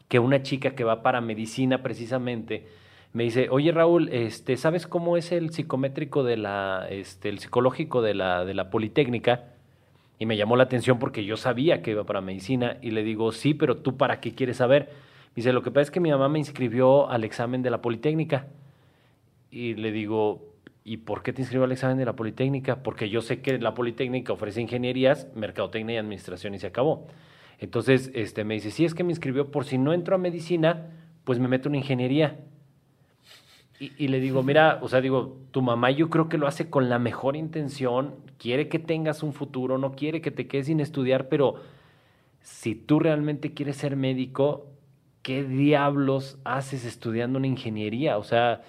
que 0.08 0.18
una 0.18 0.42
chica 0.42 0.74
que 0.74 0.84
va 0.84 1.02
para 1.02 1.20
medicina 1.20 1.82
precisamente 1.82 2.66
me 3.12 3.24
dice, 3.24 3.48
oye 3.50 3.72
Raúl, 3.72 4.10
este, 4.10 4.58
¿sabes 4.58 4.86
cómo 4.86 5.16
es 5.16 5.32
el 5.32 5.50
psicométrico 5.50 6.22
de 6.22 6.36
la, 6.36 6.86
este, 6.90 7.30
el 7.30 7.38
psicológico 7.38 8.02
de 8.02 8.12
la, 8.12 8.44
de 8.44 8.52
la 8.52 8.68
Politécnica? 8.68 9.54
Y 10.18 10.26
me 10.26 10.36
llamó 10.36 10.56
la 10.56 10.64
atención 10.64 10.98
porque 10.98 11.24
yo 11.24 11.38
sabía 11.38 11.80
que 11.80 11.92
iba 11.92 12.04
para 12.04 12.20
medicina 12.20 12.76
y 12.82 12.90
le 12.90 13.02
digo, 13.02 13.32
sí, 13.32 13.54
pero 13.54 13.78
tú 13.78 13.96
para 13.96 14.20
qué 14.20 14.34
quieres 14.34 14.58
saber? 14.58 14.90
Me 15.30 15.36
dice, 15.36 15.54
lo 15.54 15.62
que 15.62 15.70
pasa 15.70 15.82
es 15.82 15.90
que 15.90 16.00
mi 16.00 16.10
mamá 16.10 16.28
me 16.28 16.38
inscribió 16.38 17.08
al 17.08 17.24
examen 17.24 17.62
de 17.62 17.70
la 17.70 17.80
Politécnica. 17.80 18.48
Y 19.50 19.74
le 19.74 19.92
digo, 19.92 20.42
¿Y 20.88 20.98
por 20.98 21.24
qué 21.24 21.32
te 21.32 21.42
inscribo 21.42 21.64
al 21.64 21.72
examen 21.72 21.98
de 21.98 22.04
la 22.04 22.14
Politécnica? 22.14 22.84
Porque 22.84 23.08
yo 23.10 23.20
sé 23.20 23.40
que 23.40 23.58
la 23.58 23.74
Politécnica 23.74 24.32
ofrece 24.32 24.60
ingenierías, 24.60 25.26
mercadotecnia 25.34 25.96
y 25.96 25.98
administración 25.98 26.54
y 26.54 26.60
se 26.60 26.68
acabó. 26.68 27.08
Entonces, 27.58 28.12
este, 28.14 28.44
me 28.44 28.54
dice, 28.54 28.70
sí, 28.70 28.84
es 28.84 28.94
que 28.94 29.02
me 29.02 29.10
inscribió 29.10 29.50
por 29.50 29.64
si 29.64 29.78
no 29.78 29.92
entro 29.92 30.14
a 30.14 30.18
medicina, 30.18 30.86
pues 31.24 31.40
me 31.40 31.48
meto 31.48 31.68
en 31.68 31.74
ingeniería. 31.74 32.38
Y, 33.80 33.94
y, 33.98 34.06
le 34.06 34.20
digo, 34.20 34.44
mira, 34.44 34.78
o 34.80 34.86
sea, 34.86 35.00
digo, 35.00 35.40
tu 35.50 35.60
mamá 35.60 35.90
yo 35.90 36.08
creo 36.08 36.28
que 36.28 36.38
lo 36.38 36.46
hace 36.46 36.70
con 36.70 36.88
la 36.88 37.00
mejor 37.00 37.34
intención, 37.34 38.14
quiere 38.38 38.68
que 38.68 38.78
tengas 38.78 39.24
un 39.24 39.32
futuro, 39.32 39.78
no 39.78 39.90
quiere 39.96 40.20
que 40.20 40.30
te 40.30 40.46
quedes 40.46 40.66
sin 40.66 40.78
estudiar, 40.78 41.28
pero 41.28 41.56
si 42.42 42.76
tú 42.76 43.00
realmente 43.00 43.54
quieres 43.54 43.76
ser 43.76 43.96
médico, 43.96 44.68
¿qué 45.22 45.42
diablos 45.42 46.38
haces 46.44 46.84
estudiando 46.84 47.38
una 47.38 47.48
ingeniería? 47.48 48.18
O 48.18 48.22
sea, 48.22 48.62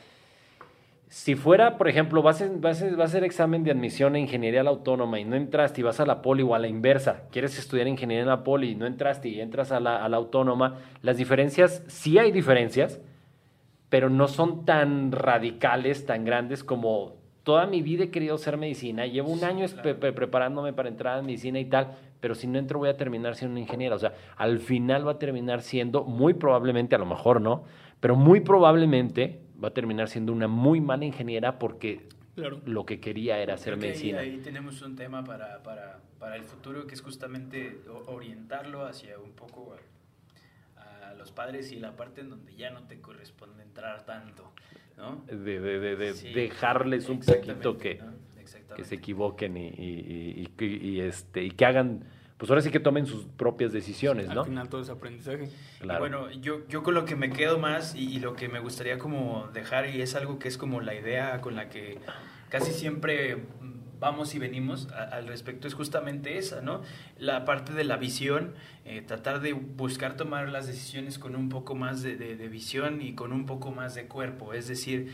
si 1.10 1.36
fuera, 1.36 1.78
por 1.78 1.88
ejemplo, 1.88 2.22
vas 2.22 2.42
a, 2.42 2.50
vas, 2.58 2.84
a, 2.84 3.04
hacer 3.04 3.24
examen 3.24 3.64
de 3.64 3.72
admisión 3.72 4.16
a 4.16 4.20
ingeniería 4.20 4.64
la 4.64 4.72
autónoma 4.72 5.20
y 5.20 5.26
no 5.26 5.38
entraste 5.38 5.80
y 5.80 5.84
vas 5.84 6.00
a 6.00 6.06
la 6.06 6.22
poli 6.22 6.44
o 6.44 6.54
a 6.54 6.60
la 6.60 6.68
inversa, 6.68 7.24
quieres 7.32 7.58
estudiar 7.58 7.88
ingeniería 7.88 8.24
en 8.24 8.30
la 8.30 8.44
poli 8.44 8.72
y 8.72 8.76
no 8.76 8.86
entraste 8.86 9.30
y 9.30 9.40
entras 9.40 9.72
a 9.72 9.80
la, 9.80 10.04
a 10.04 10.10
la 10.10 10.18
autónoma, 10.18 10.80
las 11.02 11.16
diferencias, 11.16 11.84
sí 11.88 12.18
hay 12.18 12.32
diferencias, 12.32 13.00
pero 13.90 14.10
no 14.10 14.28
son 14.28 14.66
tan 14.66 15.14
radicales, 15.14 16.06
tan 16.06 16.26
grandes 16.26 16.66
como 16.66 17.16
toda 17.44 17.66
mi 17.68 17.82
vida 17.82 18.04
he 18.04 18.10
querido 18.10 18.38
ser 18.38 18.58
medicina, 18.58 19.06
llevo 19.06 19.32
un 19.32 19.46
año 19.46 19.66
pre 19.82 19.96
preparándome 19.96 20.74
para 20.74 20.90
entrar 20.90 21.18
a 21.18 21.22
medicina 21.22 21.58
y 21.58 21.66
tal, 21.66 21.96
pero 22.20 22.36
si 22.36 22.48
no 22.48 22.60
entro 22.60 22.80
voy 22.80 22.90
a 22.90 22.98
terminar 22.98 23.36
siendo 23.36 23.54
un 23.54 23.60
ingeniero, 23.60 23.96
o 23.96 24.00
sea, 24.00 24.14
al 24.36 24.60
final 24.60 25.08
va 25.08 25.14
a 25.14 25.20
terminar 25.20 25.62
siendo, 25.62 26.04
muy 26.04 26.34
probablemente, 26.34 26.96
a 26.96 27.00
lo 27.00 27.06
mejor 27.06 27.40
no, 27.40 27.64
pero 28.02 28.18
muy 28.18 28.42
probablemente 28.42 29.47
va 29.62 29.70
a 29.70 29.74
terminar 29.74 30.10
siendo 30.10 30.34
una 30.34 30.48
muy 30.48 30.82
mala 30.82 31.06
ingeniera 31.06 31.60
porque 31.60 32.08
claro. 32.36 32.62
lo 32.66 32.86
que 32.86 33.00
quería 33.00 33.40
era 33.40 33.56
hacer 33.56 33.74
Creo 33.74 33.90
medicina. 33.90 34.20
Ahí, 34.20 34.32
ahí, 34.32 34.38
tenemos 34.38 34.82
un 34.82 34.96
tema 34.96 35.24
para, 35.24 35.64
para, 35.64 36.00
para, 36.20 36.36
el 36.36 36.44
futuro 36.44 36.86
que 36.88 36.96
es 36.96 37.02
justamente 37.02 37.82
orientarlo 38.08 38.86
hacia 38.86 39.20
un 39.20 39.32
poco 39.32 39.76
a, 40.76 41.10
a, 41.10 41.14
los 41.16 41.32
padres 41.32 41.72
y 41.72 41.80
la 41.80 41.96
parte 41.96 42.22
en 42.22 42.30
donde 42.30 42.56
ya 42.56 42.70
no 42.70 42.84
te 42.84 43.00
corresponde 43.00 43.64
entrar 43.64 44.06
tanto. 44.06 44.54
¿no? 44.98 45.24
De, 45.28 45.60
de, 45.60 45.80
de, 45.80 45.96
de 45.96 46.14
sí, 46.14 46.34
dejarles 46.34 47.10
un 47.10 47.20
poquito 47.20 47.78
que, 47.78 47.96
¿no? 47.96 48.28
que 48.76 48.84
se 48.84 48.96
equivoquen 48.96 49.58
y, 49.58 49.68
y, 49.68 50.52
y, 50.60 50.66
y, 50.66 51.02
este, 51.02 51.44
y 51.44 51.52
que 51.52 51.66
hagan 51.66 52.04
pues 52.38 52.52
ahora 52.52 52.62
sí 52.62 52.70
que 52.70 52.80
tomen 52.80 53.08
sus 53.08 53.26
propias 53.26 53.74
decisiones, 53.74 54.28
sí, 54.28 54.34
¿no? 54.34 54.42
Al 54.42 54.48
final 54.48 54.70
todo 54.70 54.82
es 54.82 54.90
aprendizaje. 54.90 55.50
Claro. 55.80 56.06
Y 56.06 56.10
bueno, 56.10 56.32
yo, 56.32 56.68
yo 56.68 56.84
con 56.84 56.94
lo 56.94 57.06
que 57.06 57.16
me 57.16 57.32
quedo 57.32 57.58
más 57.58 57.96
y, 57.96 58.16
y, 58.16 58.20
lo 58.20 58.36
que 58.36 58.48
me 58.48 58.60
gustaría 58.60 59.00
como 59.00 59.48
dejar, 59.54 59.90
y 59.90 60.02
es 60.02 60.16
algo 60.16 60.38
que 60.38 60.48
es 60.48 60.58
como 60.58 60.82
la 60.82 60.94
idea 60.94 61.42
con 61.42 61.56
la 61.56 61.70
que 61.70 61.98
casi 62.50 62.72
siempre 62.72 63.44
vamos 64.00 64.36
y 64.36 64.40
venimos 64.40 64.88
a, 64.92 65.04
al 65.04 65.28
respecto, 65.28 65.68
es 65.68 65.74
justamente 65.74 66.38
esa, 66.38 66.62
¿no? 66.62 66.82
La 67.18 67.46
parte 67.46 67.74
de 67.74 67.84
la 67.84 67.98
visión, 67.98 68.54
eh, 68.86 69.02
tratar 69.02 69.42
de 69.42 69.54
buscar 69.54 70.16
tomar 70.16 70.50
las 70.50 70.68
decisiones 70.68 71.18
con 71.18 71.36
un 71.36 71.50
poco 71.50 71.74
más 71.74 72.04
de, 72.04 72.16
de, 72.18 72.36
de 72.36 72.48
visión 72.48 73.02
y 73.02 73.14
con 73.14 73.34
un 73.34 73.48
poco 73.48 73.72
más 73.72 73.96
de 73.96 74.06
cuerpo, 74.06 74.54
es 74.54 74.68
decir, 74.68 75.12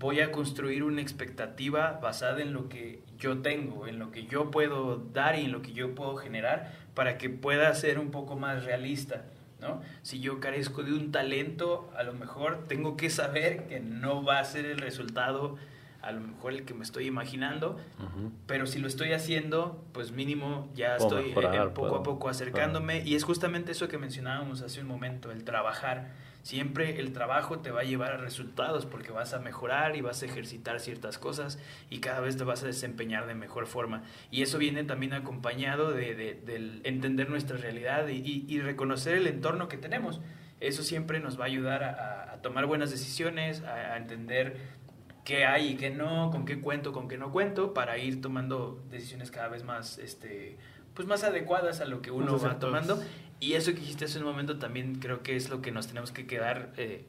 voy 0.00 0.20
a 0.20 0.32
construir 0.32 0.82
una 0.82 1.02
expectativa 1.02 2.00
basada 2.02 2.40
en 2.40 2.54
lo 2.54 2.70
que 2.70 3.02
yo 3.18 3.42
tengo, 3.42 3.86
en 3.86 3.98
lo 3.98 4.10
que 4.10 4.24
yo 4.24 4.50
puedo 4.50 4.96
dar 4.96 5.38
y 5.38 5.44
en 5.44 5.52
lo 5.52 5.60
que 5.60 5.72
yo 5.72 5.94
puedo 5.94 6.16
generar 6.16 6.72
para 6.94 7.18
que 7.18 7.28
pueda 7.28 7.72
ser 7.74 7.98
un 7.98 8.10
poco 8.10 8.34
más 8.34 8.64
realista. 8.64 9.24
¿no? 9.60 9.82
Si 10.00 10.20
yo 10.20 10.40
carezco 10.40 10.82
de 10.82 10.94
un 10.94 11.12
talento, 11.12 11.92
a 11.94 12.02
lo 12.02 12.14
mejor 12.14 12.66
tengo 12.66 12.96
que 12.96 13.10
saber 13.10 13.66
que 13.66 13.78
no 13.78 14.24
va 14.24 14.38
a 14.38 14.44
ser 14.44 14.64
el 14.64 14.78
resultado 14.78 15.58
a 16.00 16.12
lo 16.12 16.20
mejor 16.22 16.54
el 16.54 16.64
que 16.64 16.72
me 16.72 16.82
estoy 16.82 17.06
imaginando, 17.06 17.76
uh 17.98 18.02
-huh. 18.02 18.30
pero 18.46 18.66
si 18.66 18.78
lo 18.78 18.88
estoy 18.88 19.12
haciendo, 19.12 19.84
pues 19.92 20.12
mínimo 20.12 20.70
ya 20.74 20.96
puedo 20.96 21.18
estoy 21.18 21.28
mejorar, 21.28 21.54
eh, 21.54 21.58
poco 21.58 21.74
puedo, 21.74 21.96
a 21.96 22.02
poco 22.02 22.28
acercándome 22.30 23.02
y 23.04 23.16
es 23.16 23.24
justamente 23.24 23.72
eso 23.72 23.86
que 23.86 23.98
mencionábamos 23.98 24.62
hace 24.62 24.80
un 24.80 24.86
momento, 24.86 25.30
el 25.30 25.44
trabajar 25.44 26.08
siempre 26.42 27.00
el 27.00 27.12
trabajo 27.12 27.58
te 27.58 27.70
va 27.70 27.80
a 27.80 27.84
llevar 27.84 28.12
a 28.12 28.16
resultados 28.16 28.86
porque 28.86 29.12
vas 29.12 29.34
a 29.34 29.38
mejorar 29.38 29.96
y 29.96 30.00
vas 30.00 30.22
a 30.22 30.26
ejercitar 30.26 30.80
ciertas 30.80 31.18
cosas 31.18 31.58
y 31.90 32.00
cada 32.00 32.20
vez 32.20 32.36
te 32.36 32.44
vas 32.44 32.62
a 32.62 32.66
desempeñar 32.66 33.26
de 33.26 33.34
mejor 33.34 33.66
forma. 33.66 34.02
Y 34.30 34.42
eso 34.42 34.58
viene 34.58 34.84
también 34.84 35.12
acompañado 35.12 35.92
de, 35.92 36.14
de, 36.14 36.34
de 36.34 36.80
entender 36.84 37.30
nuestra 37.30 37.56
realidad 37.56 38.08
y, 38.08 38.16
y, 38.16 38.44
y, 38.48 38.60
reconocer 38.60 39.16
el 39.16 39.26
entorno 39.26 39.68
que 39.68 39.76
tenemos. 39.76 40.20
Eso 40.60 40.82
siempre 40.82 41.20
nos 41.20 41.38
va 41.38 41.44
a 41.44 41.46
ayudar 41.48 41.84
a, 41.84 42.32
a 42.32 42.42
tomar 42.42 42.66
buenas 42.66 42.90
decisiones, 42.90 43.62
a, 43.62 43.94
a 43.94 43.96
entender 43.96 44.80
qué 45.24 45.46
hay 45.46 45.68
y 45.68 45.76
qué 45.76 45.90
no, 45.90 46.30
con 46.30 46.44
qué 46.44 46.60
cuento, 46.60 46.92
con 46.92 47.08
qué 47.08 47.18
no 47.18 47.30
cuento, 47.30 47.74
para 47.74 47.98
ir 47.98 48.20
tomando 48.20 48.82
decisiones 48.90 49.30
cada 49.30 49.48
vez 49.48 49.64
más, 49.64 49.98
este, 49.98 50.58
pues 50.94 51.06
más 51.06 51.24
adecuadas 51.24 51.80
a 51.80 51.84
lo 51.84 52.02
que 52.02 52.10
uno 52.10 52.38
va 52.38 52.58
tomando. 52.58 53.00
Y 53.40 53.54
eso 53.54 53.72
que 53.72 53.80
dijiste 53.80 54.04
hace 54.04 54.18
un 54.18 54.24
momento 54.24 54.58
también 54.58 54.96
creo 54.96 55.22
que 55.22 55.34
es 55.34 55.48
lo 55.48 55.62
que 55.62 55.72
nos 55.72 55.86
tenemos 55.86 56.12
que 56.12 56.26
quedar, 56.26 56.72
eh, 56.76 57.04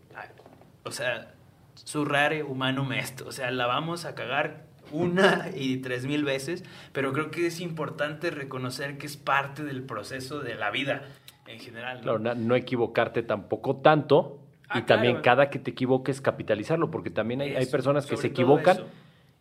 o 0.83 0.91
sea, 0.91 1.33
surrare 1.75 2.43
humano 2.43 2.91
esto, 2.93 3.27
o 3.27 3.31
sea, 3.31 3.51
la 3.51 3.67
vamos 3.67 4.05
a 4.05 4.15
cagar 4.15 4.65
una 4.91 5.49
y 5.55 5.77
tres 5.77 6.05
mil 6.05 6.23
veces, 6.23 6.63
pero 6.93 7.11
creo 7.11 7.31
que 7.31 7.47
es 7.47 7.59
importante 7.59 8.31
reconocer 8.31 8.97
que 8.97 9.07
es 9.07 9.17
parte 9.17 9.63
del 9.63 9.83
proceso 9.83 10.39
de 10.39 10.55
la 10.55 10.71
vida 10.71 11.03
en 11.47 11.59
general. 11.59 11.97
¿no? 11.97 12.17
Claro, 12.17 12.35
no 12.35 12.55
equivocarte 12.55 13.23
tampoco 13.23 13.77
tanto, 13.77 14.41
Ah, 14.71 14.79
y 14.79 14.81
también 14.83 15.21
cada 15.21 15.49
que 15.49 15.59
te 15.59 15.71
equivoques 15.71 16.21
capitalizarlo, 16.21 16.89
porque 16.89 17.09
también 17.09 17.41
hay, 17.41 17.55
hay 17.55 17.65
personas 17.65 18.05
que 18.05 18.15
se 18.15 18.27
equivocan 18.27 18.77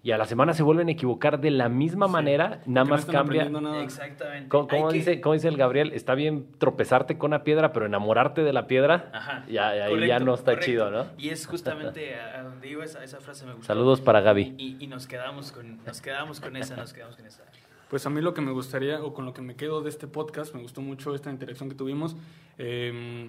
y 0.03 0.12
a 0.12 0.18
la 0.18 0.24
semana 0.24 0.55
se 0.55 0.62
vuelven 0.62 0.88
a 0.88 0.92
equivocar 0.92 1.40
de 1.40 1.51
la 1.51 1.68
misma 1.68 2.07
sí, 2.07 2.12
manera, 2.12 2.62
nada 2.64 2.86
más 2.86 3.07
no 3.07 3.12
cambia. 3.12 3.48
Nada. 3.48 3.82
Exactamente. 3.82 4.48
¿Cómo, 4.48 4.66
cómo 4.66 4.90
dice, 4.90 5.16
que... 5.16 5.20
¿Cómo 5.20 5.34
dice 5.34 5.48
el 5.48 5.57
Gabriel? 5.57 5.92
Está 5.92 6.14
bien 6.14 6.46
tropezarte 6.59 7.18
con 7.18 7.30
una 7.30 7.44
piedra, 7.44 7.72
pero 7.72 7.86
enamorarte 7.86 8.42
de 8.42 8.53
la 8.53 8.66
piedra, 8.66 9.11
Ajá. 9.12 9.44
ya, 9.48 9.68
ahí 9.68 10.07
ya 10.07 10.18
no 10.18 10.34
está 10.34 10.53
correcto. 10.53 10.66
chido, 10.66 10.90
¿no? 10.90 11.07
Y 11.18 11.28
es 11.28 11.46
justamente 11.46 12.14
a 12.14 12.42
donde 12.42 12.68
digo 12.68 12.82
esa, 12.82 13.05
esa 13.05 13.20
frase 13.20 13.44
me 13.44 13.53
gustó. 13.53 13.66
Saludos 13.66 14.01
para 14.01 14.20
Gaby. 14.20 14.55
Y, 14.57 14.76
y, 14.80 14.86
nos, 14.86 15.07
quedamos 15.07 15.53
con, 15.53 15.84
nos 15.84 16.01
quedamos 16.01 16.40
con 16.40 16.57
esa, 16.57 16.76
nos 16.76 16.92
quedamos 16.92 17.16
con 17.16 17.26
esa. 17.26 17.44
Pues 17.90 18.07
a 18.07 18.11
mí 18.11 18.20
lo 18.20 18.32
que 18.34 18.40
me 18.40 18.53
gustaría, 18.53 19.03
o 19.03 19.12
con 19.12 19.26
lo 19.26 19.34
que 19.34 19.42
me 19.42 19.57
quedo 19.57 19.82
de 19.82 19.90
este 19.90 20.07
podcast, 20.07 20.55
me 20.55 20.62
gustó 20.62 20.80
mucho 20.80 21.14
esta 21.14 21.30
interacción 21.30 21.68
que 21.68 21.74
tuvimos. 21.74 22.16
Eh, 22.57 23.28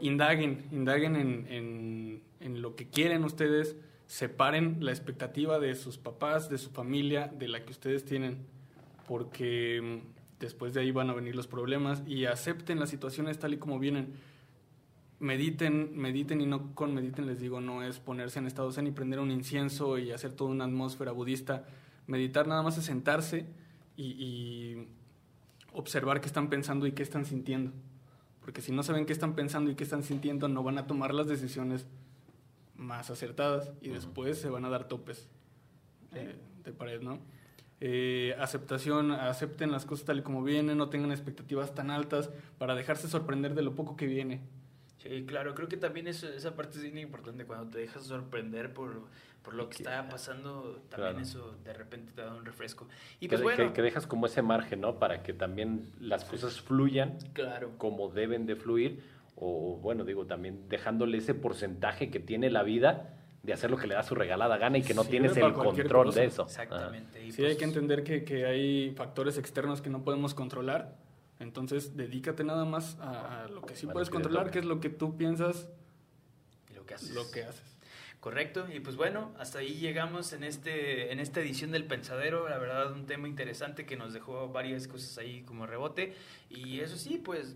indaguen, 0.00 0.64
indaguen 0.72 1.16
en, 1.16 1.46
en, 1.48 2.22
en, 2.40 2.62
lo 2.62 2.74
que 2.74 2.88
quieren 2.88 3.24
ustedes, 3.24 3.76
separen 4.06 4.78
la 4.80 4.92
expectativa 4.92 5.58
de 5.58 5.74
sus 5.74 5.98
papás, 5.98 6.48
de 6.48 6.58
su 6.58 6.70
familia, 6.70 7.28
de 7.28 7.48
la 7.48 7.64
que 7.64 7.72
ustedes 7.72 8.04
tienen, 8.04 8.38
porque 9.06 9.80
mm, 9.82 10.40
después 10.40 10.74
de 10.74 10.80
ahí 10.80 10.90
van 10.90 11.10
a 11.10 11.14
venir 11.14 11.34
los 11.34 11.46
problemas 11.46 12.02
y 12.06 12.26
acepten 12.26 12.78
las 12.78 12.90
situaciones 12.90 13.38
tal 13.38 13.54
y 13.54 13.58
como 13.58 13.78
vienen. 13.78 14.14
Mediten, 15.18 15.96
mediten 15.96 16.40
y 16.42 16.46
no 16.46 16.74
con 16.74 16.94
mediten 16.94 17.26
les 17.26 17.40
digo, 17.40 17.60
no 17.60 17.82
es 17.82 17.98
ponerse 17.98 18.38
en 18.38 18.46
estado 18.46 18.70
zen 18.70 18.86
y 18.86 18.90
prender 18.90 19.18
un 19.18 19.30
incienso 19.30 19.96
y 19.96 20.12
hacer 20.12 20.32
toda 20.32 20.50
una 20.50 20.64
atmósfera 20.64 21.12
budista. 21.12 21.64
Meditar 22.06 22.46
nada 22.46 22.62
más 22.62 22.76
es 22.76 22.84
sentarse 22.84 23.46
y, 23.96 24.04
y 24.04 24.88
observar 25.72 26.20
qué 26.20 26.26
están 26.26 26.50
pensando 26.50 26.86
y 26.86 26.92
qué 26.92 27.02
están 27.02 27.24
sintiendo 27.24 27.72
porque 28.46 28.62
si 28.62 28.70
no 28.70 28.84
saben 28.84 29.06
qué 29.06 29.12
están 29.12 29.34
pensando 29.34 29.72
y 29.72 29.74
qué 29.74 29.82
están 29.82 30.04
sintiendo, 30.04 30.46
no 30.46 30.62
van 30.62 30.78
a 30.78 30.86
tomar 30.86 31.12
las 31.12 31.26
decisiones 31.26 31.88
más 32.76 33.10
acertadas 33.10 33.72
y 33.80 33.88
uh 33.88 33.92
-huh. 33.92 33.94
después 33.94 34.38
se 34.38 34.48
van 34.50 34.64
a 34.64 34.68
dar 34.68 34.88
topes 34.88 35.28
eh, 36.14 36.36
de 36.64 36.72
pared, 36.72 37.00
¿no? 37.02 37.18
eh, 37.80 38.34
aceptación, 38.38 39.10
acepten 39.12 39.70
las 39.70 39.84
cosas 39.84 40.06
tal 40.06 40.18
y 40.20 40.22
como 40.22 40.42
vienen, 40.42 40.78
no 40.78 40.88
tengan 40.88 41.10
expectativas 41.10 41.74
tan 41.74 41.90
altas 41.90 42.30
para 42.58 42.74
dejarse 42.74 43.06
sorprender 43.08 43.54
de 43.54 43.60
lo 43.62 43.74
poco 43.74 43.96
que 43.96 44.06
viene. 44.06 44.40
Sí, 44.98 45.24
claro, 45.26 45.54
creo 45.54 45.68
que 45.68 45.76
también 45.76 46.08
eso, 46.08 46.26
esa 46.26 46.56
parte 46.56 46.78
es 46.78 46.82
bien 46.84 46.96
importante 46.98 47.44
cuando 47.44 47.70
te 47.70 47.78
dejas 47.78 48.04
sorprender 48.04 48.72
por, 48.72 49.02
por 49.42 49.52
lo 49.54 49.68
que 49.68 49.76
está 49.76 50.08
pasando, 50.08 50.82
también 50.88 51.12
Claro. 51.12 51.18
eso 51.20 51.54
de 51.64 51.74
repente 51.74 52.12
te 52.14 52.22
da 52.22 52.34
un 52.34 52.46
refresco. 52.46 52.88
Y 53.20 53.28
que, 53.28 53.36
pues 53.36 53.42
bueno, 53.42 53.66
que- 53.68 53.72
que 53.74 53.82
dejas 53.82 54.06
como 54.06 54.24
ese 54.24 54.40
margen, 54.40 54.80
¿no? 54.80 54.98
Para 54.98 55.22
que 55.22 55.34
también 55.34 55.84
las 56.00 56.24
cosas 56.24 56.60
fluyan 56.62 57.18
claro. 57.34 57.72
como 57.76 58.08
deben 58.08 58.46
de 58.46 58.56
fluir, 58.56 59.02
o 59.36 59.76
bueno, 59.80 60.04
digo, 60.04 60.26
también 60.26 60.68
dejándole 60.68 61.18
ese 61.18 61.34
porcentaje 61.34 62.10
que 62.10 62.18
tiene 62.20 62.50
la 62.50 62.62
vida 62.62 63.12
de 63.42 63.52
hacer 63.52 63.70
lo 63.70 63.76
que 63.76 63.86
le 63.86 63.94
da 63.94 64.02
su 64.02 64.14
regalada 64.16 64.56
gana 64.56 64.78
y 64.78 64.82
que 64.82 64.92
no 64.94 65.04
Sí, 65.04 65.10
tienes 65.10 65.36
el 65.36 65.52
control 65.52 66.06
cosa. 66.06 66.20
de 66.20 66.26
eso. 66.26 66.42
Exactamente. 66.44 67.24
y 67.24 67.30
Sí, 67.30 67.42
hay 67.42 67.48
pues, 67.50 67.58
que 67.58 67.64
entender 67.64 68.02
que, 68.02 68.24
que 68.24 68.44
hay 68.46 68.90
factores 68.96 69.38
externos 69.38 69.80
que 69.82 69.90
no 69.90 70.02
podemos 70.02 70.34
controlar, 70.34 70.96
entonces 71.38 71.96
dedícate 71.96 72.42
nada 72.42 72.64
más 72.64 72.98
a, 72.98 73.44
a 73.44 73.48
lo 73.48 73.62
que 73.62 73.76
sí 73.76 73.86
puedes 73.86 74.08
que 74.08 74.14
controlar, 74.14 74.50
que 74.50 74.58
es 74.58 74.64
lo 74.64 74.80
que 74.80 74.88
tú 74.88 75.16
piensas, 75.16 75.68
lo 76.74 76.84
que 76.86 76.94
haces. 76.94 77.10
lo 77.14 77.30
que 77.30 77.44
haces. 77.44 77.76
Correcto, 78.20 78.66
y 78.74 78.80
pues 78.80 78.96
bueno, 78.96 79.30
hasta 79.38 79.60
ahí 79.60 79.74
llegamos 79.74 80.32
en 80.32 80.42
este 80.42 81.12
en 81.12 81.20
esta 81.20 81.40
edición 81.40 81.70
del 81.70 81.84
Pensadero, 81.84 82.48
la 82.48 82.58
verdad 82.58 82.90
un 82.92 83.06
tema 83.06 83.28
interesante 83.28 83.86
que 83.86 83.94
nos 83.96 84.12
dejó 84.12 84.48
varias 84.48 84.88
cosas 84.88 85.16
ahí 85.18 85.42
como 85.42 85.64
rebote 85.66 86.14
y 86.50 86.80
eso 86.80 86.96
sí, 86.96 87.18
pues 87.24 87.54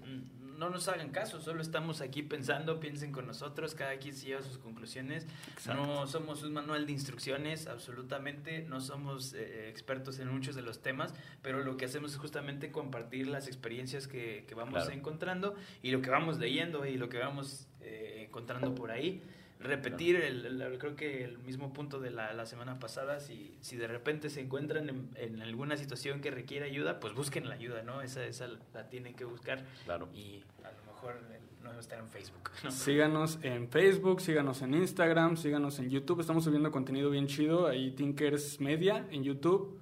no 0.61 0.71
nos 0.71 0.87
hagan 0.89 1.09
caso, 1.11 1.41
solo 1.41 1.63
estamos 1.63 2.01
aquí 2.03 2.23
pensando, 2.23 2.79
piensen 2.79 3.11
con 3.13 3.27
nosotros, 3.27 3.75
cada 3.75 3.97
quien 3.99 4.15
se 4.15 4.27
lleva 4.27 4.43
sus 4.43 4.59
conclusiones, 4.59 5.27
Exacto. 5.55 5.85
no 5.85 6.07
somos 6.07 6.43
un 6.43 6.53
manual 6.53 6.87
de 6.87 6.93
instrucciones, 6.93 7.67
absolutamente, 7.67 8.63
no 8.69 8.81
somos 8.81 9.33
eh, 9.35 9.69
expertos 9.69 10.19
en 10.19 10.29
muchos 10.29 10.55
de 10.55 10.63
los 10.63 10.83
temas, 10.83 11.15
pero 11.43 11.65
lo 11.65 11.77
que 11.77 11.87
hacemos 11.87 12.13
es 12.13 12.19
justamente 12.19 12.71
compartir 12.71 13.27
las 13.27 13.47
experiencias 13.49 14.07
que, 14.07 14.45
que 14.47 14.55
vamos 14.55 14.75
Claro. 14.85 14.93
encontrando 14.93 15.55
y 15.83 15.91
lo 15.91 16.03
que 16.03 16.11
vamos 16.11 16.39
leyendo 16.39 16.85
y 16.87 16.97
lo 16.99 17.09
que 17.09 17.19
vamos 17.19 17.67
eh, 17.81 18.25
encontrando 18.29 18.75
por 18.75 18.91
ahí 18.91 19.23
repetir 19.61 20.17
el, 20.17 20.47
el- 20.63 20.79
creo 20.79 20.97
que 20.97 21.23
el 21.25 21.39
mismo 21.39 21.73
punto 21.73 22.01
de 22.01 22.11
la, 22.11 22.33
la 22.33 22.47
semana 22.47 22.79
pasada 22.79 23.21
si, 23.21 23.55
si 23.61 23.77
de 23.77 23.87
repente 23.87 24.31
se 24.31 24.41
encuentran 24.41 24.89
en, 24.89 25.11
en 25.17 25.43
alguna 25.43 25.77
situación 25.77 26.21
que 26.21 26.31
requiere 26.31 26.67
ayuda 26.67 26.99
pues 26.99 27.15
busquen 27.15 27.49
la 27.49 27.55
ayuda 27.57 27.83
no 27.83 28.01
esa 28.03 28.25
esa 28.25 28.49
la 28.75 28.89
tienen 28.89 29.15
que 29.15 29.25
buscar 29.25 29.65
Claro. 29.85 30.09
y 30.15 30.43
a 30.65 30.71
lo 30.73 30.93
mejor 30.93 31.17
no 31.63 31.79
estar 31.79 31.99
en 31.99 32.09
Facebook 32.09 32.51
¿no? 32.65 32.71
Síganos 32.71 33.39
en 33.43 33.69
Facebook, 33.69 34.21
síganos 34.23 34.63
en 34.63 34.73
Instagram, 34.75 35.37
síganos 35.37 35.79
en 35.79 35.91
YouTube. 35.91 36.21
Estamos 36.21 36.45
subiendo 36.45 36.71
contenido 36.71 37.11
bien 37.11 37.27
chido. 37.27 37.67
Ahí 37.67 37.91
Tinkers 37.91 38.61
Media 38.61 39.07
en 39.11 39.23
YouTube, 39.25 39.79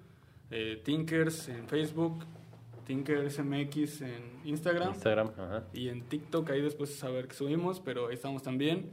eh, 0.51 0.81
Tinkers 0.85 1.49
en 1.49 1.68
Facebook, 1.68 2.24
Tinkers 2.85 3.39
MX 3.39 4.01
en 4.03 4.41
Instagram 4.45 4.93
Instagram, 4.95 5.29
ajá. 5.39 5.64
y 5.72 5.89
en 5.89 6.03
TikTok. 6.03 6.51
Ahí 6.51 6.62
después 6.62 7.03
a 7.05 7.11
ver 7.11 7.29
qué 7.29 7.35
subimos, 7.37 7.79
pero 7.81 8.09
ahí 8.09 8.14
estamos 8.14 8.43
también. 8.43 8.91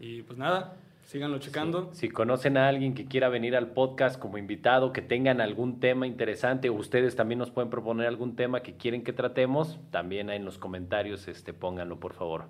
Y 0.00 0.22
pues 0.22 0.38
nada, 0.38 0.76
síganlo 1.04 1.38
checando. 1.38 1.90
Si 1.92 2.08
conocen 2.08 2.56
a 2.56 2.68
alguien 2.68 2.94
que 2.94 3.06
quiera 3.06 3.28
venir 3.28 3.56
al 3.56 3.68
podcast 3.68 4.18
como 4.18 4.38
invitado, 4.38 4.92
que 4.92 5.02
tengan 5.02 5.40
algún 5.40 5.80
tema 5.80 6.06
interesante, 6.06 6.68
o 6.68 6.74
ustedes 6.74 7.16
también 7.16 7.38
nos 7.38 7.50
pueden 7.50 7.70
proponer 7.70 8.06
algún 8.06 8.36
tema 8.36 8.60
que 8.62 8.76
quieren 8.76 9.02
que 9.02 9.12
tratemos, 9.12 9.78
también 9.90 10.30
ahí 10.30 10.36
en 10.36 10.44
los 10.44 10.58
comentarios 10.58 11.28
este, 11.28 11.52
pónganlo, 11.52 11.98
por 11.98 12.14
favor. 12.14 12.44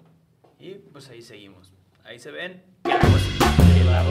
y 0.59 0.75
pues 0.93 1.09
ahí 1.11 1.23
seguimos 1.23 1.73
ahí 2.09 2.19
se 2.19 2.31
ven 2.31 2.63
la. 3.85 4.05